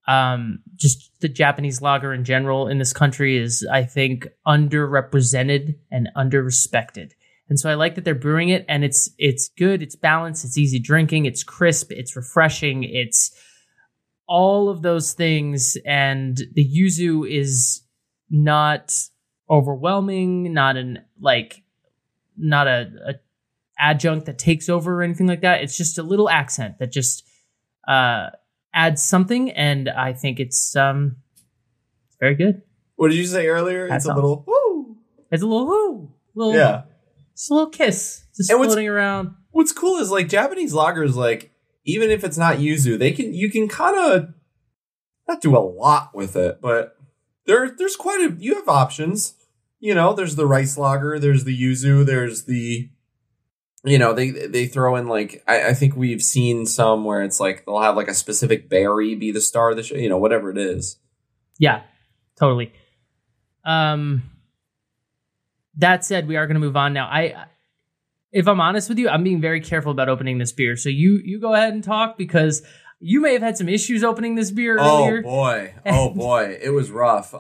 Um, 0.06 0.60
just 0.76 1.12
the 1.22 1.30
Japanese 1.30 1.82
lager 1.82 2.14
in 2.14 2.26
general 2.26 2.68
in 2.68 2.78
this 2.78 2.92
country 2.92 3.38
is, 3.38 3.66
I 3.72 3.84
think, 3.84 4.28
underrepresented 4.46 5.76
and 5.90 6.10
underrespected. 6.18 7.12
And 7.48 7.58
so 7.58 7.70
I 7.70 7.76
like 7.76 7.96
that 7.96 8.04
they're 8.04 8.16
brewing 8.16 8.50
it, 8.50 8.66
and 8.68 8.84
it's 8.84 9.10
it's 9.18 9.50
good, 9.58 9.82
it's 9.82 9.96
balanced, 9.96 10.44
it's 10.44 10.58
easy 10.58 10.80
drinking, 10.80 11.26
it's 11.26 11.44
crisp, 11.44 11.92
it's 11.92 12.16
refreshing, 12.16 12.84
it's 12.84 13.32
all 14.28 14.70
of 14.70 14.82
those 14.82 15.14
things. 15.14 15.78
And 15.86 16.38
the 16.54 16.66
yuzu 16.66 17.30
is 17.30 17.83
not 18.30 18.94
overwhelming, 19.50 20.54
not 20.54 20.78
an 20.78 21.00
like 21.20 21.64
not 22.38 22.68
a, 22.68 22.90
a 23.08 23.14
adjunct 23.80 24.26
that 24.26 24.38
takes 24.40 24.70
over 24.70 25.00
or 25.00 25.04
anything 25.04 25.28
like 25.28 25.42
that. 25.42 25.62
It's 25.62 25.78
just 25.78 25.98
a 25.98 26.04
little 26.04 26.30
accent 26.30 26.80
that 26.80 26.92
just 26.92 27.28
uh 27.88 28.30
adds 28.74 29.04
something 29.04 29.52
and 29.52 29.90
I 29.90 30.14
think 30.14 30.40
it's 30.40 30.76
um 30.76 31.18
very 32.20 32.36
good. 32.36 32.62
What 32.96 33.10
did 33.10 33.18
you 33.18 33.26
say 33.26 33.48
earlier? 33.48 33.88
Hats 33.88 34.06
it's 34.06 34.10
a 34.10 34.12
off. 34.12 34.16
little 34.16 34.44
woo. 34.48 34.98
It's 35.32 35.44
a 35.44 35.46
little 35.46 35.68
woo, 35.68 36.12
little 36.36 36.54
Yeah. 36.56 36.84
It's 37.34 37.50
a 37.50 37.54
little 37.54 37.70
kiss, 37.70 38.24
just 38.36 38.50
And 38.52 38.60
what's- 38.60 38.74
floating 38.74 38.88
around. 38.90 39.36
What's 39.52 39.72
cool 39.72 39.98
is 39.98 40.10
like 40.10 40.30
Japanese 40.30 40.74
lagers, 40.74 41.14
like 41.16 41.52
even 41.86 42.10
if 42.10 42.24
it's 42.24 42.38
not 42.38 42.58
yuzu, 42.58 42.98
they 42.98 43.12
can 43.12 43.34
you 43.34 43.52
can 43.52 43.68
kind 43.68 43.98
of 44.00 44.34
not 45.28 45.42
do 45.42 45.56
a 45.56 45.60
lot 45.60 46.12
with 46.16 46.36
it, 46.36 46.60
but 46.62 46.96
there 47.46 47.70
there's 47.70 47.96
quite 47.96 48.22
a 48.22 48.36
you 48.40 48.56
have 48.56 48.68
options. 48.68 49.36
You 49.80 49.94
know, 49.94 50.14
there's 50.14 50.36
the 50.36 50.48
rice 50.48 50.78
lager, 50.78 51.20
there's 51.20 51.44
the 51.44 51.60
yuzu, 51.60 52.06
there's 52.06 52.46
the 52.46 52.90
you 53.84 53.98
know 53.98 54.14
they 54.14 54.30
they 54.30 54.66
throw 54.68 54.96
in 54.96 55.08
like 55.08 55.44
I, 55.48 55.70
I 55.70 55.74
think 55.74 55.96
we've 55.96 56.22
seen 56.22 56.66
some 56.66 57.04
where 57.04 57.22
it's 57.22 57.40
like 57.40 57.66
they'll 57.66 57.82
have 57.82 57.98
like 57.98 58.08
a 58.08 58.14
specific 58.14 58.70
berry 58.70 59.16
be 59.16 59.32
the 59.32 59.42
star 59.42 59.72
of 59.72 59.78
the 59.78 59.84
show, 59.84 59.96
you 59.96 60.10
know, 60.10 60.18
whatever 60.18 60.50
it 60.50 60.58
is. 60.58 60.98
Yeah, 61.60 61.84
totally. 62.38 62.74
Um, 63.66 64.24
that 65.78 66.06
said, 66.06 66.28
we 66.28 66.36
are 66.38 66.46
going 66.48 66.56
to 66.56 66.60
move 66.60 66.78
on 66.78 66.94
now. 66.94 67.08
I, 67.08 67.46
if 68.32 68.48
I'm 68.48 68.60
honest 68.60 68.90
with 68.90 69.00
you, 69.00 69.10
I'm 69.10 69.24
being 69.24 69.42
very 69.42 69.62
careful 69.62 69.92
about 69.92 70.10
opening 70.10 70.38
this 70.38 70.52
beer. 70.52 70.76
So 70.76 70.90
you 70.90 71.22
you 71.24 71.40
go 71.40 71.54
ahead 71.54 71.74
and 71.74 71.84
talk 71.84 72.18
because 72.18 72.64
you 73.06 73.20
may 73.20 73.34
have 73.34 73.42
had 73.42 73.58
some 73.58 73.68
issues 73.68 74.02
opening 74.04 74.36
this 74.36 74.50
beer 74.50 74.78
Oh 74.80 75.04
earlier. 75.04 75.20
Oh 75.20 75.22
boy, 75.30 75.74
oh 75.86 76.10
boy, 76.16 76.58
it 76.62 76.70
was 76.70 76.90
rough. 76.90 77.34
Uh, 77.34 77.38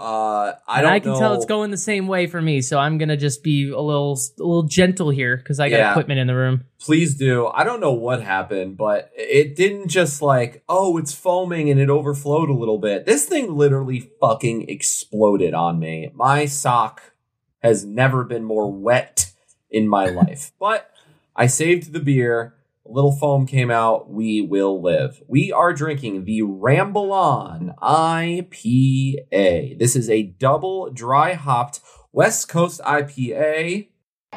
I 0.67 0.79
and 0.79 0.81
don't. 0.83 0.91
I 0.91 0.99
can 0.99 1.17
tell 1.17 1.33
it's 1.35 1.45
going 1.45 1.71
the 1.71 1.77
same 1.77 2.07
way 2.07 2.27
for 2.27 2.41
me, 2.41 2.61
so 2.61 2.77
I'm 2.77 2.97
gonna 2.97 3.15
just 3.17 3.43
be 3.43 3.69
a 3.69 3.79
little 3.79 4.19
a 4.39 4.43
little 4.43 4.63
gentle 4.63 5.09
here 5.09 5.37
because 5.37 5.59
I 5.59 5.69
got 5.69 5.77
Yeah. 5.77 5.91
equipment 5.91 6.19
in 6.19 6.27
the 6.27 6.35
room. 6.35 6.65
please 6.79 7.15
do. 7.15 7.47
I 7.47 7.63
don't 7.63 7.79
know 7.79 7.93
what 7.93 8.21
happened, 8.21 8.75
but 8.75 9.09
it 9.15 9.55
didn't 9.55 9.87
just 9.87 10.21
like, 10.21 10.63
oh, 10.67 10.97
it's 10.97 11.13
foaming 11.13 11.69
and 11.69 11.79
it 11.79 11.89
overflowed 11.89 12.49
a 12.49 12.53
little 12.53 12.77
bit. 12.77 13.05
This 13.05 13.25
thing 13.25 13.55
literally 13.55 14.11
fucking 14.19 14.67
exploded 14.69 15.53
on 15.53 15.79
me. 15.79 16.11
My 16.13 16.45
sock 16.45 17.13
has 17.61 17.85
never 17.85 18.25
been 18.25 18.43
more 18.43 18.69
wet 18.69 19.31
in 19.71 19.87
my 19.87 20.05
life. 20.09 20.51
But 20.59 20.89
I 21.35 21.47
saved 21.47 21.93
the 21.93 22.01
beer. 22.01 22.53
A 22.85 22.91
little 22.91 23.15
foam 23.15 23.45
came 23.47 23.71
out. 23.71 24.09
We 24.09 24.41
will 24.41 24.81
live. 24.81 25.21
We 25.25 25.53
are 25.53 25.71
drinking 25.73 26.25
the 26.25 26.41
Ramble 26.41 27.13
On 27.13 27.73
IPA. 27.81 29.79
This 29.79 29.95
is 29.95 30.09
a 30.09 30.23
double 30.23 30.89
dry 30.91 31.31
hopped 31.33 31.79
West 32.11 32.49
Coast 32.49 32.81
IPA. 32.81 33.87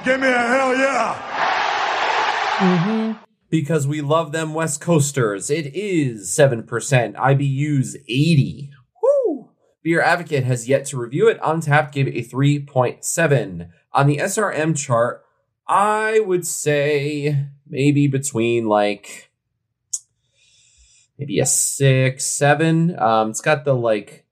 Give 0.04 0.20
me 0.20 0.28
a 0.28 0.38
hell 0.38 0.76
yeah! 0.76 1.32
Mm-hmm. 2.56 3.24
because 3.50 3.86
we 3.86 4.00
love 4.00 4.30
them 4.30 4.54
West 4.54 4.80
Coasters. 4.80 5.50
It 5.50 5.74
is 5.74 6.30
7%, 6.30 6.64
IBUs 7.16 7.96
80. 7.96 8.70
Woo! 9.02 9.50
Beer 9.82 10.00
Advocate 10.00 10.44
has 10.44 10.68
yet 10.68 10.86
to 10.86 10.96
review 10.96 11.28
it. 11.28 11.40
Untappd 11.40 11.90
gave 11.90 12.06
it 12.06 12.14
a 12.14 12.22
3.7. 12.22 13.70
On 13.92 14.06
the 14.06 14.18
SRM 14.18 14.76
chart, 14.76 15.24
I 15.66 16.20
would 16.20 16.46
say 16.46 17.48
maybe 17.68 18.06
between 18.08 18.66
like 18.66 19.30
maybe 21.18 21.40
a 21.40 21.46
six, 21.46 22.36
seven. 22.36 22.98
Um, 22.98 23.30
it's 23.30 23.40
got 23.40 23.64
the 23.64 23.74
like 23.74 24.24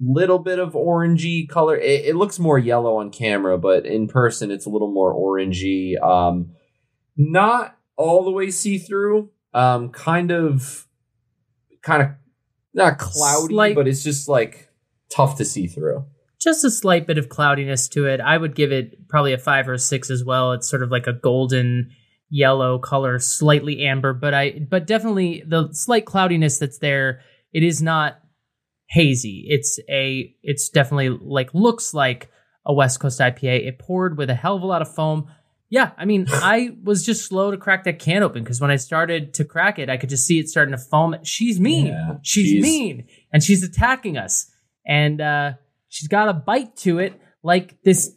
little 0.00 0.38
bit 0.38 0.58
of 0.58 0.72
orangey 0.74 1.48
color. 1.48 1.76
It, 1.76 2.06
it 2.06 2.16
looks 2.16 2.38
more 2.38 2.58
yellow 2.58 2.96
on 2.98 3.10
camera, 3.10 3.58
but 3.58 3.86
in 3.86 4.08
person, 4.08 4.50
it's 4.50 4.66
a 4.66 4.70
little 4.70 4.92
more 4.92 5.14
orangey. 5.14 6.00
Um, 6.02 6.50
not 7.16 7.76
all 7.96 8.24
the 8.24 8.30
way 8.30 8.50
see 8.50 8.78
through. 8.78 9.30
Um, 9.54 9.88
kind 9.88 10.30
of, 10.30 10.86
kind 11.82 12.02
of 12.02 12.08
not 12.74 12.98
cloudy, 12.98 13.54
Slight- 13.54 13.74
but 13.74 13.88
it's 13.88 14.04
just 14.04 14.28
like 14.28 14.68
tough 15.10 15.38
to 15.38 15.44
see 15.44 15.66
through. 15.66 16.04
Just 16.38 16.64
a 16.64 16.70
slight 16.70 17.06
bit 17.06 17.16
of 17.16 17.30
cloudiness 17.30 17.88
to 17.88 18.06
it. 18.06 18.20
I 18.20 18.36
would 18.36 18.54
give 18.54 18.70
it 18.70 19.08
probably 19.08 19.32
a 19.32 19.38
five 19.38 19.66
or 19.68 19.72
a 19.72 19.78
six 19.78 20.10
as 20.10 20.22
well. 20.22 20.52
It's 20.52 20.68
sort 20.68 20.82
of 20.82 20.90
like 20.90 21.06
a 21.06 21.14
golden 21.14 21.90
yellow 22.28 22.78
color, 22.78 23.18
slightly 23.18 23.86
amber, 23.86 24.12
but 24.12 24.34
I 24.34 24.58
but 24.68 24.86
definitely 24.86 25.42
the 25.46 25.68
slight 25.72 26.04
cloudiness 26.06 26.58
that's 26.58 26.78
there. 26.78 27.20
It 27.52 27.62
is 27.62 27.80
not 27.80 28.18
hazy. 28.88 29.46
It's 29.48 29.78
a 29.88 30.34
it's 30.42 30.68
definitely 30.68 31.10
like 31.10 31.52
looks 31.54 31.94
like 31.94 32.30
a 32.64 32.72
West 32.74 33.00
Coast 33.00 33.20
IPA. 33.20 33.66
It 33.66 33.78
poured 33.78 34.18
with 34.18 34.30
a 34.30 34.34
hell 34.34 34.56
of 34.56 34.62
a 34.62 34.66
lot 34.66 34.82
of 34.82 34.92
foam. 34.92 35.28
Yeah, 35.68 35.90
I 35.96 36.04
mean, 36.04 36.26
I 36.30 36.76
was 36.82 37.04
just 37.04 37.26
slow 37.26 37.50
to 37.50 37.56
crack 37.56 37.84
that 37.84 37.98
can 37.98 38.22
open 38.22 38.42
because 38.42 38.60
when 38.60 38.70
I 38.70 38.76
started 38.76 39.34
to 39.34 39.44
crack 39.44 39.78
it, 39.78 39.88
I 39.88 39.96
could 39.96 40.08
just 40.10 40.26
see 40.26 40.38
it 40.38 40.48
starting 40.48 40.72
to 40.72 40.78
foam. 40.78 41.16
She's 41.22 41.58
mean. 41.60 41.86
Yeah, 41.86 42.14
she's, 42.22 42.46
she's- 42.48 42.62
mean, 42.62 43.06
and 43.32 43.42
she's 43.42 43.62
attacking 43.62 44.16
us. 44.16 44.50
And 44.88 45.20
uh, 45.20 45.52
she's 45.88 46.06
got 46.06 46.28
a 46.28 46.32
bite 46.32 46.76
to 46.78 46.98
it, 47.00 47.20
like 47.42 47.82
this 47.82 48.12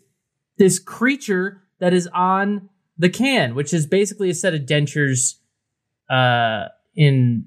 this 0.60 0.78
creature 0.78 1.64
that 1.80 1.94
is 1.94 2.08
on 2.14 2.70
the 3.00 3.10
can, 3.10 3.56
which 3.56 3.74
is 3.74 3.88
basically 3.88 4.30
a 4.30 4.36
set 4.36 4.54
of 4.54 4.62
dentures 4.62 5.36
uh, 6.10 6.68
in 6.96 7.46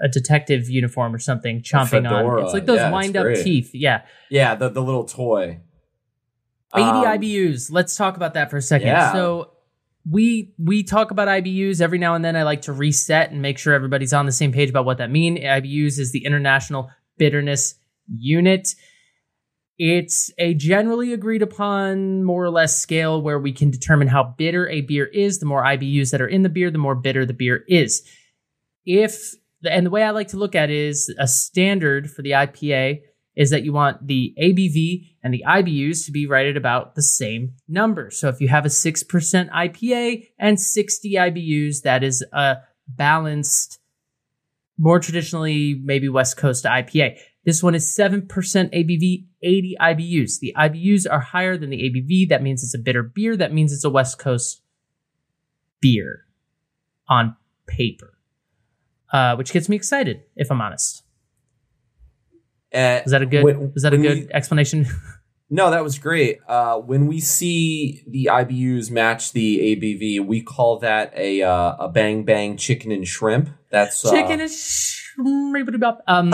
a, 0.00 0.04
a 0.04 0.08
detective 0.08 0.68
uniform 0.70 1.14
or 1.14 1.18
something, 1.18 1.62
chomping 1.62 2.08
on. 2.08 2.44
It's 2.44 2.52
like 2.52 2.66
those 2.66 2.76
Yeah, 2.78 2.90
wind 2.92 3.16
up 3.16 3.24
great. 3.24 3.42
teeth. 3.42 3.70
Yeah. 3.74 4.02
Yeah, 4.30 4.54
the, 4.54 4.68
the 4.68 4.82
little 4.82 5.04
toy. 5.04 5.60
80 6.74 6.82
Um, 6.84 7.04
IBUs. 7.04 7.72
Let's 7.72 7.96
talk 7.96 8.16
about 8.16 8.34
that 8.34 8.50
for 8.50 8.58
a 8.58 8.62
second. 8.62 8.88
Yeah. 8.88 9.12
So 9.12 9.52
we 10.08 10.54
we 10.58 10.82
talk 10.82 11.10
about 11.10 11.28
IBUs 11.28 11.80
every 11.80 11.98
now 11.98 12.14
and 12.14 12.24
then. 12.24 12.36
I 12.36 12.42
like 12.44 12.62
to 12.62 12.72
reset 12.72 13.32
and 13.32 13.42
make 13.42 13.58
sure 13.58 13.74
everybody's 13.74 14.12
on 14.12 14.26
the 14.26 14.32
same 14.32 14.52
page 14.52 14.70
about 14.70 14.84
what 14.84 14.98
that 14.98 15.10
mean. 15.10 15.36
IBUs 15.36 15.98
is 15.98 16.12
the 16.12 16.24
International 16.24 16.90
Bitterness 17.18 17.74
Unit. 18.08 18.68
It's 19.82 20.30
a 20.36 20.52
generally 20.52 21.14
agreed 21.14 21.40
upon, 21.40 22.22
more 22.22 22.44
or 22.44 22.50
less 22.50 22.78
scale 22.78 23.22
where 23.22 23.38
we 23.38 23.50
can 23.50 23.70
determine 23.70 24.08
how 24.08 24.34
bitter 24.36 24.68
a 24.68 24.82
beer 24.82 25.06
is. 25.06 25.38
The 25.38 25.46
more 25.46 25.64
IBUs 25.64 26.10
that 26.10 26.20
are 26.20 26.28
in 26.28 26.42
the 26.42 26.50
beer, 26.50 26.70
the 26.70 26.76
more 26.76 26.94
bitter 26.94 27.24
the 27.24 27.32
beer 27.32 27.64
is. 27.66 28.06
If 28.84 29.32
and 29.64 29.86
the 29.86 29.90
way 29.90 30.02
I 30.02 30.10
like 30.10 30.28
to 30.28 30.36
look 30.36 30.54
at 30.54 30.68
it 30.68 30.76
is 30.76 31.10
a 31.18 31.26
standard 31.26 32.10
for 32.10 32.20
the 32.20 32.32
IPA 32.32 33.00
is 33.34 33.48
that 33.48 33.62
you 33.62 33.72
want 33.72 34.06
the 34.06 34.34
ABV 34.38 35.16
and 35.22 35.32
the 35.32 35.44
IBUs 35.48 36.04
to 36.04 36.12
be 36.12 36.26
right 36.26 36.46
at 36.46 36.58
about 36.58 36.94
the 36.94 37.02
same 37.02 37.54
number. 37.66 38.10
So 38.10 38.28
if 38.28 38.38
you 38.38 38.48
have 38.48 38.66
a 38.66 38.68
6% 38.68 39.50
IPA 39.50 40.26
and 40.38 40.60
60 40.60 41.12
IBUs, 41.14 41.82
that 41.84 42.04
is 42.04 42.22
a 42.34 42.58
balanced, 42.86 43.78
more 44.76 45.00
traditionally, 45.00 45.80
maybe 45.82 46.10
West 46.10 46.36
Coast 46.36 46.66
IPA. 46.66 47.16
This 47.44 47.62
one 47.62 47.74
is 47.74 47.86
7% 47.86 48.26
ABV, 48.28 49.24
80 49.42 49.76
IBUs. 49.80 50.40
The 50.40 50.54
IBUs 50.56 51.06
are 51.10 51.20
higher 51.20 51.56
than 51.56 51.70
the 51.70 51.78
ABV. 51.78 52.28
That 52.28 52.42
means 52.42 52.62
it's 52.62 52.74
a 52.74 52.78
bitter 52.78 53.02
beer. 53.02 53.36
That 53.36 53.52
means 53.52 53.72
it's 53.72 53.84
a 53.84 53.90
West 53.90 54.18
Coast 54.18 54.60
beer 55.80 56.26
on 57.08 57.36
paper, 57.66 58.18
uh, 59.12 59.36
which 59.36 59.52
gets 59.52 59.68
me 59.68 59.76
excited, 59.76 60.22
if 60.36 60.50
I'm 60.52 60.60
honest. 60.60 61.02
Uh, 62.74 63.00
Is 63.04 63.10
that 63.12 63.22
a 63.22 63.26
good? 63.26 63.42
when- 63.42 63.72
is 63.74 63.82
that 63.82 63.94
a 63.94 63.98
good 63.98 64.26
we- 64.28 64.32
explanation? 64.32 64.86
No, 65.52 65.72
that 65.72 65.82
was 65.82 65.98
great. 65.98 66.38
Uh, 66.46 66.76
when 66.76 67.08
we 67.08 67.18
see 67.18 68.04
the 68.06 68.28
IBUs 68.30 68.88
match 68.92 69.32
the 69.32 69.58
ABV, 69.74 70.24
we 70.24 70.42
call 70.42 70.78
that 70.78 71.12
a 71.16 71.42
uh, 71.42 71.74
a 71.80 71.88
bang 71.88 72.22
bang 72.24 72.56
chicken 72.56 72.92
and 72.92 73.04
shrimp. 73.04 73.50
That's 73.68 74.04
uh, 74.04 74.12
Chicken 74.12 74.40
and 74.40 74.48
shrimp. 74.50 75.84
Um, 76.06 76.32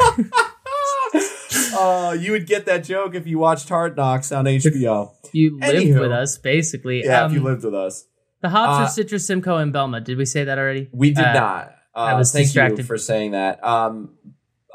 uh, 1.76 2.16
you 2.18 2.32
would 2.32 2.46
get 2.46 2.66
that 2.66 2.84
joke 2.84 3.14
if 3.14 3.26
you 3.26 3.38
watched 3.38 3.68
Hard 3.68 3.96
Knocks 3.96 4.32
on 4.32 4.44
HBO. 4.44 5.12
you 5.32 5.58
lived 5.58 5.74
Anywho. 5.76 6.00
with 6.00 6.12
us, 6.12 6.38
basically. 6.38 7.02
Yeah, 7.04 7.24
um, 7.24 7.30
if 7.30 7.36
you 7.38 7.42
lived 7.44 7.64
with 7.64 7.74
us. 7.74 8.04
the 8.42 8.48
hops 8.50 8.98
Uh, 8.98 9.02
are 9.02 9.04
Citra, 9.04 9.20
Simcoe, 9.20 9.56
and 9.58 9.72
Belma. 9.72 10.02
Did 10.02 10.18
we 10.18 10.24
say 10.24 10.44
that 10.44 10.58
already? 10.58 10.88
We 10.92 11.10
did 11.10 11.24
Uh, 11.24 11.32
not. 11.32 11.74
Uh, 11.94 11.98
I 12.00 12.14
was 12.14 12.32
thank 12.32 12.42
you 12.44 12.46
distracted. 12.48 12.86
for 12.86 12.96
saying 12.98 13.32
that. 13.32 13.62
Um, 13.64 14.10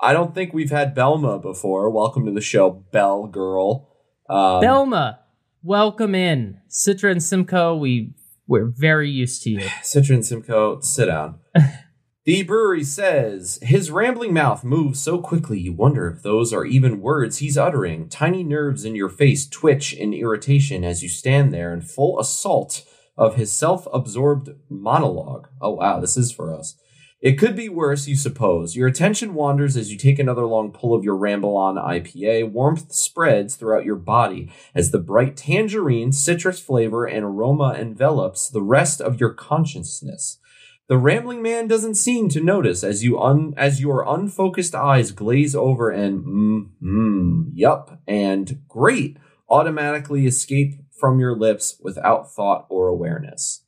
I 0.02 0.12
don't 0.14 0.36
think 0.36 0.54
we've 0.54 0.72
had 0.72 0.96
Belma 0.96 1.42
before. 1.42 1.90
Welcome 1.90 2.26
to 2.26 2.32
the 2.32 2.42
show, 2.42 2.70
Bell 2.92 3.28
Girl. 3.28 3.90
Um, 4.30 4.62
Belma, 4.62 5.20
welcome 5.62 6.14
in. 6.16 6.60
Citra 6.70 7.12
and 7.12 7.24
Simcoe, 7.24 7.76
we 7.76 8.14
we're 8.48 8.66
very 8.66 9.10
used 9.10 9.44
to 9.44 9.52
you. 9.52 9.62
Citron 9.84 10.24
Simcoe, 10.24 10.82
sit 10.82 11.06
down. 11.06 11.40
the 12.26 12.44
brewery 12.44 12.84
says 12.84 13.60
his 13.62 13.92
rambling 13.92 14.34
mouth 14.34 14.64
moves 14.64 15.02
so 15.02 15.20
quickly 15.20 15.60
you 15.60 15.74
wonder 15.74 16.10
if 16.10 16.24
those 16.24 16.54
are 16.54 16.66
even 16.66 17.02
words 17.02 17.40
he's 17.40 17.58
uttering. 17.58 18.08
Tiny 18.08 18.44
nerves 18.44 18.86
in 18.86 18.96
your 18.96 19.10
face 19.10 19.48
twitch 19.48 19.94
in 19.94 20.14
irritation 20.14 20.84
as 20.84 21.04
you 21.04 21.10
stand 21.10 21.54
there 21.54 21.74
in 21.74 21.82
full 21.82 22.20
assault 22.20 22.86
of 23.18 23.36
his 23.36 23.52
self 23.52 23.88
absorbed 23.94 24.52
monologue. 24.70 25.50
Oh, 25.62 25.72
wow, 25.72 26.00
this 26.00 26.16
is 26.16 26.32
for 26.32 26.54
us. 26.54 26.76
It 27.24 27.40
could 27.40 27.56
be 27.56 27.70
worse, 27.70 28.06
you 28.06 28.18
suppose. 28.18 28.76
Your 28.76 28.90
attention 28.90 29.34
wanders 29.34 29.78
as 29.78 29.90
you 29.90 29.98
take 29.98 30.20
another 30.20 30.46
long 30.46 30.74
pull 30.74 30.94
of 30.94 31.06
your 31.06 31.16
Ramble 31.16 31.56
On 31.56 31.76
IPA. 31.76 32.52
Warmth 32.52 32.92
spreads 32.92 33.56
throughout 33.56 33.86
your 33.86 33.96
body 33.96 34.52
as 34.76 34.92
the 34.92 35.00
bright 35.00 35.38
tangerine, 35.38 36.12
citrus 36.12 36.60
flavor, 36.60 37.06
and 37.06 37.24
aroma 37.24 37.76
envelops 37.80 38.50
the 38.50 38.62
rest 38.62 39.00
of 39.00 39.22
your 39.22 39.34
consciousness. 39.34 40.38
The 40.90 40.98
rambling 40.98 41.42
man 41.42 41.68
doesn't 41.68 41.96
seem 41.96 42.28
to 42.30 42.42
notice 42.42 42.84
as 42.84 43.04
you 43.04 43.20
un 43.20 43.54
as 43.56 43.80
your 43.80 44.04
unfocused 44.08 44.76
eyes 44.76 45.12
glaze 45.12 45.56
over 45.56 45.90
and 45.90 46.26
mm, 46.26 46.70
mm, 46.84 47.52
yup, 47.54 48.02
and 48.06 48.62
great 48.68 49.18
automatically 49.50 50.26
escape 50.28 50.74
from 51.00 51.20
your 51.20 51.38
lips 51.38 51.80
without 51.82 52.34
thought 52.34 52.66
or 52.70 52.88
awareness. 52.88 53.64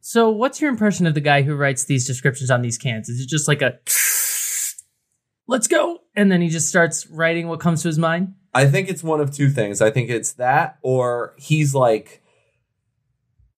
So, 0.00 0.30
what's 0.30 0.62
your 0.62 0.70
impression 0.70 1.06
of 1.06 1.12
the 1.12 1.20
guy 1.20 1.42
who 1.42 1.54
writes 1.54 1.84
these 1.84 2.06
descriptions 2.06 2.50
on 2.50 2.62
these 2.62 2.78
cans? 2.78 3.10
Is 3.10 3.20
it 3.20 3.28
just 3.28 3.48
like 3.48 3.60
a 3.60 3.78
let's 5.46 5.66
go? 5.66 5.98
And 6.16 6.32
then 6.32 6.40
he 6.40 6.48
just 6.48 6.70
starts 6.70 7.06
writing 7.08 7.48
what 7.48 7.60
comes 7.60 7.82
to 7.82 7.88
his 7.88 7.98
mind? 7.98 8.32
I 8.54 8.66
think 8.66 8.88
it's 8.88 9.04
one 9.04 9.20
of 9.20 9.30
two 9.30 9.50
things. 9.50 9.82
I 9.82 9.90
think 9.90 10.08
it's 10.08 10.32
that, 10.32 10.78
or 10.80 11.34
he's 11.36 11.74
like 11.74 12.22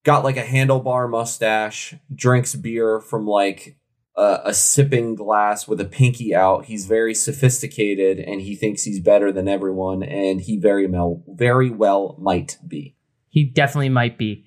got 0.04 0.24
like 0.24 0.36
a 0.36 0.44
handlebar 0.44 1.10
mustache, 1.10 1.94
drinks 2.14 2.54
beer 2.54 3.00
from 3.00 3.26
like 3.26 3.76
a, 4.16 4.40
a, 4.46 4.54
sipping 4.54 5.14
glass 5.14 5.68
with 5.68 5.80
a 5.80 5.84
pinky 5.84 6.34
out. 6.34 6.66
He's 6.66 6.86
very 6.86 7.14
sophisticated 7.14 8.18
and 8.18 8.40
he 8.40 8.54
thinks 8.56 8.82
he's 8.82 9.00
better 9.00 9.32
than 9.32 9.48
everyone, 9.48 10.02
and 10.02 10.40
he 10.40 10.58
very 10.58 10.86
well, 10.86 11.22
very 11.28 11.70
well 11.70 12.16
might 12.18 12.58
be. 12.66 12.96
He 13.28 13.44
definitely 13.44 13.90
might 13.90 14.18
be. 14.18 14.44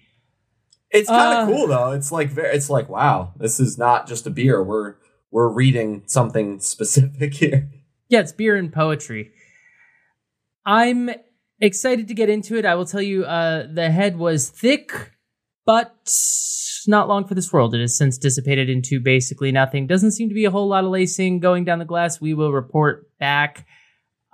It's 0.89 1.09
kind 1.09 1.37
of 1.37 1.49
uh, 1.49 1.51
cool 1.51 1.67
though. 1.67 1.91
It's 1.91 2.11
like 2.11 2.29
very, 2.29 2.55
it's 2.55 2.69
like 2.69 2.87
wow, 2.87 3.33
this 3.37 3.59
is 3.59 3.77
not 3.77 4.07
just 4.07 4.27
a 4.27 4.29
beer. 4.29 4.63
We're 4.63 4.95
we're 5.31 5.49
reading 5.49 6.03
something 6.05 6.59
specific 6.61 7.33
here. 7.33 7.69
Yeah, 8.09 8.19
it's 8.19 8.31
beer 8.31 8.55
and 8.55 8.71
poetry. 8.71 9.31
I'm 10.65 11.09
excited 11.59 12.07
to 12.09 12.13
get 12.13 12.29
into 12.29 12.57
it. 12.57 12.65
I 12.65 12.75
will 12.75 12.85
tell 12.85 13.01
you, 13.01 13.25
uh, 13.25 13.67
the 13.73 13.89
head 13.89 14.17
was 14.17 14.49
thick, 14.49 15.12
but 15.65 15.95
not 16.87 17.07
long 17.07 17.25
for 17.25 17.35
this 17.35 17.51
world. 17.51 17.73
It 17.73 17.81
has 17.81 17.97
since 17.97 18.17
dissipated 18.17 18.69
into 18.69 18.99
basically 18.99 19.51
nothing. 19.51 19.87
Doesn't 19.87 20.11
seem 20.11 20.29
to 20.29 20.35
be 20.35 20.45
a 20.45 20.51
whole 20.51 20.67
lot 20.67 20.83
of 20.83 20.91
lacing 20.91 21.39
going 21.39 21.63
down 21.63 21.79
the 21.79 21.85
glass. 21.85 22.19
We 22.19 22.33
will 22.33 22.51
report 22.51 23.09
back. 23.19 23.65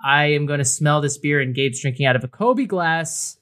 I 0.04 0.26
am 0.26 0.46
going 0.46 0.58
to 0.58 0.64
smell 0.64 1.00
this 1.00 1.18
beer, 1.18 1.40
and 1.40 1.54
Gabe's 1.54 1.80
drinking 1.80 2.06
out 2.06 2.16
of 2.16 2.24
a 2.24 2.28
Kobe 2.28 2.64
glass 2.64 3.38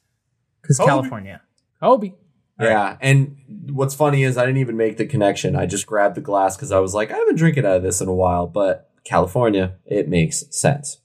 because 0.61 0.77
California. 0.77 1.41
Kobe. 1.81 2.13
Yeah, 2.59 2.97
and 2.99 3.37
what's 3.71 3.95
funny 3.95 4.23
is 4.23 4.37
I 4.37 4.45
didn't 4.45 4.59
even 4.59 4.75
make 4.75 4.97
the 4.97 5.05
connection. 5.05 5.55
I 5.55 5.65
just 5.65 5.85
grabbed 5.85 6.15
the 6.15 6.21
glass 6.21 6.57
because 6.57 6.73
I 6.73 6.79
was 6.79 6.93
like, 6.93 7.09
I 7.09 7.15
haven't 7.15 7.37
drinking 7.37 7.65
out 7.65 7.77
of 7.77 7.83
this 7.83 8.01
in 8.01 8.09
a 8.09 8.13
while, 8.13 8.47
but 8.47 8.91
California, 9.05 9.75
it 9.85 10.09
makes 10.09 10.43
sense. 10.51 10.97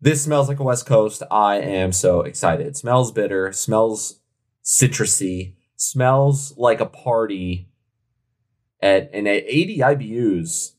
This 0.00 0.22
smells 0.22 0.46
like 0.46 0.60
a 0.60 0.62
West 0.62 0.86
Coast. 0.86 1.24
I 1.28 1.56
am 1.56 1.90
so 1.90 2.20
excited. 2.20 2.68
It 2.68 2.76
smells 2.76 3.10
bitter, 3.10 3.50
smells 3.50 4.20
citrusy, 4.64 5.55
smells 5.76 6.54
like 6.56 6.80
a 6.80 6.86
party 6.86 7.68
at 8.80 9.10
and 9.12 9.28
at 9.28 9.44
80 9.46 9.78
IBUs. 9.78 10.72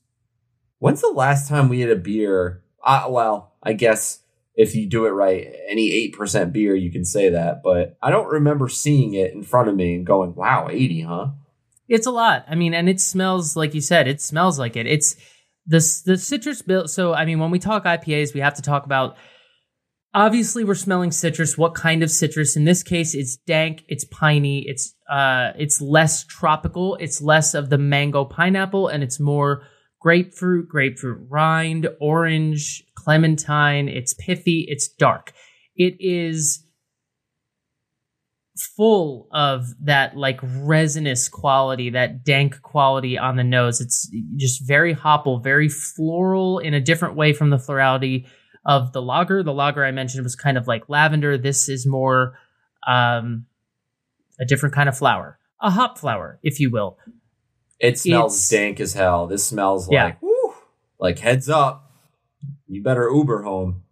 When's 0.80 1.02
the 1.02 1.08
last 1.08 1.48
time 1.48 1.70
we 1.70 1.80
had 1.80 1.90
a 1.90 1.96
beer? 1.96 2.64
Uh, 2.84 3.06
well, 3.10 3.56
I 3.64 3.74
guess 3.74 4.22
if 4.58 4.76
you 4.76 4.88
do 4.88 5.06
it 5.06 5.12
right, 5.12 5.48
any 5.70 6.12
8% 6.12 6.52
beer, 6.52 6.76
you 6.76 6.92
can 6.92 7.06
say 7.06 7.30
that. 7.30 7.62
But 7.64 7.98
I 8.02 8.10
don't 8.10 8.28
remember 8.28 8.68
seeing 8.68 9.14
it 9.14 9.34
in 9.34 9.44
front 9.44 9.70
of 9.70 9.76
me 9.76 9.96
and 9.96 10.06
going, 10.06 10.36
wow, 10.36 10.68
80, 10.70 11.02
huh? 11.02 11.28
It's 11.88 12.08
a 12.08 12.12
lot. 12.12 12.46
I 12.48 12.56
mean, 12.56 12.74
and 12.74 12.90
it 12.90 13.00
smells, 13.00 13.56
like 13.56 13.74
you 13.74 13.82
said, 13.82 14.08
it 14.08 14.20
smells 14.20 14.60
like 14.60 14.76
it. 14.76 14.88
It's 14.88 15.16
the, 15.66 15.78
the 16.06 16.18
citrus 16.18 16.62
bill. 16.62 16.88
So, 16.88 17.14
I 17.14 17.26
mean, 17.26 17.40
when 17.40 17.52
we 17.52 17.60
talk 17.60 17.86
IPAs, 17.86 18.34
we 18.34 18.42
have 18.42 18.56
to 18.56 18.62
talk 18.62 18.86
about 18.86 19.16
obviously 20.18 20.64
we're 20.64 20.74
smelling 20.74 21.12
citrus. 21.12 21.60
What 21.60 21.76
kind 21.76 22.02
of 22.02 22.10
citrus? 22.10 22.58
In 22.58 22.66
this 22.66 22.82
case, 22.82 23.14
it's 23.14 23.38
dank, 23.38 23.84
it's 23.88 24.04
piney, 24.06 24.66
it's, 24.68 24.96
uh, 25.08 25.52
it's 25.60 25.80
less 25.80 26.26
tropical, 26.26 26.96
it's 26.96 27.22
less 27.22 27.54
of 27.54 27.70
the 27.70 27.78
mango 27.78 28.26
pineapple, 28.26 28.88
and 28.88 29.04
it's 29.04 29.20
more 29.20 29.62
grapefruit, 30.02 30.68
grapefruit 30.68 31.20
rind, 31.30 31.88
orange, 32.02 32.84
clementine. 32.96 33.88
It's 33.88 34.16
pithy, 34.16 34.66
it's 34.68 34.88
dark. 34.88 35.34
It 35.76 35.96
is 36.00 36.64
full 38.76 39.28
of 39.32 39.68
that 39.84 40.18
like 40.18 40.40
resinous 40.42 41.30
quality, 41.30 41.92
that 41.92 42.26
dank 42.26 42.60
quality 42.64 43.20
on 43.20 43.36
the 43.36 43.44
nose. 43.44 43.80
It's 43.80 44.12
just 44.36 44.68
very 44.68 44.94
hopple, 44.94 45.42
very 45.42 45.70
floral 45.70 46.58
in 46.58 46.74
a 46.74 46.82
different 46.82 47.16
way 47.16 47.34
from 47.34 47.52
the 47.52 47.60
florality 47.60 48.26
of 48.68 48.92
the 48.94 49.02
lager. 49.02 49.42
The 49.42 49.54
lager 49.54 49.84
I 49.84 49.90
mentioned 49.92 50.24
was 50.24 50.36
kind 50.36 50.58
of 50.58 50.68
like 50.68 50.88
lavender. 50.88 51.40
This 51.40 51.68
is 51.70 51.88
more 51.88 52.38
um, 52.86 53.48
a 54.40 54.46
different 54.46 54.76
kind 54.76 54.88
of 54.88 54.96
flower, 54.96 55.40
a 55.60 55.72
hop 55.72 55.98
flower, 55.98 56.40
if 56.44 56.60
you 56.60 56.70
will. 56.70 57.00
It 57.80 57.98
smells 57.98 58.38
it's, 58.38 58.50
dank 58.50 58.80
as 58.80 58.94
hell. 58.94 59.26
This 59.26 59.44
smells 59.44 59.90
yeah. 59.92 60.04
like, 60.04 60.22
woo, 60.22 60.54
like 61.00 61.18
heads 61.18 61.50
up 61.50 61.88
you 62.68 62.84
better 62.84 63.10
Uber 63.10 63.44
home. 63.44 63.84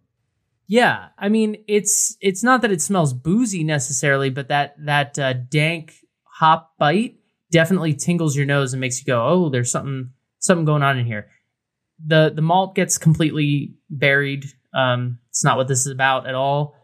Yeah, 0.68 1.08
I 1.18 1.28
mean 1.28 1.56
it's 1.68 2.16
it's 2.20 2.42
not 2.42 2.62
that 2.62 2.72
it 2.72 2.82
smells 2.82 3.12
boozy 3.12 3.64
necessarily, 3.64 4.30
but 4.30 4.48
that 4.48 4.74
that 4.84 5.18
uh, 5.18 5.32
dank 5.32 5.94
hop 6.24 6.72
bite 6.78 7.16
definitely 7.52 7.94
tingles 7.94 8.36
your 8.36 8.46
nose 8.46 8.72
and 8.72 8.80
makes 8.80 8.98
you 8.98 9.06
go, 9.06 9.24
"Oh, 9.26 9.48
there's 9.48 9.70
something 9.70 10.10
something 10.38 10.64
going 10.64 10.82
on 10.82 10.98
in 10.98 11.06
here." 11.06 11.28
The 12.04 12.32
the 12.34 12.42
malt 12.42 12.74
gets 12.74 12.98
completely 12.98 13.74
buried. 13.88 14.46
Um, 14.76 15.18
it's 15.30 15.42
not 15.42 15.56
what 15.56 15.68
this 15.68 15.86
is 15.86 15.92
about 15.92 16.26
at 16.26 16.34
all. 16.34 16.76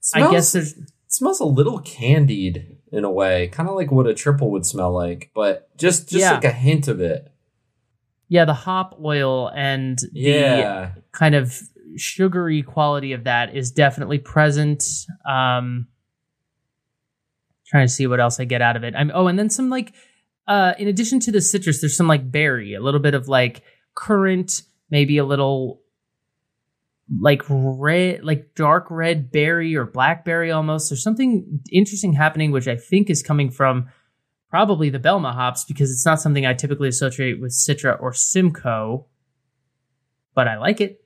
Smells, 0.00 0.28
I 0.28 0.32
guess 0.32 0.52
there's 0.52 0.74
smells 1.06 1.40
a 1.40 1.44
little 1.44 1.78
candied 1.80 2.78
in 2.92 3.04
a 3.04 3.10
way, 3.10 3.48
kind 3.48 3.68
of 3.68 3.76
like 3.76 3.92
what 3.92 4.06
a 4.06 4.14
triple 4.14 4.50
would 4.50 4.66
smell 4.66 4.92
like, 4.92 5.30
but 5.34 5.76
just 5.76 6.08
just 6.08 6.22
yeah. 6.22 6.32
like 6.32 6.44
a 6.44 6.52
hint 6.52 6.88
of 6.88 7.00
it 7.00 7.30
yeah, 8.30 8.44
the 8.44 8.54
hop 8.54 8.98
oil 9.04 9.48
and 9.48 9.98
the 10.12 10.92
kind 11.10 11.34
of 11.34 11.60
sugary 11.96 12.62
quality 12.62 13.12
of 13.12 13.24
that 13.24 13.56
is 13.56 13.72
definitely 13.72 14.18
present. 14.18 14.84
Um, 15.28 15.88
trying 17.66 17.88
to 17.88 17.92
see 17.92 18.06
what 18.06 18.20
else 18.20 18.38
I 18.38 18.44
get 18.44 18.62
out 18.62 18.76
of 18.76 18.84
it. 18.84 18.94
I'm 18.96 19.10
oh, 19.12 19.26
and 19.26 19.36
then 19.36 19.50
some 19.50 19.68
like 19.68 19.92
uh, 20.46 20.74
in 20.78 20.86
addition 20.86 21.18
to 21.20 21.32
the 21.32 21.40
citrus, 21.40 21.80
there's 21.80 21.96
some 21.96 22.06
like 22.06 22.30
berry, 22.30 22.74
a 22.74 22.80
little 22.80 23.00
bit 23.00 23.14
of 23.14 23.26
like 23.26 23.62
currant, 23.96 24.62
maybe 24.90 25.18
a 25.18 25.24
little 25.24 25.82
like 27.18 27.42
red, 27.48 28.22
like 28.24 28.54
dark 28.54 28.86
red 28.90 29.32
berry 29.32 29.74
or 29.74 29.84
blackberry 29.84 30.50
almost. 30.50 30.90
There's 30.90 31.02
something 31.02 31.60
interesting 31.72 32.12
happening, 32.12 32.52
which 32.52 32.68
I 32.68 32.76
think 32.76 33.10
is 33.10 33.22
coming 33.22 33.50
from 33.50 33.88
probably 34.48 34.90
the 34.90 34.98
Belma 34.98 35.32
hops 35.34 35.64
because 35.64 35.90
it's 35.90 36.06
not 36.06 36.20
something 36.20 36.46
I 36.46 36.54
typically 36.54 36.88
associate 36.88 37.40
with 37.40 37.52
Citra 37.52 38.00
or 38.00 38.12
Simcoe, 38.12 39.06
but 40.34 40.46
I 40.46 40.58
like 40.58 40.80
it. 40.80 41.04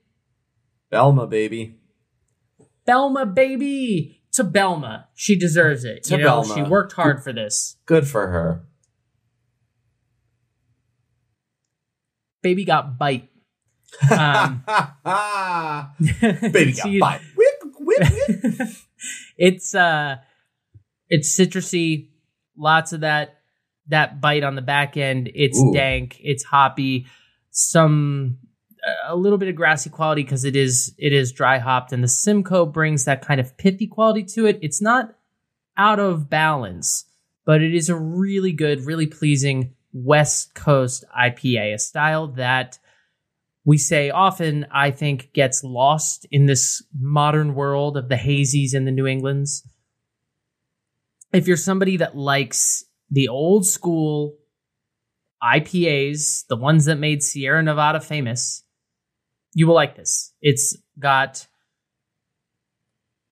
Belma, 0.91 1.29
baby. 1.29 1.79
Belma, 2.87 3.33
baby. 3.33 4.21
To 4.33 4.43
Belma. 4.43 5.05
She 5.15 5.37
deserves 5.37 5.85
it. 5.85 6.03
To 6.03 6.17
you 6.17 6.23
know, 6.23 6.41
Belma. 6.41 6.55
She 6.55 6.61
worked 6.61 6.93
hard 6.93 7.23
for 7.23 7.31
this. 7.31 7.77
Good 7.85 8.07
for 8.07 8.27
her. 8.27 8.65
Baby 12.43 12.65
got 12.65 12.99
bite. 12.99 13.29
Um, 14.11 14.63
baby 16.51 16.73
got 16.73 16.99
bite. 16.99 17.21
Whip, 17.35 17.63
whip, 17.79 17.99
whip. 18.41 18.69
it's 19.37 19.75
uh, 19.75 20.17
it's 21.09 21.37
citrusy 21.37 22.09
lots 22.57 22.93
of 22.93 23.01
that 23.01 23.41
that 23.87 24.21
bite 24.21 24.43
on 24.43 24.55
the 24.55 24.61
back 24.61 24.97
end. 24.97 25.29
It's 25.33 25.59
Ooh. 25.59 25.73
dank, 25.73 26.19
it's 26.21 26.43
hoppy, 26.43 27.05
some 27.51 28.37
a 29.07 29.15
little 29.15 29.37
bit 29.37 29.49
of 29.49 29.55
grassy 29.55 29.89
quality 29.89 30.23
because 30.23 30.45
it 30.45 30.55
is 30.55 30.93
it 30.97 31.13
is 31.13 31.31
dry 31.31 31.57
hopped, 31.57 31.91
and 31.91 32.03
the 32.03 32.07
Simcoe 32.07 32.65
brings 32.65 33.05
that 33.05 33.25
kind 33.25 33.39
of 33.39 33.57
pithy 33.57 33.87
quality 33.87 34.23
to 34.35 34.45
it. 34.45 34.59
It's 34.61 34.81
not 34.81 35.15
out 35.77 35.99
of 35.99 36.29
balance, 36.29 37.05
but 37.45 37.61
it 37.61 37.73
is 37.73 37.89
a 37.89 37.95
really 37.95 38.51
good, 38.51 38.85
really 38.85 39.07
pleasing 39.07 39.73
West 39.93 40.53
Coast 40.53 41.05
IPA, 41.17 41.75
a 41.75 41.79
style 41.79 42.27
that 42.27 42.79
we 43.65 43.77
say 43.77 44.09
often, 44.11 44.67
I 44.71 44.91
think, 44.91 45.33
gets 45.33 45.63
lost 45.63 46.25
in 46.31 46.45
this 46.45 46.83
modern 46.97 47.55
world 47.55 47.97
of 47.97 48.07
the 48.09 48.15
hazies 48.15 48.73
and 48.73 48.87
the 48.87 48.91
New 48.91 49.07
Englands 49.07 49.67
if 51.35 51.47
you're 51.47 51.57
somebody 51.57 51.97
that 51.97 52.15
likes 52.15 52.85
the 53.11 53.27
old 53.27 53.65
school 53.65 54.37
IPAs, 55.43 56.47
the 56.47 56.55
ones 56.55 56.85
that 56.85 56.95
made 56.95 57.21
Sierra 57.21 57.61
Nevada 57.61 57.99
famous, 57.99 58.63
you 59.53 59.67
will 59.67 59.75
like 59.75 59.95
this. 59.95 60.33
It's 60.41 60.77
got 60.97 61.47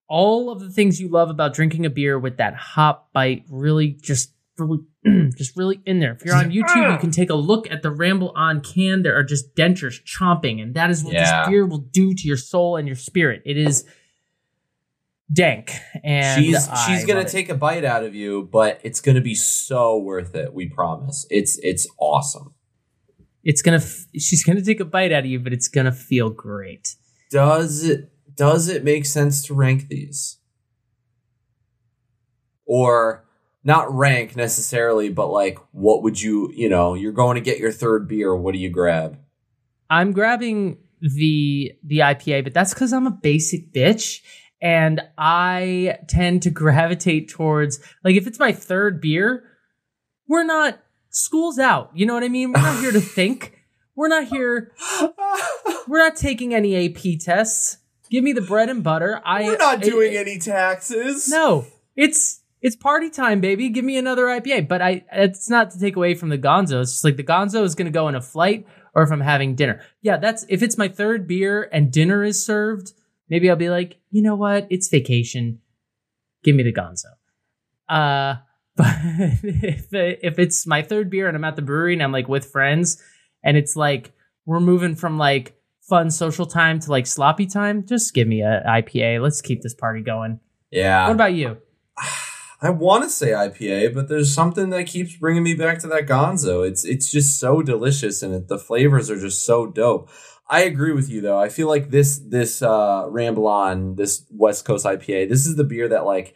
all 0.07 0.51
of 0.51 0.59
the 0.59 0.69
things 0.69 0.99
you 0.99 1.07
love 1.07 1.29
about 1.29 1.53
drinking 1.53 1.85
a 1.85 1.89
beer 1.89 2.19
with 2.19 2.37
that 2.37 2.55
hop 2.55 3.11
bite 3.13 3.45
really 3.49 3.89
just 3.89 4.31
really, 4.57 4.79
just 5.37 5.55
really 5.57 5.81
in 5.85 5.99
there. 5.99 6.13
If 6.13 6.23
you're 6.25 6.35
on 6.35 6.51
YouTube, 6.51 6.91
you 6.93 6.97
can 6.99 7.11
take 7.11 7.29
a 7.29 7.35
look 7.35 7.69
at 7.71 7.81
the 7.81 7.91
Ramble 7.91 8.31
On 8.35 8.61
can. 8.61 9.01
There 9.03 9.17
are 9.17 9.23
just 9.23 9.55
dentures 9.55 10.01
chomping, 10.03 10.61
and 10.61 10.73
that 10.75 10.89
is 10.89 11.03
what 11.03 11.13
Yeah. 11.13 11.41
this 11.45 11.49
beer 11.49 11.65
will 11.65 11.79
do 11.91 12.13
to 12.13 12.27
your 12.27 12.37
soul 12.37 12.77
and 12.77 12.87
your 12.87 12.95
spirit. 12.95 13.41
It 13.45 13.57
is 13.57 13.85
dank, 15.31 15.71
and 16.03 16.43
she's 16.43 16.67
I 16.67 16.87
she's 16.87 17.05
gonna 17.05 17.19
love 17.21 17.27
it. 17.27 17.31
take 17.31 17.49
a 17.49 17.55
bite 17.55 17.83
out 17.85 18.03
of 18.03 18.13
you, 18.13 18.47
but 18.51 18.79
it's 18.83 19.01
gonna 19.01 19.21
be 19.21 19.35
so 19.35 19.97
worth 19.97 20.35
it. 20.35 20.53
We 20.53 20.67
promise. 20.69 21.25
It's 21.29 21.57
it's 21.63 21.87
awesome. 21.99 22.53
It's 23.43 23.61
gonna. 23.61 23.77
f- 23.77 24.05
She's 24.17 24.43
gonna 24.43 24.61
take 24.61 24.79
a 24.79 24.85
bite 24.85 25.11
out 25.11 25.19
of 25.23 25.25
you, 25.25 25.39
but 25.39 25.51
it's 25.53 25.67
gonna 25.67 25.91
feel 25.91 26.29
great. 26.29 26.95
Does 27.31 27.83
it 27.83 28.11
does 28.35 28.67
it 28.69 28.83
make 28.83 29.05
sense 29.05 29.43
to 29.47 29.53
rank 29.53 29.87
these? 29.89 30.37
Or 32.65 33.25
not 33.63 33.93
rank 33.93 34.35
necessarily, 34.35 35.09
but 35.09 35.27
like 35.27 35.57
what 35.71 36.03
would 36.03 36.21
you 36.21 36.51
you 36.53 36.69
know, 36.69 36.93
you're 36.93 37.11
going 37.11 37.35
to 37.35 37.41
get 37.41 37.59
your 37.59 37.71
third 37.71 38.07
beer, 38.07 38.35
what 38.35 38.53
do 38.53 38.59
you 38.59 38.69
grab? 38.69 39.17
I'm 39.89 40.11
grabbing 40.11 40.77
the 41.01 41.73
the 41.83 41.99
IPA, 41.99 42.45
but 42.45 42.53
that's 42.53 42.73
because 42.73 42.93
I'm 42.93 43.07
a 43.07 43.11
basic 43.11 43.73
bitch. 43.73 44.21
And 44.61 45.01
I 45.17 45.97
tend 46.07 46.43
to 46.43 46.49
gravitate 46.49 47.29
towards 47.29 47.79
like 48.03 48.15
if 48.15 48.27
it's 48.27 48.39
my 48.39 48.53
third 48.53 49.01
beer, 49.01 49.43
we're 50.27 50.45
not 50.45 50.79
school's 51.09 51.59
out. 51.59 51.91
You 51.93 52.05
know 52.05 52.13
what 52.13 52.23
I 52.23 52.29
mean? 52.29 52.53
We're 52.53 52.61
not 52.61 52.79
here 52.79 52.91
to 52.91 53.01
think. 53.01 53.59
We're 53.95 54.07
not 54.07 54.25
here. 54.25 54.71
We're 55.87 55.99
not 55.99 56.15
taking 56.15 56.53
any 56.53 56.87
AP 56.87 57.19
tests. 57.19 57.77
Give 58.09 58.23
me 58.23 58.33
the 58.33 58.41
bread 58.41 58.69
and 58.69 58.83
butter. 58.83 59.21
I 59.25 59.43
We're 59.43 59.57
not 59.57 59.81
doing 59.81 60.15
any 60.15 60.39
taxes. 60.39 61.29
No, 61.29 61.65
it's 61.95 62.41
it's 62.63 62.77
party 62.77 63.09
time, 63.09 63.41
baby. 63.41 63.67
Give 63.67 63.83
me 63.83 63.97
another 63.97 64.23
IPA. 64.23 64.69
But 64.69 64.81
I 64.81 65.03
it's 65.11 65.49
not 65.49 65.71
to 65.71 65.79
take 65.79 65.97
away 65.97 66.15
from 66.15 66.29
the 66.29 66.37
Gonzo. 66.37 66.81
It's 66.81 66.93
just 66.93 67.03
like 67.03 67.17
the 67.17 67.23
Gonzo 67.23 67.63
is 67.63 67.75
going 67.75 67.85
to 67.85 67.91
go 67.91 68.07
in 68.07 68.15
a 68.15 68.21
flight 68.21 68.65
or 68.95 69.03
if 69.03 69.11
I'm 69.11 69.19
having 69.19 69.53
dinner. 69.53 69.81
Yeah, 70.01 70.17
that's 70.17 70.45
if 70.47 70.63
it's 70.63 70.77
my 70.77 70.87
third 70.87 71.27
beer 71.27 71.69
and 71.71 71.91
dinner 71.91 72.23
is 72.23 72.43
served. 72.43 72.93
Maybe 73.29 73.49
I'll 73.49 73.57
be 73.57 73.69
like, 73.69 73.99
you 74.11 74.21
know 74.21 74.35
what? 74.35 74.67
It's 74.69 74.87
vacation. 74.87 75.59
Give 76.43 76.55
me 76.55 76.63
the 76.63 76.73
Gonzo. 76.73 77.05
Uh, 77.89 78.39
but 78.77 78.87
if 79.43 79.87
if 79.91 80.39
it's 80.39 80.65
my 80.65 80.81
third 80.81 81.09
beer 81.09 81.27
and 81.27 81.35
I'm 81.35 81.43
at 81.43 81.57
the 81.57 81.61
brewery 81.61 81.93
and 81.93 82.01
I'm 82.01 82.13
like 82.13 82.29
with 82.29 82.45
friends 82.45 83.01
and 83.43 83.57
it's 83.57 83.75
like 83.75 84.13
we're 84.45 84.61
moving 84.61 84.95
from 84.95 85.17
like 85.17 85.53
fun 85.81 86.09
social 86.09 86.45
time 86.45 86.79
to 86.79 86.91
like 86.91 87.07
sloppy 87.07 87.45
time, 87.45 87.85
just 87.85 88.13
give 88.13 88.27
me 88.27 88.41
a 88.41 88.63
IPA. 88.65 89.21
Let's 89.21 89.41
keep 89.41 89.61
this 89.61 89.73
party 89.73 89.99
going. 89.99 90.39
Yeah. 90.71 91.07
What 91.07 91.15
about 91.15 91.33
you? 91.33 91.57
I 92.63 92.69
want 92.69 93.03
to 93.03 93.09
say 93.09 93.31
IPA, 93.31 93.93
but 93.93 94.07
there's 94.07 94.33
something 94.33 94.69
that 94.69 94.87
keeps 94.87 95.17
bringing 95.17 95.43
me 95.43 95.53
back 95.53 95.79
to 95.79 95.87
that 95.87 96.07
Gonzo. 96.07 96.65
It's 96.65 96.85
it's 96.85 97.11
just 97.11 97.39
so 97.39 97.61
delicious, 97.61 98.23
and 98.23 98.33
it, 98.33 98.47
the 98.47 98.57
flavors 98.57 99.09
are 99.09 99.19
just 99.19 99.45
so 99.45 99.67
dope. 99.67 100.09
I 100.49 100.61
agree 100.61 100.93
with 100.93 101.09
you 101.09 101.19
though. 101.19 101.37
I 101.37 101.49
feel 101.49 101.67
like 101.67 101.89
this 101.89 102.19
this 102.19 102.61
uh, 102.61 103.05
Ramble 103.09 103.47
On, 103.47 103.95
this 103.95 104.25
West 104.31 104.65
Coast 104.65 104.85
IPA, 104.85 105.29
this 105.29 105.45
is 105.45 105.55
the 105.55 105.63
beer 105.63 105.89
that 105.89 106.05
like 106.05 106.35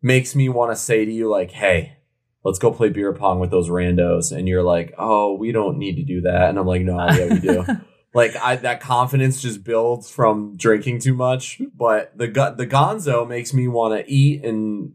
makes 0.00 0.34
me 0.36 0.48
want 0.48 0.70
to 0.70 0.76
say 0.76 1.04
to 1.04 1.12
you 1.12 1.28
like, 1.28 1.50
"Hey, 1.50 1.96
let's 2.44 2.58
go 2.58 2.70
play 2.70 2.90
beer 2.90 3.12
pong 3.12 3.40
with 3.40 3.50
those 3.50 3.68
randos," 3.68 4.30
and 4.30 4.46
you're 4.46 4.62
like, 4.62 4.94
"Oh, 4.96 5.34
we 5.34 5.50
don't 5.50 5.78
need 5.78 5.96
to 5.96 6.04
do 6.04 6.20
that," 6.22 6.50
and 6.50 6.58
I'm 6.58 6.66
like, 6.66 6.82
"No, 6.82 6.98
yeah, 7.10 7.34
we 7.34 7.40
do." 7.40 7.64
like 8.14 8.36
I, 8.36 8.56
that 8.56 8.80
confidence 8.80 9.42
just 9.42 9.64
builds 9.64 10.08
from 10.08 10.56
drinking 10.56 11.00
too 11.00 11.14
much. 11.14 11.60
But 11.74 12.16
the 12.16 12.26
the 12.56 12.66
Gonzo 12.66 13.26
makes 13.26 13.52
me 13.52 13.66
want 13.66 13.98
to 13.98 14.12
eat 14.12 14.44
and 14.44 14.92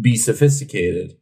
be 0.00 0.16
sophisticated. 0.16 1.16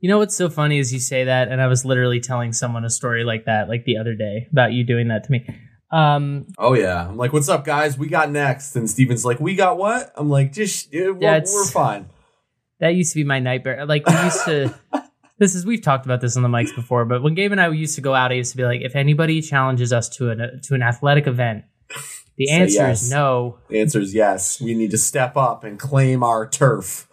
You 0.00 0.08
know 0.08 0.18
what's 0.18 0.34
so 0.34 0.50
funny 0.50 0.78
is 0.78 0.92
you 0.92 0.98
say 0.98 1.24
that, 1.24 1.48
and 1.48 1.60
I 1.60 1.68
was 1.68 1.84
literally 1.84 2.20
telling 2.20 2.52
someone 2.52 2.84
a 2.84 2.90
story 2.90 3.24
like 3.24 3.44
that, 3.44 3.68
like 3.68 3.84
the 3.84 3.98
other 3.98 4.14
day, 4.14 4.48
about 4.50 4.72
you 4.72 4.84
doing 4.84 5.08
that 5.08 5.24
to 5.24 5.32
me. 5.32 5.46
Um, 5.92 6.46
Oh 6.58 6.74
yeah, 6.74 7.06
I'm 7.06 7.16
like, 7.16 7.32
"What's 7.32 7.48
up, 7.48 7.64
guys? 7.64 7.96
We 7.96 8.08
got 8.08 8.30
next." 8.30 8.74
And 8.74 8.90
Stephen's 8.90 9.24
like, 9.24 9.38
"We 9.38 9.54
got 9.54 9.78
what?" 9.78 10.12
I'm 10.16 10.28
like, 10.28 10.52
"Just 10.52 10.86
uh, 10.88 11.12
we're, 11.12 11.18
Yeah, 11.20 11.40
we're 11.44 11.66
fine." 11.66 12.08
that 12.82 12.96
used 12.96 13.12
to 13.12 13.20
be 13.20 13.24
my 13.24 13.38
nightmare. 13.38 13.86
Like 13.86 14.06
we 14.06 14.14
used 14.24 14.44
to. 14.44 14.74
this 15.38 15.54
is 15.54 15.64
we've 15.64 15.82
talked 15.82 16.04
about 16.04 16.20
this 16.20 16.36
on 16.36 16.42
the 16.42 16.48
mics 16.48 16.74
before, 16.74 17.04
but 17.04 17.22
when 17.22 17.34
Gabe 17.34 17.52
and 17.52 17.60
I 17.60 17.68
used 17.68 17.94
to 17.94 18.00
go 18.00 18.12
out, 18.12 18.32
I 18.32 18.34
used 18.34 18.50
to 18.50 18.56
be 18.56 18.64
like, 18.64 18.80
if 18.82 18.96
anybody 18.96 19.40
challenges 19.40 19.92
us 19.92 20.08
to 20.16 20.30
an 20.30 20.60
to 20.64 20.74
an 20.74 20.82
athletic 20.82 21.28
event, 21.28 21.64
the 22.36 22.50
answer 22.50 22.74
yes. 22.74 23.04
is 23.04 23.10
no. 23.10 23.58
The 23.68 23.80
answer 23.80 24.00
is 24.00 24.12
yes. 24.14 24.60
We 24.60 24.74
need 24.74 24.90
to 24.90 24.98
step 24.98 25.36
up 25.36 25.62
and 25.62 25.78
claim 25.78 26.24
our 26.24 26.46
turf. 26.46 27.08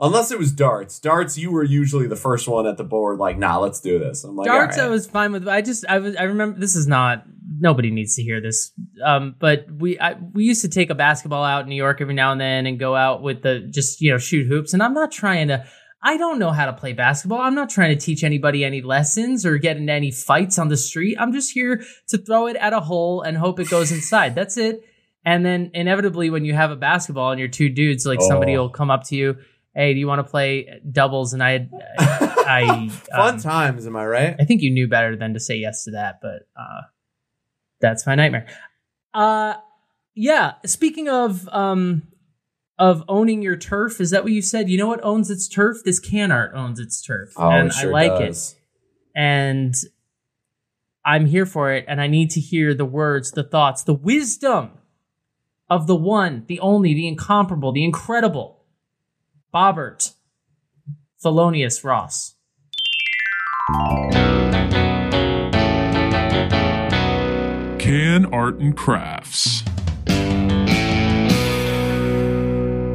Unless 0.00 0.32
it 0.32 0.38
was 0.38 0.50
darts. 0.52 0.98
Darts, 0.98 1.38
you 1.38 1.52
were 1.52 1.62
usually 1.62 2.08
the 2.08 2.16
first 2.16 2.48
one 2.48 2.66
at 2.66 2.76
the 2.76 2.84
board. 2.84 3.18
Like, 3.18 3.38
nah, 3.38 3.58
let's 3.58 3.80
do 3.80 3.98
this. 3.98 4.24
I'm 4.24 4.34
like, 4.34 4.46
Darts, 4.46 4.76
all 4.76 4.86
I 4.86 4.88
was 4.88 5.06
fine 5.06 5.30
with. 5.32 5.46
I 5.46 5.62
just, 5.62 5.84
I 5.88 5.98
was, 6.00 6.16
I 6.16 6.24
remember. 6.24 6.58
This 6.58 6.74
is 6.74 6.88
not. 6.88 7.24
Nobody 7.60 7.90
needs 7.92 8.16
to 8.16 8.22
hear 8.22 8.40
this. 8.40 8.72
Um, 9.04 9.36
but 9.38 9.66
we, 9.70 9.98
I, 10.00 10.14
we 10.32 10.44
used 10.44 10.62
to 10.62 10.68
take 10.68 10.90
a 10.90 10.94
basketball 10.96 11.44
out 11.44 11.62
in 11.62 11.68
New 11.68 11.76
York 11.76 12.00
every 12.00 12.14
now 12.14 12.32
and 12.32 12.40
then 12.40 12.66
and 12.66 12.78
go 12.78 12.96
out 12.96 13.22
with 13.22 13.42
the 13.42 13.60
just, 13.70 14.00
you 14.00 14.10
know, 14.10 14.18
shoot 14.18 14.48
hoops. 14.48 14.74
And 14.74 14.82
I'm 14.82 14.94
not 14.94 15.12
trying 15.12 15.48
to. 15.48 15.64
I 16.06 16.18
don't 16.18 16.38
know 16.38 16.50
how 16.50 16.66
to 16.66 16.72
play 16.74 16.92
basketball. 16.92 17.40
I'm 17.40 17.54
not 17.54 17.70
trying 17.70 17.96
to 17.96 18.04
teach 18.04 18.24
anybody 18.24 18.62
any 18.62 18.82
lessons 18.82 19.46
or 19.46 19.56
get 19.56 19.78
into 19.78 19.90
any 19.92 20.10
fights 20.10 20.58
on 20.58 20.68
the 20.68 20.76
street. 20.76 21.16
I'm 21.18 21.32
just 21.32 21.52
here 21.52 21.82
to 22.08 22.18
throw 22.18 22.46
it 22.48 22.56
at 22.56 22.74
a 22.74 22.80
hole 22.80 23.22
and 23.22 23.38
hope 23.38 23.58
it 23.58 23.70
goes 23.70 23.90
inside. 23.90 24.34
That's 24.34 24.58
it. 24.58 24.82
And 25.24 25.46
then 25.46 25.70
inevitably, 25.72 26.28
when 26.28 26.44
you 26.44 26.52
have 26.52 26.70
a 26.70 26.76
basketball 26.76 27.30
and 27.30 27.38
you're 27.40 27.48
two 27.48 27.70
dudes, 27.70 28.04
like 28.04 28.20
somebody 28.20 28.54
Oh. 28.54 28.62
will 28.62 28.68
come 28.68 28.90
up 28.90 29.04
to 29.04 29.16
you, 29.16 29.36
"Hey, 29.74 29.92
do 29.94 30.00
you 30.00 30.06
want 30.06 30.20
to 30.20 30.30
play 30.30 30.80
doubles?" 30.90 31.32
And 31.32 31.42
I, 31.42 31.68
I, 31.98 32.88
Fun 33.14 33.34
um, 33.34 33.40
times, 33.40 33.86
am 33.86 33.96
I 33.96 34.06
right? 34.06 34.36
I 34.38 34.44
think 34.44 34.62
you 34.62 34.70
knew 34.70 34.88
better 34.88 35.16
than 35.16 35.34
to 35.34 35.40
say 35.40 35.56
yes 35.56 35.84
to 35.84 35.92
that, 35.92 36.20
but 36.22 36.48
uh, 36.58 36.82
that's 37.80 38.06
my 38.06 38.14
nightmare. 38.14 38.46
Uh, 39.12 39.54
yeah. 40.14 40.54
Speaking 40.66 41.08
of 41.08 41.48
um, 41.52 42.02
of 42.78 43.04
owning 43.08 43.42
your 43.42 43.56
turf, 43.56 44.00
is 44.00 44.10
that 44.10 44.24
what 44.24 44.32
you 44.32 44.42
said? 44.42 44.68
You 44.68 44.78
know 44.78 44.88
what 44.88 45.04
owns 45.04 45.30
its 45.30 45.48
turf? 45.48 45.78
This 45.84 45.98
can 46.00 46.32
art 46.32 46.52
owns 46.54 46.80
its 46.80 47.00
turf, 47.02 47.32
Oh, 47.36 47.48
and 47.50 47.68
it 47.68 47.72
sure 47.74 47.90
I 47.90 48.08
like 48.08 48.18
does. 48.20 48.52
it. 48.52 48.60
And 49.16 49.74
I'm 51.04 51.26
here 51.26 51.46
for 51.46 51.70
it, 51.72 51.84
and 51.86 52.00
I 52.00 52.06
need 52.06 52.30
to 52.30 52.40
hear 52.40 52.74
the 52.74 52.84
words, 52.84 53.32
the 53.32 53.44
thoughts, 53.44 53.82
the 53.82 53.94
wisdom 53.94 54.70
of 55.68 55.86
the 55.86 55.94
one, 55.96 56.44
the 56.46 56.58
only, 56.60 56.94
the 56.94 57.06
incomparable, 57.06 57.72
the 57.72 57.84
incredible, 57.84 58.63
Bobbert 59.54 60.14
Thelonious 61.24 61.84
Ross. 61.84 62.34
Can 67.78 68.26
Art 68.32 68.58
and 68.58 68.76
Crafts. 68.76 69.62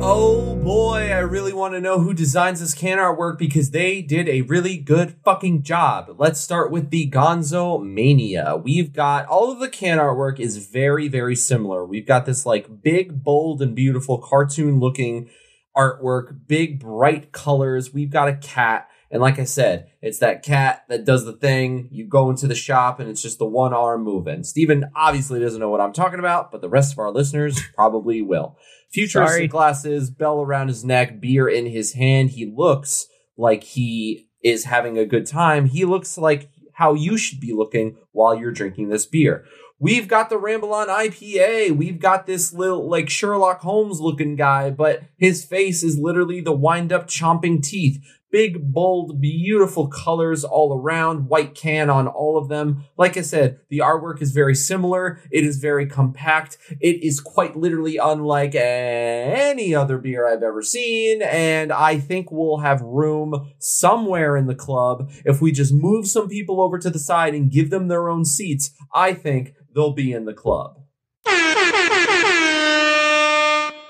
Oh 0.01 0.59
boy, 0.61 1.09
I 1.13 1.19
really 1.19 1.53
want 1.53 1.75
to 1.75 1.79
know 1.79 2.01
who 2.01 2.13
designs 2.13 2.59
this 2.59 2.73
can 2.73 2.97
artwork 2.97 3.37
because 3.37 3.71
they 3.71 4.01
did 4.01 4.27
a 4.27 4.41
really 4.41 4.75
good 4.75 5.15
fucking 5.23 5.63
job. 5.63 6.13
Let's 6.17 6.41
start 6.41 6.71
with 6.71 6.89
the 6.89 7.09
Gonzo 7.09 7.81
Mania. 7.81 8.57
We've 8.61 8.91
got 8.91 9.27
all 9.27 9.49
of 9.49 9.59
the 9.59 9.69
can 9.69 9.97
artwork 9.97 10.41
is 10.41 10.67
very, 10.67 11.07
very 11.07 11.37
similar. 11.37 11.85
We've 11.85 12.05
got 12.05 12.25
this 12.25 12.45
like 12.45 12.81
big, 12.81 13.23
bold, 13.23 13.61
and 13.61 13.73
beautiful 13.73 14.17
cartoon 14.17 14.81
looking 14.81 15.29
artwork, 15.75 16.47
big, 16.47 16.79
bright 16.79 17.31
colors. 17.31 17.93
We've 17.93 18.11
got 18.11 18.27
a 18.27 18.35
cat. 18.35 18.89
And 19.11 19.21
like 19.21 19.39
I 19.39 19.43
said, 19.43 19.89
it's 20.01 20.19
that 20.19 20.43
cat 20.43 20.83
that 20.89 21.05
does 21.05 21.25
the 21.25 21.33
thing. 21.33 21.87
You 21.91 22.05
go 22.05 22.29
into 22.29 22.47
the 22.47 22.55
shop 22.55 22.99
and 22.99 23.09
it's 23.09 23.21
just 23.21 23.39
the 23.39 23.45
one 23.45 23.73
arm 23.73 24.03
moving. 24.03 24.43
Stephen 24.43 24.85
obviously 24.95 25.39
doesn't 25.39 25.59
know 25.59 25.69
what 25.69 25.81
I'm 25.81 25.93
talking 25.93 26.19
about, 26.19 26.51
but 26.51 26.61
the 26.61 26.69
rest 26.69 26.93
of 26.93 26.99
our 26.99 27.11
listeners 27.11 27.59
probably 27.75 28.21
will. 28.21 28.57
Futuristic 28.91 29.35
Sorry. 29.35 29.47
glasses, 29.47 30.09
bell 30.11 30.41
around 30.41 30.67
his 30.67 30.83
neck, 30.83 31.19
beer 31.19 31.47
in 31.47 31.65
his 31.65 31.93
hand. 31.93 32.31
He 32.31 32.45
looks 32.45 33.07
like 33.37 33.63
he 33.63 34.27
is 34.43 34.65
having 34.65 34.97
a 34.97 35.05
good 35.05 35.25
time. 35.25 35.65
He 35.65 35.85
looks 35.85 36.17
like 36.17 36.49
how 36.73 36.93
you 36.93 37.17
should 37.17 37.39
be 37.39 37.53
looking 37.53 37.97
while 38.11 38.35
you're 38.35 38.51
drinking 38.51 38.89
this 38.89 39.05
beer. 39.05 39.45
We've 39.81 40.09
got 40.09 40.29
the 40.29 40.37
Ramble 40.37 40.73
on 40.73 40.89
IPA. 40.89 41.77
We've 41.77 41.99
got 41.99 42.25
this 42.25 42.51
little 42.51 42.89
like 42.89 43.09
Sherlock 43.09 43.61
Holmes 43.61 44.01
looking 44.01 44.35
guy, 44.35 44.71
but 44.71 45.03
his 45.17 45.45
face 45.45 45.83
is 45.83 45.97
literally 45.97 46.41
the 46.41 46.51
wind 46.51 46.91
up 46.91 47.07
chomping 47.07 47.63
teeth. 47.63 48.03
Big, 48.31 48.73
bold, 48.73 49.19
beautiful 49.19 49.87
colors 49.87 50.43
all 50.43 50.77
around, 50.77 51.29
white 51.29 51.55
can 51.55 51.89
on 51.89 52.07
all 52.07 52.37
of 52.37 52.47
them. 52.47 52.83
Like 52.95 53.17
I 53.17 53.21
said, 53.21 53.59
the 53.69 53.79
artwork 53.79 54.21
is 54.21 54.33
very 54.33 54.53
similar. 54.53 55.19
It 55.31 55.45
is 55.45 55.57
very 55.57 55.87
compact. 55.87 56.57
It 56.79 57.01
is 57.01 57.21
quite 57.21 57.55
literally 57.55 57.97
unlike 57.97 58.53
any 58.53 59.73
other 59.73 59.97
beer 59.97 60.27
I've 60.27 60.43
ever 60.43 60.61
seen. 60.61 61.23
And 61.23 61.71
I 61.71 61.97
think 61.97 62.31
we'll 62.31 62.59
have 62.59 62.81
room 62.81 63.49
somewhere 63.57 64.37
in 64.37 64.45
the 64.45 64.53
club. 64.53 65.09
If 65.25 65.41
we 65.41 65.51
just 65.51 65.73
move 65.73 66.05
some 66.05 66.27
people 66.27 66.61
over 66.61 66.77
to 66.77 66.91
the 66.91 66.99
side 66.99 67.33
and 67.33 67.49
give 67.49 67.71
them 67.71 67.87
their 67.87 68.09
own 68.09 68.25
seats, 68.25 68.71
I 68.93 69.13
think 69.13 69.55
they'll 69.73 69.93
be 69.93 70.13
in 70.13 70.25
the 70.25 70.33
club. 70.33 70.79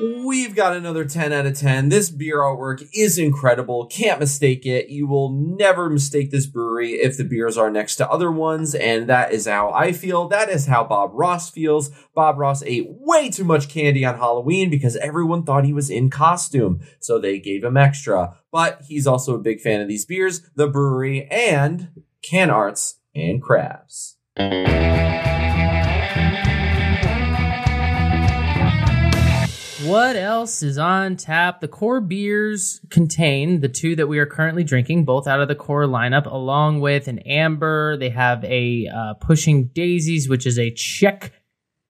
We've 0.01 0.55
got 0.55 0.77
another 0.77 1.03
10 1.03 1.33
out 1.33 1.45
of 1.45 1.59
10. 1.59 1.89
This 1.89 2.09
beer 2.09 2.37
artwork 2.37 2.87
is 2.93 3.17
incredible. 3.17 3.85
Can't 3.87 4.21
mistake 4.21 4.65
it. 4.65 4.87
You 4.87 5.07
will 5.07 5.29
never 5.29 5.89
mistake 5.89 6.31
this 6.31 6.45
brewery 6.45 6.91
if 6.93 7.17
the 7.17 7.25
beers 7.25 7.57
are 7.57 7.69
next 7.69 7.97
to 7.97 8.09
other 8.09 8.31
ones. 8.31 8.73
And 8.75 9.07
that 9.09 9.33
is 9.33 9.45
how 9.45 9.71
I 9.71 9.91
feel. 9.91 10.29
That 10.29 10.47
is 10.47 10.67
how 10.67 10.85
Bob 10.85 11.11
Ross 11.13 11.49
feels. 11.49 11.89
Bob 12.15 12.37
Ross 12.37 12.63
ate 12.63 12.87
way 12.87 13.29
too 13.29 13.43
much 13.43 13.67
candy 13.67 14.05
on 14.05 14.17
Halloween 14.17 14.69
because 14.69 14.95
everyone 14.97 15.43
thought 15.43 15.65
he 15.65 15.73
was 15.73 15.89
in 15.89 16.09
costume. 16.09 16.79
So 17.01 17.19
they 17.19 17.37
gave 17.37 17.65
him 17.65 17.75
extra. 17.75 18.37
But 18.53 18.83
he's 18.87 19.05
also 19.05 19.35
a 19.35 19.39
big 19.39 19.59
fan 19.59 19.81
of 19.81 19.89
these 19.89 20.05
beers, 20.05 20.49
the 20.55 20.67
brewery, 20.67 21.27
and 21.29 21.89
can 22.21 22.49
arts 22.49 22.99
and 23.13 23.41
crafts. 23.41 24.15
What 29.89 30.15
else 30.15 30.61
is 30.61 30.77
on 30.77 31.17
tap? 31.17 31.61
The 31.61 31.67
core 31.67 31.99
beers 31.99 32.79
contain 32.91 33.61
the 33.61 33.67
two 33.67 33.95
that 33.95 34.05
we 34.05 34.19
are 34.19 34.27
currently 34.27 34.63
drinking, 34.63 35.03
both 35.03 35.25
out 35.25 35.41
of 35.41 35.47
the 35.47 35.55
core 35.55 35.85
lineup, 35.85 36.31
along 36.31 36.79
with 36.79 37.07
an 37.07 37.17
amber. 37.19 37.97
They 37.97 38.11
have 38.11 38.45
a 38.45 38.87
uh, 38.87 39.15
Pushing 39.15 39.69
Daisies, 39.73 40.29
which 40.29 40.45
is 40.45 40.59
a 40.59 40.69
Czech 40.69 41.31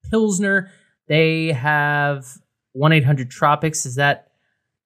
Pilsner. 0.09 0.71
They 1.09 1.47
have 1.47 2.25
1 2.71 2.93
800 2.93 3.29
Tropics. 3.29 3.85
Is 3.85 3.95
that 3.95 4.31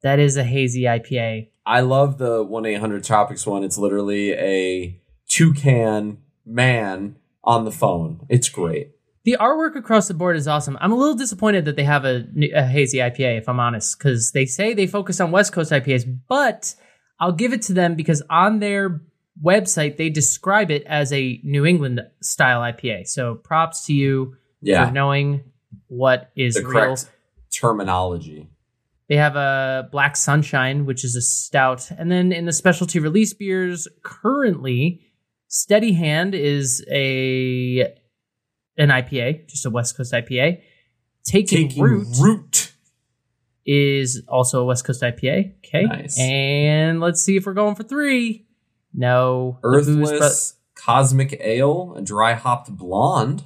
that 0.02 0.18
is 0.18 0.36
a 0.36 0.44
hazy 0.44 0.86
IPA? 0.86 1.50
I 1.68 1.82
love 1.82 2.18
the 2.18 2.42
1 2.42 2.66
800 2.66 3.04
Tropics 3.04 3.46
one. 3.46 3.64
It's 3.64 3.78
literally 3.78 4.32
a 4.32 5.00
toucan 5.30 6.18
man 6.48 7.18
on 7.44 7.64
the 7.64 7.72
phone. 7.72 8.26
It's 8.28 8.50
great. 8.50 8.90
The 9.26 9.38
artwork 9.40 9.76
across 9.78 10.08
the 10.10 10.14
board 10.14 10.36
is 10.36 10.48
awesome. 10.48 10.78
I'm 10.82 10.92
a 10.92 10.96
little 10.96 11.16
disappointed 11.16 11.66
that 11.66 11.76
they 11.78 11.84
have 11.86 12.04
a, 12.04 12.26
a 12.54 12.64
hazy 12.66 12.98
IPA, 12.98 13.38
if 13.38 13.48
I'm 13.48 13.60
honest, 13.60 13.98
because 13.98 14.32
they 14.34 14.46
say 14.46 14.74
they 14.74 14.86
focus 14.88 15.22
on 15.22 15.32
West 15.32 15.54
Coast 15.54 15.72
IPAs, 15.72 16.04
but 16.28 16.76
I'll 17.20 17.32
give 17.32 17.54
it 17.54 17.62
to 17.64 17.74
them 17.74 17.96
because 17.96 18.22
on 18.30 18.60
their 18.60 19.02
website 19.44 19.96
they 19.98 20.10
describe 20.10 20.70
it 20.72 20.84
as 20.86 21.14
a 21.14 21.40
New 21.44 21.66
England 21.66 22.02
style 22.22 22.60
IPA. 22.62 23.08
So 23.08 23.36
props 23.36 23.86
to 23.86 23.94
you 23.94 24.36
Yeah. 24.62 24.88
for 24.88 24.92
knowing 24.94 25.44
what 25.88 26.32
is 26.36 26.56
The 26.56 26.62
real. 26.66 26.72
correct 26.72 27.10
terminology. 27.52 28.50
They 29.08 29.16
have 29.18 29.36
a 29.36 29.88
Black 29.92 30.16
Sunshine, 30.18 30.86
which 30.86 31.04
is 31.06 31.16
a 31.16 31.22
stout. 31.22 31.90
And 31.92 32.12
then 32.12 32.32
in 32.34 32.46
the 32.46 32.54
specialty 32.54 33.00
release 33.00 33.34
beers, 33.34 33.88
currently, 34.04 35.02
Steady 35.48 35.94
Hand 35.94 36.36
is 36.36 36.84
a 36.90 37.94
an 38.78 38.90
IPA, 38.90 39.48
just 39.48 39.66
a 39.66 39.70
West 39.70 39.96
Coast 39.98 40.14
IPA. 40.14 40.62
Taking, 41.24 41.70
Taking 41.70 41.84
Root, 41.84 42.08
root. 42.20 42.74
is 43.66 44.24
also 44.28 44.62
a 44.62 44.66
West 44.66 44.86
Coast 44.86 45.02
IPA. 45.02 45.54
Okay. 45.60 45.84
Nice. 45.84 46.20
And 46.20 47.00
let's 47.00 47.22
see 47.22 47.38
if 47.38 47.46
we're 47.46 47.54
going 47.54 47.76
for 47.76 47.84
three. 47.84 48.46
No. 48.94 49.60
Booze 49.64 49.86
Bro- 49.88 50.04
Earthless 50.04 50.56
Cosmic 50.76 51.38
Ale, 51.40 51.94
a 51.98 52.02
dry 52.02 52.34
hopped 52.34 52.76
blonde. 52.76 53.46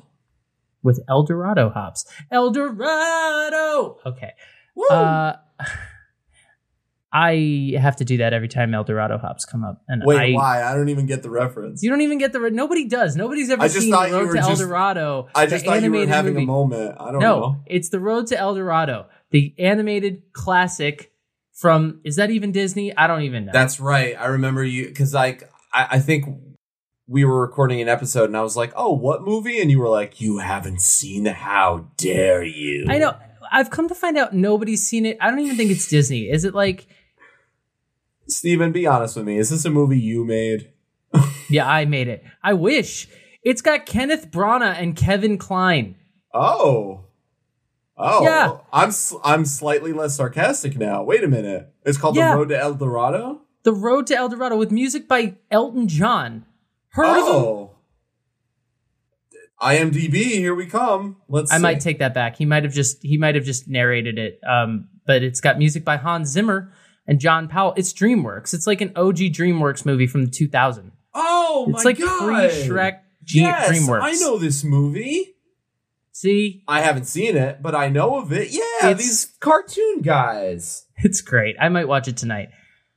with 0.84 1.00
El 1.10 1.24
Dorado 1.24 1.70
hops. 1.70 2.06
El 2.32 2.52
Dorado! 2.52 3.98
Okay. 4.06 4.32
Woo! 4.76 4.88
Uh, 4.88 5.36
I 7.20 7.74
have 7.80 7.96
to 7.96 8.06
do 8.06 8.18
that 8.18 8.34
every 8.34 8.48
time 8.48 8.74
El 8.76 8.84
Dorado 8.84 9.18
hops 9.18 9.44
come 9.44 9.64
up, 9.64 9.82
and 9.88 10.04
Wait, 10.06 10.18
I, 10.20 10.32
why? 10.34 10.62
I 10.64 10.76
don't 10.76 10.90
even 10.90 11.08
get 11.08 11.24
the 11.24 11.32
reference. 11.32 11.82
You 11.82 11.90
don't 11.90 12.02
even 12.02 12.20
get 12.20 12.32
the. 12.32 12.40
Nobody 12.52 12.86
does. 12.88 13.16
Nobody's 13.16 13.50
ever 13.50 13.68
seen 13.68 13.90
the 13.90 13.98
Road 13.98 14.34
to 14.34 14.40
El 14.40 14.50
just- 14.50 14.62
Dorado. 14.62 15.28
I 15.34 15.48
just 15.48 15.66
thought 15.66 15.82
you 15.82 15.92
were 15.92 16.06
having 16.06 16.34
movie. 16.36 16.44
a 16.44 16.48
moment. 16.48 16.96
I 17.00 17.12
don't 17.12 17.20
No, 17.20 17.40
know. 17.40 17.56
it's 17.66 17.90
the 17.90 18.00
Road 18.00 18.28
to 18.28 18.38
El 18.38 18.54
Dorado, 18.54 19.08
the 19.32 19.56
animated 19.58 20.32
classic 20.34 21.12
from. 21.54 22.02
Is 22.04 22.18
that 22.18 22.30
even 22.30 22.52
Disney? 22.52 22.96
I 22.96 23.08
don't 23.08 23.24
even 23.24 23.46
know. 23.46 23.52
That's 23.52 23.80
right. 23.80 24.16
I 24.20 24.28
remember 24.28 24.64
you 24.64 24.86
because 24.88 25.14
like 25.16 25.50
I, 25.74 25.88
I 25.92 26.00
think 26.00 26.26
we 27.08 27.26
were 27.26 27.42
recording 27.42 27.82
an 27.82 27.90
episode 27.90 28.26
and 28.26 28.38
I 28.38 28.42
was 28.44 28.56
like, 28.56 28.74
"Oh, 28.76 28.94
what 28.94 29.24
movie?" 29.24 29.60
And 29.60 29.72
you 29.72 29.80
were 29.80 29.90
like, 29.90 30.22
"You 30.22 30.38
haven't 30.38 30.82
seen 30.82 31.26
How 31.26 31.88
dare 31.98 32.44
you?" 32.44 32.86
I 32.90 33.00
know. 33.00 33.16
I've 33.52 33.70
come 33.72 33.88
to 33.88 33.96
find 33.96 34.18
out 34.18 34.34
nobody's 34.34 34.86
seen 34.86 35.06
it. 35.06 35.18
I 35.22 35.30
don't 35.32 35.40
even 35.40 35.56
think 35.56 35.72
it's 35.72 35.88
Disney. 35.88 36.30
Is 36.30 36.44
it 36.46 36.54
like? 36.54 36.86
Stephen, 38.28 38.72
be 38.72 38.86
honest 38.86 39.16
with 39.16 39.26
me. 39.26 39.38
Is 39.38 39.50
this 39.50 39.66
a 39.66 39.70
movie 39.70 40.00
you 40.00 40.26
made? 40.26 40.72
Yeah, 41.50 41.66
I 41.70 41.86
made 41.86 42.10
it. 42.10 42.26
I 42.44 42.52
wish. 42.54 43.08
It's 43.42 43.62
got 43.62 43.86
Kenneth 43.86 44.30
Branagh 44.32 44.76
and 44.82 44.98
Kevin 44.98 45.38
Kline. 45.38 45.96
Oh. 46.34 47.06
Oh. 47.98 48.22
Yeah. 48.24 48.58
I'm 48.74 48.92
I'm 49.24 49.46
slightly 49.46 49.94
less 49.94 50.18
sarcastic 50.18 50.78
now. 50.78 51.04
Wait 51.04 51.24
a 51.24 51.28
minute. 51.30 51.74
It's 51.86 51.98
called 51.98 52.18
Yeah. 52.18 52.32
The 52.34 52.38
Road 52.38 52.50
to 52.50 52.60
El 52.60 52.74
Dorado? 52.74 53.42
The 53.64 53.72
Road 53.72 54.08
to 54.08 54.16
El 54.18 54.28
Dorado 54.28 54.58
with 54.58 54.72
music 54.72 55.08
by 55.08 55.36
Elton 55.50 55.88
John. 55.88 56.46
Heard 56.90 57.06
of 57.06 57.16
him? 57.16 57.24
oh. 57.28 57.76
IMDb, 59.62 60.16
here 60.16 60.54
we 60.54 60.66
come. 60.68 61.16
Let's 61.30 61.52
I 61.52 61.56
see. 61.58 61.62
might 61.64 61.80
take 61.80 62.00
that 62.00 62.14
back. 62.14 62.36
He 62.36 62.46
might 62.46 62.64
have 62.64 62.74
just 62.74 63.02
he 63.02 63.18
might 63.18 63.36
have 63.36 63.46
just 63.46 63.70
narrated 63.70 64.20
it. 64.20 64.40
Um, 64.48 64.90
but 65.06 65.24
it's 65.24 65.40
got 65.40 65.58
music 65.58 65.86
by 65.86 65.96
Hans 65.98 66.28
Zimmer 66.30 66.74
and 67.08 67.20
John 67.20 67.48
Powell. 67.48 67.74
It's 67.78 67.94
DreamWorks. 67.94 68.54
It's 68.54 68.68
like 68.68 68.82
an 68.82 68.92
OG 68.96 69.18
DreamWorks 69.34 69.86
movie 69.86 70.08
from 70.08 70.26
the 70.26 70.32
2000. 70.32 70.92
Oh 71.14 71.66
It's 71.70 71.84
my 71.84 71.90
like 71.90 72.00
god. 72.00 72.50
pre-Shrek 72.50 73.00
G- 73.24 73.40
yes, 73.42 73.70
DreamWorks. 73.70 74.02
I 74.02 74.12
know 74.14 74.38
this 74.38 74.64
movie. 74.64 75.34
See, 76.12 76.64
I 76.68 76.82
haven't 76.82 77.06
seen 77.06 77.38
it, 77.38 77.62
but 77.62 77.76
I 77.76 77.90
know 77.90 78.18
of 78.18 78.32
it. 78.32 78.50
Yeah, 78.52 78.90
It's- 78.90 78.98
these 78.98 79.26
cartoon 79.40 80.02
guys. 80.02 80.86
it's 80.98 81.22
great. 81.22 81.56
I 81.60 81.70
might 81.70 81.88
watch 81.88 82.08
it 82.08 82.18
tonight. 82.18 82.50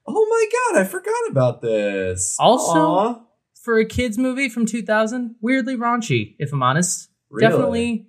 Oh 0.07 0.27
my 0.29 0.73
god, 0.75 0.81
I 0.81 0.85
forgot 0.85 1.31
about 1.31 1.61
this. 1.63 2.37
Also- 2.39 2.79
Aw, 2.81 3.21
For 3.63 3.79
a 3.79 3.85
kids 3.85 4.17
movie 4.17 4.49
from 4.49 4.65
2000, 4.67 5.37
weirdly 5.43 5.77
raunchy, 5.77 6.35
if 6.39 6.53
I'm 6.53 6.63
honest. 6.63 7.09
really? 7.31 7.49
Definitely 7.51 8.07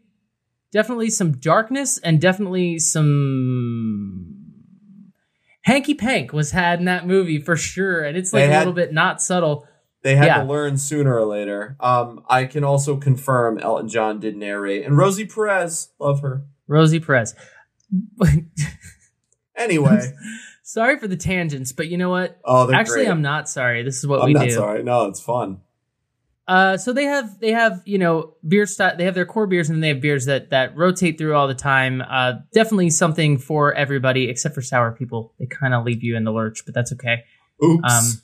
definitely 0.72 1.10
some 1.10 1.34
darkness 1.34 1.98
and 1.98 2.22
definitely 2.22 2.80
some 2.80 4.31
hanky 5.62 5.94
pank 5.94 6.34
was 6.34 6.52
had 6.52 6.80
in 6.80 6.86
that 6.86 7.06
movie 7.08 7.40
for 7.40 7.56
sure 7.56 8.04
and 8.04 8.18
it's 8.18 8.34
like 8.34 8.48
They 8.50 8.56
a 8.56 8.58
little 8.60 8.74
bit 8.74 8.92
not 8.94 9.22
subtle 9.22 9.68
They 10.04 10.16
had 10.16 10.26
Yeah. 10.26 10.38
to 10.42 10.50
learn 10.50 10.78
sooner 10.78 11.16
or 11.16 11.26
later. 11.26 11.76
Um, 11.80 12.24
I 12.28 12.46
can 12.46 12.64
also 12.64 12.98
confirm 12.98 13.60
Elton 13.60 13.88
John 13.88 14.20
did 14.20 14.36
narrate, 14.36 14.84
and 14.86 14.98
Rosie 14.98 15.26
Perez, 15.28 15.90
love 16.00 16.22
her. 16.22 16.44
rosie 16.68 17.00
perez 17.00 17.36
Anyway, 19.56 20.14
sorry 20.64 20.98
for 20.98 21.08
the 21.08 21.18
tangents 21.18 21.72
but 21.72 21.88
you 21.88 21.98
know 21.98 22.10
what 22.10 22.40
oh, 22.46 22.66
they're 22.66 22.76
actually 22.80 23.04
great. 23.04 23.10
i'm 23.10 23.22
not 23.22 23.50
sorry 23.50 23.84
this 23.84 23.98
is 23.98 24.08
what 24.08 24.22
I'm 24.22 24.28
we 24.28 24.34
not 24.34 24.46
do 24.46 24.52
sorry. 24.52 24.82
No, 24.84 25.08
it's 25.08 25.20
fun. 25.22 25.60
Uh 26.52 26.76
so 26.78 26.92
they 26.92 27.06
have 27.06 27.40
they 27.40 27.52
have 27.52 27.82
you 27.86 27.98
know 27.98 28.34
beer 28.48 28.66
style 28.66 28.96
they 28.98 29.06
have 29.06 29.16
their 29.16 29.26
core 29.26 29.48
beers 29.48 29.70
and 29.70 29.76
then 29.78 29.82
they 29.82 29.88
have 29.90 30.02
beers 30.02 30.26
that 30.26 30.50
that 30.50 30.76
rotate 30.76 31.18
through 31.18 31.34
all 31.36 31.48
the 31.48 31.54
time 31.56 32.02
uh 32.10 32.34
definitely 32.54 32.90
something 32.90 33.38
for 33.38 33.74
everybody 33.74 34.30
except 34.30 34.54
for 34.56 34.62
sour 34.62 34.92
people 34.92 35.34
they 35.40 35.46
kind 35.46 35.74
of 35.74 35.86
leave 35.86 36.04
you 36.04 36.16
in 36.18 36.24
the 36.26 36.32
lurch 36.32 36.64
but 36.66 36.74
that's 36.76 36.92
okay 36.92 37.24
Oops. 37.64 37.84
Um, 37.94 38.22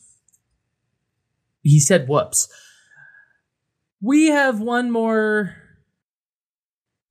he 1.61 1.79
said 1.79 2.07
whoops. 2.07 2.47
We 4.01 4.27
have 4.27 4.59
one 4.59 4.89
more 4.89 5.55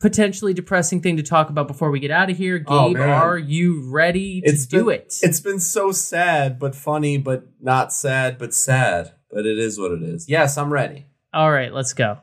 potentially 0.00 0.52
depressing 0.54 1.00
thing 1.02 1.16
to 1.18 1.22
talk 1.22 1.50
about 1.50 1.68
before 1.68 1.90
we 1.90 2.00
get 2.00 2.10
out 2.10 2.30
of 2.30 2.36
here. 2.36 2.58
Gabe, 2.58 2.68
Oh, 2.68 2.96
are 2.96 3.38
you 3.38 3.88
ready 3.90 4.40
to 4.40 4.48
It's 4.48 4.66
do 4.66 4.86
been- 4.86 4.94
it? 4.94 5.14
it's 5.22 5.40
been 5.40 5.60
so 5.60 5.92
sad, 5.92 6.58
but 6.58 6.74
funny, 6.74 7.16
but 7.18 7.46
not 7.60 7.92
sad, 7.92 8.38
but 8.38 8.52
sad. 8.54 9.12
But 9.30 9.46
it 9.46 9.58
is 9.58 9.78
what 9.78 9.92
it 9.92 10.02
is. 10.02 10.28
Yes, 10.28 10.56
I'm 10.56 10.72
ready. 10.72 11.06
All 11.32 11.50
right, 11.50 11.72
let's 11.72 11.92
go. 11.92 12.18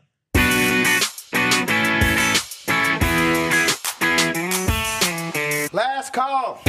Last 5.74 6.14
call. 6.14 6.62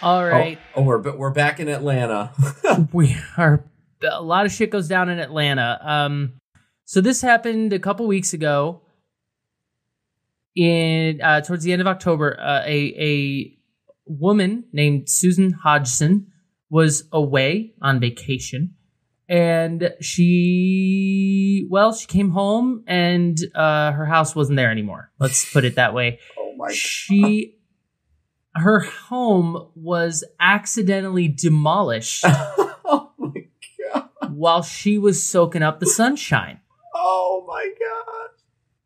All 0.00 0.24
right. 0.24 0.58
Oh, 0.74 0.80
oh, 0.80 0.82
we're 0.82 0.98
but 0.98 1.18
we're 1.18 1.30
back 1.30 1.58
in 1.60 1.68
Atlanta. 1.68 2.32
we 2.92 3.16
are 3.36 3.64
a 4.02 4.22
lot 4.22 4.46
of 4.46 4.52
shit 4.52 4.70
goes 4.70 4.86
down 4.86 5.08
in 5.08 5.18
Atlanta. 5.18 5.80
Um, 5.82 6.34
so 6.84 7.00
this 7.00 7.20
happened 7.20 7.72
a 7.72 7.78
couple 7.78 8.06
weeks 8.06 8.32
ago. 8.32 8.82
In 10.54 11.20
uh, 11.20 11.40
towards 11.40 11.64
the 11.64 11.72
end 11.72 11.80
of 11.80 11.86
October, 11.86 12.38
uh, 12.40 12.62
a 12.64 12.94
a 12.98 13.58
woman 14.06 14.64
named 14.72 15.08
Susan 15.08 15.52
Hodgson 15.52 16.32
was 16.70 17.04
away 17.12 17.74
on 17.80 18.00
vacation, 18.00 18.74
and 19.28 19.92
she 20.00 21.66
well 21.70 21.92
she 21.92 22.06
came 22.06 22.30
home 22.30 22.82
and 22.86 23.38
uh, 23.54 23.92
her 23.92 24.06
house 24.06 24.34
wasn't 24.34 24.56
there 24.56 24.70
anymore. 24.70 25.10
Let's 25.18 25.50
put 25.52 25.64
it 25.64 25.74
that 25.76 25.94
way 25.94 26.18
oh 26.38 26.54
my 26.56 26.72
she 26.72 27.56
her 28.54 28.80
home 28.80 29.68
was 29.74 30.24
accidentally 30.40 31.28
demolished 31.28 32.24
oh 32.26 33.12
my 33.18 33.44
god. 33.92 34.08
while 34.30 34.62
she 34.62 34.98
was 34.98 35.22
soaking 35.22 35.62
up 35.62 35.78
the 35.80 35.86
sunshine. 35.86 36.60
Oh 36.94 37.44
my 37.46 37.70
god. 37.78 38.30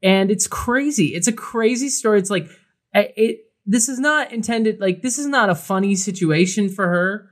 and 0.03 0.31
it's 0.31 0.47
crazy. 0.47 1.15
It's 1.15 1.29
a 1.29 1.33
crazy 1.33 1.89
story. 1.89 2.19
It's 2.19 2.31
like 2.31 2.49
it. 2.95 3.41
This 3.65 3.89
is 3.89 4.01
not 4.01 4.33
intended. 4.33 4.81
Like 4.81 5.03
this 5.03 5.19
is 5.19 5.27
not 5.27 5.49
a 5.49 5.55
funny 5.55 5.95
situation 5.95 6.69
for 6.69 6.89
her. 6.89 7.29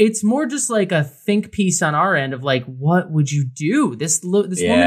It's 0.00 0.24
more 0.24 0.46
just 0.46 0.70
like 0.70 0.92
a 0.92 1.04
think 1.04 1.52
piece 1.52 1.82
on 1.82 1.94
our 1.94 2.16
end 2.16 2.32
of 2.32 2.42
like, 2.42 2.64
what 2.64 3.10
would 3.10 3.30
you 3.30 3.44
do? 3.44 3.94
This 3.96 4.24
lo- 4.24 4.46
this 4.46 4.62
woman 4.62 4.78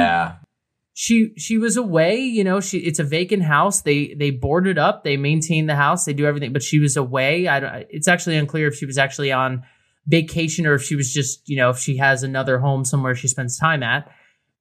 she 0.93 1.33
she 1.37 1.57
was 1.57 1.75
away 1.75 2.19
you 2.19 2.43
know 2.43 2.59
she 2.59 2.77
it's 2.77 2.99
a 2.99 3.03
vacant 3.03 3.43
house. 3.43 3.81
They 3.81 4.13
they 4.13 4.29
boarded 4.29 4.77
up. 4.77 5.03
They 5.03 5.17
maintain 5.17 5.65
the 5.65 5.75
house. 5.75 6.05
They 6.05 6.13
do 6.13 6.25
everything 6.25 6.53
but 6.53 6.63
she 6.63 6.79
was 6.79 6.95
away. 6.95 7.47
I 7.47 7.59
don't 7.59 7.85
it's 7.89 8.07
actually 8.07 8.37
unclear 8.37 8.67
if 8.67 8.75
she 8.75 8.85
was 8.85 8.97
actually 8.97 9.31
on 9.31 9.63
vacation 10.05 10.67
or 10.67 10.75
if 10.75 10.83
she 10.83 10.95
was 10.95 11.11
just 11.11 11.47
you 11.49 11.57
know 11.57 11.71
if 11.71 11.79
she 11.79 11.97
has 11.97 12.21
another 12.21 12.59
home 12.59 12.85
somewhere 12.85 13.15
she 13.15 13.27
spends 13.27 13.57
time 13.57 13.81
at. 13.83 14.09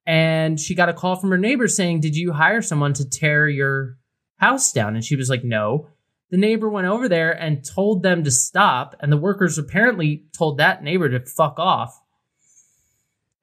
And 0.05 0.59
she 0.59 0.75
got 0.75 0.89
a 0.89 0.93
call 0.93 1.15
from 1.15 1.29
her 1.29 1.37
neighbor 1.37 1.67
saying 1.67 2.01
did 2.01 2.15
you 2.15 2.33
hire 2.33 2.61
someone 2.61 2.93
to 2.93 3.07
tear 3.07 3.47
your 3.47 3.97
house 4.37 4.73
down? 4.73 4.95
And 4.95 5.05
she 5.05 5.15
was 5.15 5.29
like 5.29 5.43
no 5.43 5.87
the 6.33 6.39
neighbor 6.39 6.67
went 6.67 6.87
over 6.87 7.07
there 7.07 7.31
and 7.31 7.63
told 7.63 8.01
them 8.01 8.23
to 8.23 8.31
stop 8.31 8.95
and 8.99 9.11
the 9.11 9.17
workers 9.17 9.59
apparently 9.59 10.25
told 10.35 10.57
that 10.57 10.81
neighbor 10.83 11.07
to 11.07 11.19
fuck 11.23 11.59
off 11.59 12.01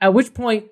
at 0.00 0.12
which 0.12 0.34
point 0.34 0.64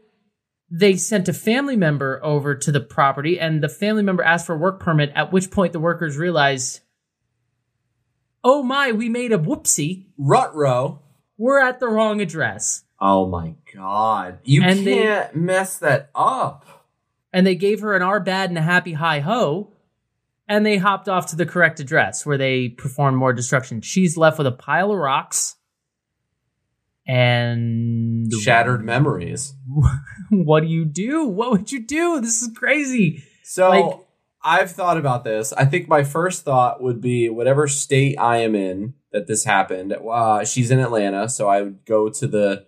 they 0.68 0.96
sent 0.96 1.28
a 1.28 1.32
family 1.32 1.76
member 1.76 2.18
over 2.24 2.56
to 2.56 2.72
the 2.72 2.80
property 2.80 3.38
and 3.38 3.62
the 3.62 3.68
family 3.68 4.02
member 4.02 4.24
asked 4.24 4.46
for 4.46 4.56
a 4.56 4.58
work 4.58 4.80
permit 4.80 5.12
at 5.14 5.32
which 5.32 5.48
point 5.52 5.72
the 5.72 5.78
workers 5.78 6.16
realized 6.16 6.80
oh 8.42 8.64
my 8.64 8.90
we 8.90 9.08
made 9.08 9.30
a 9.30 9.38
whoopsie 9.38 10.06
Rutro. 10.18 10.98
we're 11.36 11.60
at 11.60 11.78
the 11.78 11.86
wrong 11.88 12.20
address 12.20 12.82
Oh 13.00 13.28
my 13.28 13.54
god. 13.72 14.40
You 14.42 14.64
And 14.64 14.82
can't 14.84 15.36
mess 15.36 15.78
that 15.78 16.10
up. 16.16 16.66
and 17.32 17.46
they 17.46 17.54
gave 17.54 17.78
her 17.82 17.94
an 17.94 18.02
r 18.02 18.18
bad 18.18 18.48
and 18.50 18.58
a 18.58 18.62
happy 18.62 18.94
hi 18.94 19.20
ho 19.20 19.72
and 20.48 20.64
they 20.64 20.76
hopped 20.78 21.08
off 21.08 21.26
to 21.26 21.36
the 21.36 21.46
correct 21.46 21.78
address 21.80 22.24
where 22.24 22.38
they 22.38 22.68
performed 22.70 23.16
more 23.16 23.32
destruction 23.32 23.80
she's 23.80 24.16
left 24.16 24.38
with 24.38 24.46
a 24.46 24.52
pile 24.52 24.90
of 24.90 24.98
rocks 24.98 25.56
and 27.06 28.30
Shattered 28.42 28.84
memories. 28.84 29.54
what 30.30 30.60
do 30.60 30.66
you 30.66 30.84
do 30.84 31.24
what 31.24 31.50
would 31.50 31.72
you 31.72 31.80
do 31.80 32.20
this 32.20 32.42
is 32.42 32.50
crazy 32.56 33.22
So 33.44 33.70
Like- 33.70 34.00
I've 34.40 34.70
thought 34.70 34.96
about 34.96 35.24
this. 35.24 35.52
I 35.52 35.64
think 35.64 35.88
my 35.88 36.04
first 36.04 36.44
thought 36.44 36.80
would 36.80 37.00
be 37.00 37.28
whatever 37.28 37.66
state 37.66 38.16
I 38.20 38.38
am 38.38 38.54
in 38.54 38.94
that 39.12 39.26
this 39.26 39.44
happened. 39.44 39.92
Uh, 39.92 40.44
she's 40.44 40.70
in 40.70 40.78
Atlanta, 40.78 41.28
so 41.28 41.48
I 41.48 41.62
would 41.62 41.84
go 41.84 42.08
to 42.08 42.26
the 42.26 42.64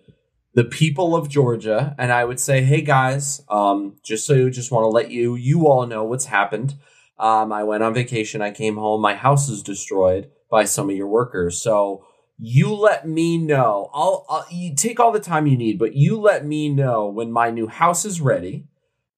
the 0.53 0.65
people 0.65 1.15
of 1.15 1.29
Georgia 1.29 1.95
and 1.97 2.11
I 2.11 2.25
would 2.25 2.41
say, 2.41 2.61
"Hey 2.61 2.81
guys, 2.81 3.41
um, 3.47 3.95
just 4.03 4.27
so 4.27 4.33
you 4.33 4.49
just 4.49 4.69
want 4.69 4.83
to 4.83 4.89
let 4.89 5.11
you 5.11 5.35
you 5.35 5.65
all 5.65 5.87
know 5.87 6.03
what's 6.03 6.25
happened. 6.25 6.75
Um, 7.21 7.53
I 7.53 7.63
went 7.63 7.83
on 7.83 7.93
vacation. 7.93 8.41
I 8.41 8.51
came 8.51 8.75
home. 8.75 9.01
My 9.01 9.15
house 9.15 9.47
is 9.47 9.63
destroyed 9.63 10.29
by 10.49 10.65
some 10.65 10.89
of 10.89 10.95
your 10.95 11.07
workers. 11.07 11.61
So." 11.61 12.05
You 12.43 12.73
let 12.73 13.07
me 13.07 13.37
know. 13.37 13.91
I'll, 13.93 14.25
I'll 14.27 14.47
you 14.49 14.73
take 14.75 14.99
all 14.99 15.11
the 15.11 15.19
time 15.19 15.45
you 15.45 15.55
need, 15.55 15.77
but 15.77 15.93
you 15.93 16.19
let 16.19 16.43
me 16.43 16.69
know 16.69 17.05
when 17.05 17.31
my 17.31 17.51
new 17.51 17.67
house 17.67 18.03
is 18.03 18.19
ready. 18.19 18.65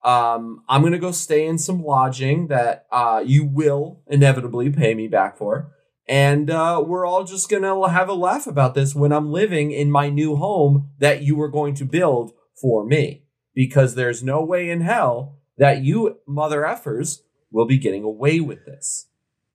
Um, 0.03 0.63
I'm 0.67 0.83
gonna 0.83 0.97
go 0.97 1.11
stay 1.11 1.45
in 1.45 1.57
some 1.57 1.81
lodging 1.81 2.47
that 2.47 2.85
uh, 2.91 3.23
you 3.25 3.45
will 3.45 4.01
inevitably 4.07 4.69
pay 4.71 4.93
me 4.93 5.07
back 5.07 5.37
for, 5.37 5.71
and 6.05 6.49
uh, 6.49 6.83
we're 6.85 7.05
all 7.05 7.23
just 7.23 7.49
gonna 7.49 7.87
have 7.89 8.09
a 8.09 8.13
laugh 8.13 8.45
about 8.45 8.75
this 8.75 8.93
when 8.93 9.13
I'm 9.13 9.31
living 9.31 9.71
in 9.71 9.89
my 9.89 10.09
new 10.09 10.35
home 10.35 10.89
that 10.99 11.21
you 11.21 11.37
were 11.37 11.47
going 11.47 11.75
to 11.75 11.85
build 11.85 12.33
for 12.61 12.85
me. 12.85 13.23
Because 13.55 13.95
there's 13.95 14.21
no 14.21 14.43
way 14.43 14.69
in 14.69 14.81
hell 14.81 15.39
that 15.57 15.83
you 15.83 16.17
mother 16.27 16.63
effers 16.63 17.19
will 17.53 17.65
be 17.65 17.77
getting 17.77 18.03
away 18.03 18.41
with 18.41 18.65
this. 18.65 19.07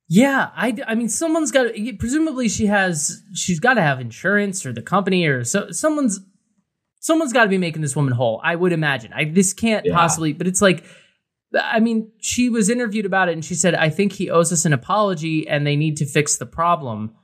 Yeah, 0.07 0.49
I, 0.55 0.75
I 0.87 0.95
mean, 0.95 1.09
someone's 1.09 1.51
got 1.51 1.71
to, 1.71 1.93
presumably 1.99 2.49
she 2.49 2.65
has, 2.65 3.21
she's 3.35 3.59
got 3.59 3.75
to 3.75 3.81
have 3.81 3.99
insurance 3.99 4.65
or 4.65 4.73
the 4.73 4.81
company 4.81 5.27
or 5.27 5.43
so, 5.43 5.69
someone's, 5.69 6.19
someone's 6.99 7.31
got 7.31 7.43
to 7.43 7.49
be 7.49 7.59
making 7.59 7.83
this 7.83 7.95
woman 7.95 8.13
whole. 8.13 8.41
I 8.43 8.55
would 8.55 8.71
imagine. 8.71 9.13
I, 9.13 9.25
this 9.25 9.53
can't 9.53 9.85
Yeah. 9.85 9.93
possibly, 9.93 10.33
but 10.33 10.47
it's 10.47 10.63
like, 10.63 10.83
I 11.53 11.79
mean, 11.79 12.11
she 12.19 12.49
was 12.49 12.69
interviewed 12.69 13.05
about 13.05 13.29
it 13.29 13.33
and 13.33 13.45
she 13.45 13.53
said, 13.53 13.75
I 13.75 13.89
think 13.89 14.13
he 14.13 14.31
owes 14.31 14.51
us 14.51 14.65
an 14.65 14.73
apology 14.73 15.47
and 15.47 15.65
they 15.67 15.75
need 15.75 15.97
to 15.97 16.05
fix 16.05 16.37
the 16.37 16.45
problem. 16.47 17.15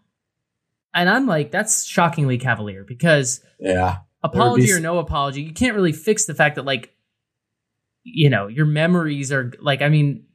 And 0.93 1.09
I'm 1.09 1.25
like, 1.25 1.51
that's 1.51 1.85
shockingly 1.85 2.37
cavalier 2.37 2.83
because 2.83 3.41
Yeah, 3.59 3.97
apology 4.23 4.67
be 4.67 4.73
or 4.73 4.79
no 4.79 4.99
apology, 4.99 5.41
you 5.41 5.53
can't 5.53 5.75
really 5.75 5.91
fix 5.91 6.25
the 6.25 6.35
fact 6.35 6.55
that 6.55 6.65
like, 6.65 6.93
you 8.03 8.29
know, 8.29 8.47
your 8.47 8.65
memories 8.65 9.31
are 9.31 9.51
like, 9.59 9.81
I 9.81 9.89
mean, 9.89 10.25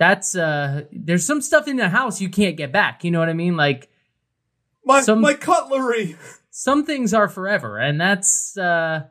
that's 0.00 0.34
uh 0.34 0.84
there's 0.90 1.26
some 1.26 1.42
stuff 1.42 1.68
in 1.68 1.76
the 1.76 1.90
house 1.90 2.20
you 2.22 2.30
can't 2.30 2.56
get 2.56 2.72
back. 2.72 3.04
You 3.04 3.10
know 3.12 3.20
what 3.20 3.28
I 3.28 3.34
mean? 3.34 3.56
Like 3.56 3.90
my 4.84 5.02
Some- 5.02 5.20
my 5.20 5.34
cutlery. 5.34 6.16
some 6.50 6.84
things 6.84 7.12
are 7.14 7.28
forever, 7.28 7.78
and 7.78 8.00
that's 8.00 8.56
uh 8.56 9.04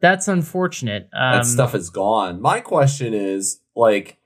that's 0.00 0.28
unfortunate. 0.28 1.08
Um, 1.14 1.38
that 1.38 1.46
stuff 1.46 1.74
is 1.74 1.88
gone. 1.90 2.40
My 2.42 2.60
question 2.60 3.14
is 3.14 3.60
like, 3.74 4.18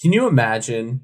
can 0.00 0.12
you 0.12 0.28
imagine 0.28 1.02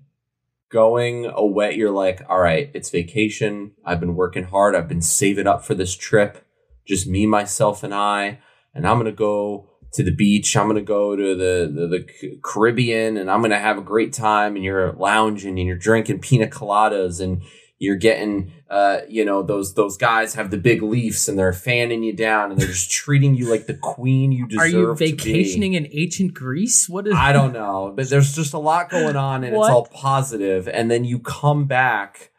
going 0.69 1.27
away? 1.27 1.75
You're 1.75 1.91
like, 1.91 2.23
all 2.29 2.41
right, 2.41 2.71
it's 2.75 2.91
vacation. 2.91 3.73
I've 3.85 4.01
been 4.01 4.15
working 4.15 4.45
hard. 4.45 4.77
I've 4.77 4.89
been 4.89 5.01
saving 5.01 5.47
up 5.49 5.65
for 5.65 5.75
this 5.75 5.97
trip. 5.97 6.47
Just 6.87 7.07
me, 7.09 7.27
myself, 7.27 7.83
and 7.83 7.93
I. 7.95 8.39
And 8.73 8.87
I'm 8.87 8.99
gonna 8.99 9.11
go 9.13 9.71
to 9.95 10.03
the 10.03 10.15
beach. 10.15 10.57
I'm 10.57 10.67
gonna 10.67 10.83
go 10.83 11.17
to 11.17 11.35
the, 11.35 11.71
the 11.73 11.87
the 11.89 12.39
Caribbean, 12.43 13.17
and 13.17 13.31
I'm 13.31 13.41
gonna 13.43 13.59
have 13.59 13.79
a 13.79 13.83
great 13.83 14.13
time. 14.13 14.57
And 14.57 14.65
you're 14.65 14.93
lounging 14.93 15.59
and 15.59 15.67
you're 15.67 15.77
drinking 15.77 16.21
pina 16.21 16.47
coladas 16.47 17.21
and 17.21 17.43
you're 17.79 17.97
getting 17.97 18.53
uh 18.71 19.01
you 19.09 19.25
know 19.25 19.43
those 19.43 19.75
those 19.75 19.97
guys 19.97 20.35
have 20.35 20.51
the 20.51 20.57
big 20.57 20.81
leafs 20.81 21.29
and 21.29 21.39
they're 21.39 21.53
fanning 21.53 22.03
you 22.03 22.15
down 22.15 22.51
and 22.51 22.61
they're 22.61 22.69
just 22.69 22.91
treating 22.91 23.35
you 23.35 23.51
like 23.51 23.67
the 23.67 23.75
queen 23.75 24.31
you 24.33 24.47
deserve 24.47 24.63
are 24.63 24.69
you 24.69 24.87
to 24.87 24.95
vacationing 24.95 25.75
in 25.75 25.89
ancient 25.93 26.33
Greece? 26.35 26.89
What 26.89 27.07
is 27.07 27.15
I 27.15 27.33
don't 27.33 27.53
know, 27.53 27.93
but 27.95 28.09
there's 28.09 28.35
just 28.35 28.55
a 28.55 28.59
lot 28.59 28.91
going 28.91 29.17
on 29.17 29.45
and 29.45 29.55
What? 29.57 29.67
it's 29.67 29.75
all 29.75 29.87
positive 29.87 30.69
and 30.69 30.91
then 30.91 31.05
you 31.05 31.19
come 31.19 31.67
back 31.67 32.31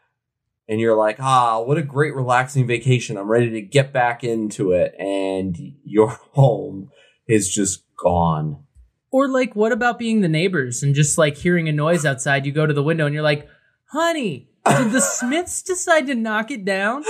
and 0.68 0.80
you're 0.80 0.96
like, 0.96 1.18
"Ah, 1.20 1.60
what 1.60 1.78
a 1.78 1.82
great 1.82 2.14
relaxing 2.14 2.66
vacation. 2.66 3.16
I'm 3.16 3.30
ready 3.30 3.50
to 3.50 3.62
get 3.62 3.92
back 3.92 4.24
into 4.24 4.72
it." 4.72 4.94
And 4.98 5.56
you're 5.84 6.08
home 6.32 6.90
is 7.28 7.48
just 7.48 7.82
gone. 7.96 8.62
Or 9.10 9.28
like, 9.28 9.54
what 9.56 9.72
about 9.72 9.98
being 9.98 10.20
the 10.20 10.28
neighbors 10.28 10.82
and 10.82 10.94
just 10.94 11.16
like 11.18 11.36
hearing 11.36 11.68
a 11.68 11.72
noise 11.72 12.04
outside? 12.04 12.44
You 12.46 12.52
go 12.52 12.66
to 12.66 12.74
the 12.74 12.82
window 12.82 13.06
and 13.06 13.14
you're 13.14 13.22
like, 13.22 13.48
"Honey, 13.86 14.48
did 14.66 14.92
the 14.92 15.00
Smiths 15.18 15.62
decide 15.62 16.06
to 16.08 16.14
knock 16.14 16.50
it 16.50 16.64
down? 16.64 17.02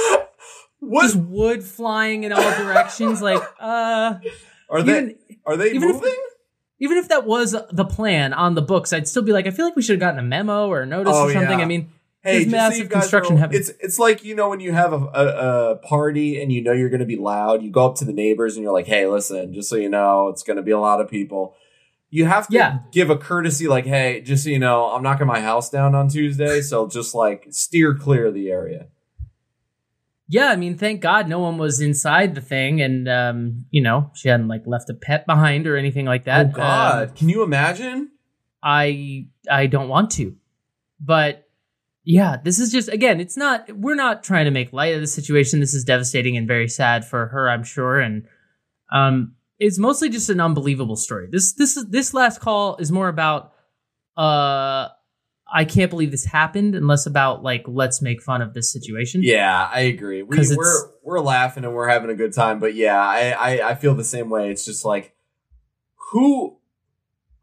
What 0.78 1.02
Just 1.04 1.16
wood 1.16 1.64
flying 1.64 2.24
in 2.24 2.32
all 2.32 2.42
directions. 2.58 3.22
Like, 3.22 3.42
uh, 3.58 4.14
are 4.70 4.82
they 4.82 4.92
even 4.98 5.18
are 5.46 5.56
they 5.56 5.70
even 5.70 5.88
if- 5.88 5.96
moving? 5.96 6.16
even 6.78 6.98
if 6.98 7.08
that 7.08 7.24
was 7.26 7.56
the 7.72 7.84
plan 7.86 8.34
on 8.34 8.54
the 8.54 8.62
books, 8.62 8.92
I'd 8.92 9.08
still 9.08 9.22
be 9.22 9.32
like, 9.32 9.46
I 9.46 9.50
feel 9.50 9.64
like 9.64 9.74
we 9.74 9.80
should 9.82 9.94
have 9.94 10.00
gotten 10.00 10.20
a 10.20 10.22
memo 10.22 10.68
or 10.68 10.82
a 10.82 10.86
notice 10.86 11.14
Oh, 11.16 11.24
or 11.28 11.32
something. 11.32 11.58
yeah. 11.58 11.64
I 11.64 11.68
mean, 11.68 11.90
Hey, 12.26 12.44
just 12.44 12.76
so 12.76 12.82
you 12.82 12.88
construction 12.88 13.34
know, 13.36 13.40
happening. 13.40 13.60
It's 13.60 13.68
it's 13.80 13.98
like 13.98 14.24
you 14.24 14.34
know 14.34 14.48
when 14.48 14.60
you 14.60 14.72
have 14.72 14.92
a, 14.92 14.96
a, 14.96 15.70
a 15.72 15.76
party 15.76 16.40
and 16.42 16.52
you 16.52 16.62
know 16.62 16.72
you're 16.72 16.88
going 16.88 17.00
to 17.00 17.06
be 17.06 17.16
loud. 17.16 17.62
You 17.62 17.70
go 17.70 17.86
up 17.86 17.96
to 17.96 18.04
the 18.04 18.12
neighbors 18.12 18.56
and 18.56 18.64
you're 18.64 18.72
like, 18.72 18.86
"Hey, 18.86 19.06
listen, 19.06 19.54
just 19.54 19.68
so 19.70 19.76
you 19.76 19.88
know, 19.88 20.28
it's 20.28 20.42
going 20.42 20.56
to 20.56 20.62
be 20.62 20.72
a 20.72 20.78
lot 20.80 21.00
of 21.00 21.08
people." 21.08 21.54
You 22.10 22.24
have 22.26 22.48
to 22.48 22.54
Yeah. 22.54 22.78
give 22.92 23.10
a 23.10 23.16
courtesy, 23.16 23.68
like, 23.68 23.84
"Hey, 23.86 24.20
just 24.20 24.44
so 24.44 24.50
you 24.50 24.58
know, 24.58 24.86
I'm 24.86 25.02
knocking 25.02 25.26
my 25.26 25.40
house 25.40 25.70
down 25.70 25.94
on 25.94 26.08
Tuesday, 26.08 26.60
so 26.60 26.86
just 26.88 27.14
like 27.14 27.46
steer 27.50 27.94
clear 27.94 28.26
of 28.26 28.34
the 28.34 28.50
area." 28.50 28.88
yeah, 30.28 30.46
I 30.48 30.56
mean, 30.56 30.76
thank 30.76 31.00
God 31.00 31.28
no 31.28 31.38
one 31.38 31.56
was 31.56 31.80
inside 31.80 32.34
the 32.34 32.40
thing, 32.40 32.80
and 32.80 33.08
um, 33.08 33.66
you 33.70 33.80
know, 33.82 34.10
she 34.14 34.28
hadn't 34.28 34.48
like 34.48 34.62
left 34.66 34.90
a 34.90 34.94
pet 34.94 35.26
behind 35.26 35.66
or 35.68 35.76
anything 35.76 36.04
like 36.06 36.24
that. 36.24 36.46
oh 36.46 36.50
God, 36.50 37.08
Um, 37.10 37.14
can 37.14 37.28
you 37.28 37.42
imagine? 37.44 38.10
I 38.62 39.26
I 39.48 39.66
don't 39.66 39.88
want 39.88 40.10
to, 40.12 40.34
but 40.98 41.45
yeah, 42.06 42.36
this 42.42 42.58
is 42.60 42.70
just 42.72 42.88
again, 42.88 43.20
it's 43.20 43.36
not. 43.36 43.68
We're 43.76 43.96
not 43.96 44.22
trying 44.22 44.44
to 44.46 44.50
make 44.52 44.72
light 44.72 44.94
of 44.94 45.00
the 45.02 45.06
situation. 45.08 45.60
This 45.60 45.74
is 45.74 45.84
devastating 45.84 46.36
and 46.36 46.46
very 46.46 46.68
sad 46.68 47.04
for 47.04 47.26
her, 47.26 47.50
I'm 47.50 47.64
sure, 47.64 47.98
and 48.00 48.26
um, 48.92 49.34
it's 49.58 49.78
mostly 49.78 50.08
just 50.08 50.30
an 50.30 50.40
unbelievable 50.40 50.96
story. 50.96 51.28
This 51.30 51.52
this 51.54 51.76
is 51.76 51.86
this 51.90 52.14
last 52.14 52.40
call 52.40 52.76
is 52.76 52.90
more 52.92 53.08
about 53.08 53.52
uh. 54.16 54.88
I 55.48 55.64
can't 55.64 55.90
believe 55.90 56.10
this 56.10 56.24
happened, 56.24 56.74
and 56.74 56.88
less 56.88 57.06
about 57.06 57.44
like 57.44 57.62
let's 57.68 58.02
make 58.02 58.20
fun 58.20 58.42
of 58.42 58.52
this 58.52 58.72
situation. 58.72 59.22
Yeah, 59.22 59.68
I 59.72 59.82
agree. 59.82 60.24
We, 60.24 60.38
it's- 60.38 60.56
we're 60.56 60.90
we're 61.04 61.20
laughing 61.20 61.64
and 61.64 61.72
we're 61.72 61.88
having 61.88 62.10
a 62.10 62.16
good 62.16 62.32
time, 62.32 62.58
but 62.58 62.74
yeah, 62.74 62.98
I, 63.00 63.30
I 63.30 63.70
I 63.70 63.74
feel 63.76 63.94
the 63.94 64.02
same 64.02 64.28
way. 64.28 64.50
It's 64.50 64.64
just 64.64 64.84
like 64.84 65.14
who 66.10 66.58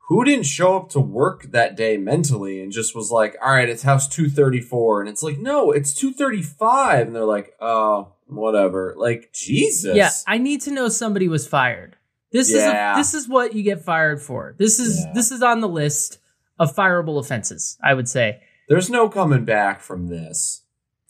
who 0.07 0.23
didn't 0.25 0.45
show 0.45 0.75
up 0.77 0.89
to 0.89 0.99
work 0.99 1.43
that 1.51 1.75
day 1.77 1.97
mentally 1.97 2.61
and 2.61 2.71
just 2.71 2.95
was 2.95 3.09
like, 3.09 3.35
all 3.43 3.51
right, 3.53 3.69
it's 3.69 3.83
house 3.83 4.07
two 4.07 4.29
thirty 4.29 4.59
four, 4.61 4.99
and 5.01 5.09
it's 5.09 5.23
like, 5.23 5.37
no, 5.39 5.71
it's 5.71 5.93
two 5.93 6.13
thirty 6.13 6.41
five, 6.41 7.07
and 7.07 7.15
they're 7.15 7.23
like, 7.25 7.53
oh, 7.61 8.13
whatever. 8.27 8.93
Like 8.97 9.31
Jesus, 9.33 9.95
Yeah, 9.95 10.09
I 10.27 10.37
need 10.37 10.61
to 10.61 10.71
know 10.71 10.89
somebody 10.89 11.27
was 11.27 11.47
fired 11.47 11.95
This 12.31 12.51
Yeah. 12.51 12.57
is 12.57 12.63
a, 12.63 12.99
this 12.99 13.13
is 13.13 13.29
what 13.29 13.53
you 13.53 13.63
get 13.63 13.83
fired 13.85 14.21
for. 14.21 14.55
This 14.57 14.79
is 14.79 14.99
Yeah. 15.05 15.11
this 15.13 15.31
is 15.31 15.41
on 15.41 15.61
the 15.61 15.69
list 15.69 16.19
of 16.59 16.75
fireable 16.75 17.19
offenses. 17.19 17.77
I 17.83 17.93
would 17.93 18.09
say 18.09 18.41
There's 18.69 18.89
no 18.89 19.07
coming 19.09 19.45
back 19.45 19.81
from 19.81 20.07
this. 20.07 20.61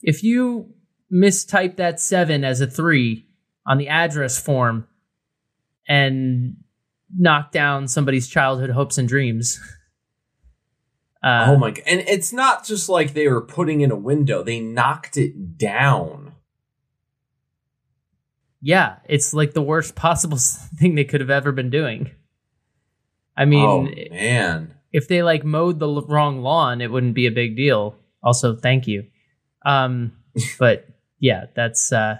if 0.02 0.22
you 0.22 0.72
mistype 1.12 1.76
that 1.76 2.00
seven 2.00 2.44
as 2.44 2.60
a 2.60 2.66
three 2.66 3.26
on 3.66 3.78
the 3.78 3.88
address 3.88 4.38
form 4.40 4.86
and 5.88 6.56
knock 7.16 7.52
down 7.52 7.88
somebody's 7.88 8.28
childhood 8.28 8.70
hopes 8.70 8.98
and 8.98 9.08
dreams. 9.08 9.60
Uh, 11.22 11.46
oh 11.48 11.56
my 11.56 11.70
god. 11.70 11.82
And 11.86 12.00
it's 12.00 12.34
not 12.34 12.66
just 12.66 12.90
like 12.90 13.14
they 13.14 13.28
were 13.28 13.40
putting 13.40 13.80
in 13.80 13.90
a 13.90 13.96
window, 13.96 14.42
they 14.42 14.60
knocked 14.60 15.16
it 15.16 15.56
down. 15.56 16.34
yeah, 18.60 18.96
it's 19.06 19.32
like 19.32 19.54
the 19.54 19.62
worst 19.62 19.94
possible 19.94 20.36
thing 20.78 20.94
they 20.94 21.04
could 21.04 21.22
have 21.22 21.30
ever 21.30 21.50
been 21.50 21.70
doing. 21.70 22.10
I 23.36 23.46
mean, 23.46 23.64
oh 23.64 23.82
man. 24.14 24.74
if 24.92 25.08
they 25.08 25.22
like 25.22 25.44
mowed 25.44 25.78
the 25.78 25.88
wrong 25.88 26.42
lawn, 26.42 26.82
it 26.82 26.90
wouldn't 26.90 27.14
be 27.14 27.26
a 27.26 27.30
big 27.30 27.56
deal. 27.56 27.96
Also, 28.22 28.54
thank 28.54 28.86
you. 28.86 29.04
Um, 29.64 30.12
but 30.58 30.86
yeah, 31.20 31.46
that's 31.54 31.90
uh 31.90 32.18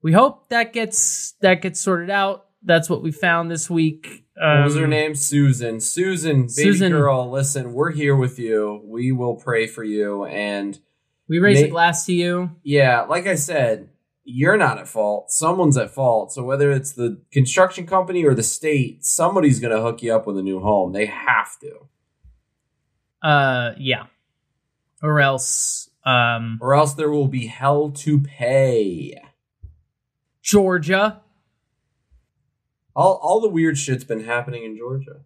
we 0.00 0.12
hope 0.12 0.48
that 0.48 0.72
gets 0.72 1.32
that 1.42 1.60
gets 1.60 1.80
sorted 1.80 2.08
out. 2.08 2.46
That's 2.62 2.88
what 2.88 3.02
we 3.02 3.12
found 3.12 3.50
this 3.50 3.68
week. 3.68 4.24
What 4.40 4.64
was 4.64 4.76
her 4.76 4.84
Um, 4.84 4.90
name? 4.90 5.14
Susan. 5.14 5.80
Susan, 5.80 6.42
baby 6.42 6.48
Susan- 6.48 6.92
girl, 6.92 7.30
listen, 7.30 7.72
we're 7.72 7.90
here 7.92 8.14
with 8.16 8.38
you. 8.38 8.80
We 8.84 9.10
will 9.12 9.34
pray 9.34 9.66
for 9.66 9.82
you. 9.84 10.24
And 10.26 10.78
We 11.28 11.38
raise 11.40 11.60
a 11.62 11.68
glass 11.68 12.06
to 12.06 12.12
you. 12.12 12.50
yeah, 12.62 13.02
like 13.02 13.26
I 13.26 13.34
said, 13.34 13.88
you're 14.24 14.56
not 14.56 14.78
at 14.78 14.86
fault. 14.88 15.30
Someone's 15.32 15.76
at 15.76 15.90
fault. 15.90 16.32
So 16.32 16.44
whether 16.44 16.70
it's 16.70 16.92
the 16.92 17.20
construction 17.32 17.86
company 17.86 18.24
or 18.24 18.34
the 18.34 18.42
state, 18.42 19.04
somebody's 19.04 19.58
going 19.58 19.74
to 19.74 19.82
hook 19.82 20.02
you 20.02 20.14
up 20.14 20.26
with 20.26 20.36
a 20.38 20.42
new 20.42 20.60
home. 20.60 20.92
They 20.92 21.06
have 21.06 21.58
to. 21.60 21.88
Uh 23.26 23.72
yeah. 23.78 24.04
Or 25.02 25.18
else 25.20 25.90
um 26.04 26.58
Or 26.60 26.74
else 26.74 26.94
there 26.94 27.10
will 27.10 27.26
be 27.28 27.46
hell 27.46 27.90
to 27.90 28.20
pay. 28.20 29.20
Georgia. 30.42 31.20
All, 32.98 33.20
all 33.22 33.40
the 33.40 33.48
weird 33.48 33.78
shit's 33.78 34.02
been 34.02 34.24
happening 34.24 34.64
in 34.64 34.76
Georgia. 34.76 35.20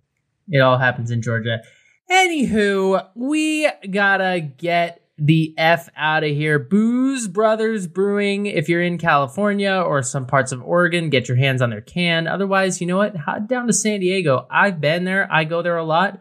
It 0.46 0.58
all 0.58 0.76
happens 0.76 1.10
in 1.10 1.22
Georgia. 1.22 1.62
Anywho, 2.10 3.08
we 3.14 3.66
gotta 3.90 4.40
get 4.40 5.08
the 5.16 5.54
F 5.56 5.88
out 5.96 6.22
of 6.22 6.30
here. 6.30 6.58
Booze 6.58 7.26
Brothers 7.28 7.86
Brewing, 7.86 8.44
if 8.44 8.68
you're 8.68 8.82
in 8.82 8.98
California 8.98 9.72
or 9.72 10.02
some 10.02 10.26
parts 10.26 10.52
of 10.52 10.62
Oregon, 10.62 11.08
get 11.08 11.28
your 11.28 11.38
hands 11.38 11.62
on 11.62 11.70
their 11.70 11.80
can. 11.80 12.26
Otherwise, 12.26 12.82
you 12.82 12.86
know 12.86 12.98
what? 12.98 13.16
Head 13.16 13.48
down 13.48 13.68
to 13.68 13.72
San 13.72 14.00
Diego. 14.00 14.46
I've 14.50 14.78
been 14.78 15.04
there, 15.04 15.26
I 15.32 15.44
go 15.44 15.62
there 15.62 15.78
a 15.78 15.84
lot. 15.84 16.20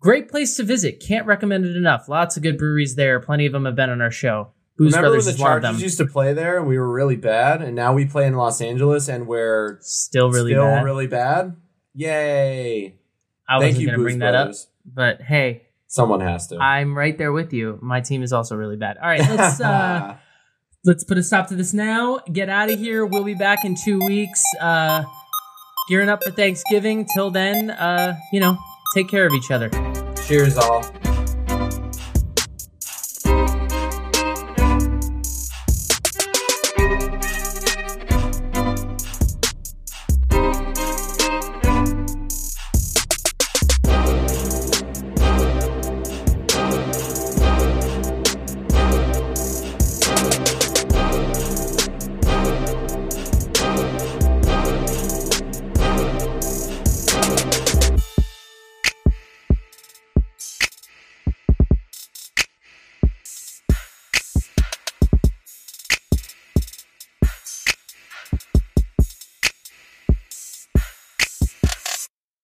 Great 0.00 0.28
place 0.28 0.56
to 0.56 0.64
visit. 0.64 0.98
Can't 1.06 1.26
recommend 1.26 1.64
it 1.64 1.76
enough. 1.76 2.08
Lots 2.08 2.36
of 2.36 2.42
good 2.42 2.58
breweries 2.58 2.96
there. 2.96 3.20
Plenty 3.20 3.46
of 3.46 3.52
them 3.52 3.66
have 3.66 3.76
been 3.76 3.90
on 3.90 4.02
our 4.02 4.10
show. 4.10 4.50
Remember 4.80 5.00
Brothers 5.08 5.26
when 5.26 5.36
the 5.36 5.42
one 5.42 5.52
of 5.56 5.62
them. 5.62 5.72
Chargers 5.74 5.82
used 5.82 5.98
to 5.98 6.06
play 6.06 6.32
there 6.32 6.58
and 6.58 6.66
we 6.66 6.78
were 6.78 6.90
really 6.90 7.16
bad, 7.16 7.62
and 7.62 7.76
now 7.76 7.92
we 7.92 8.06
play 8.06 8.26
in 8.26 8.34
Los 8.34 8.60
Angeles 8.60 9.08
and 9.08 9.26
we're 9.26 9.78
Still 9.80 10.30
really 10.30 10.52
still 10.52 10.64
bad. 10.64 10.84
really 10.84 11.06
bad? 11.06 11.56
Yay! 11.94 12.96
I 13.48 13.58
Thank 13.58 13.74
wasn't 13.74 13.86
going 13.86 13.98
to 13.98 14.02
bring 14.04 14.18
that 14.20 14.34
up, 14.34 14.52
but 14.84 15.20
hey, 15.22 15.66
Someone 15.86 16.20
has 16.20 16.46
to. 16.46 16.56
I'm 16.56 16.96
right 16.96 17.18
there 17.18 17.32
with 17.32 17.52
you. 17.52 17.76
My 17.82 18.00
team 18.00 18.22
is 18.22 18.32
also 18.32 18.54
really 18.54 18.76
bad. 18.76 18.96
All 18.98 19.08
right, 19.08 19.20
let's 19.28 19.60
uh 19.72 20.16
let's 20.84 21.02
put 21.02 21.18
a 21.18 21.22
stop 21.22 21.48
to 21.48 21.56
this 21.56 21.74
now. 21.74 22.20
Get 22.32 22.48
out 22.48 22.70
of 22.70 22.78
here. 22.78 23.04
We'll 23.04 23.24
be 23.24 23.34
back 23.34 23.64
in 23.64 23.74
2 23.74 23.98
weeks. 23.98 24.40
Uh 24.60 25.02
gearing 25.88 26.08
up 26.08 26.22
for 26.22 26.30
Thanksgiving. 26.30 27.06
Till 27.12 27.30
then, 27.32 27.70
uh, 27.72 28.16
you 28.32 28.38
know, 28.38 28.56
take 28.94 29.08
care 29.08 29.26
of 29.26 29.32
each 29.34 29.50
other. 29.50 29.68
Cheers, 30.28 30.56
all. 30.56 30.84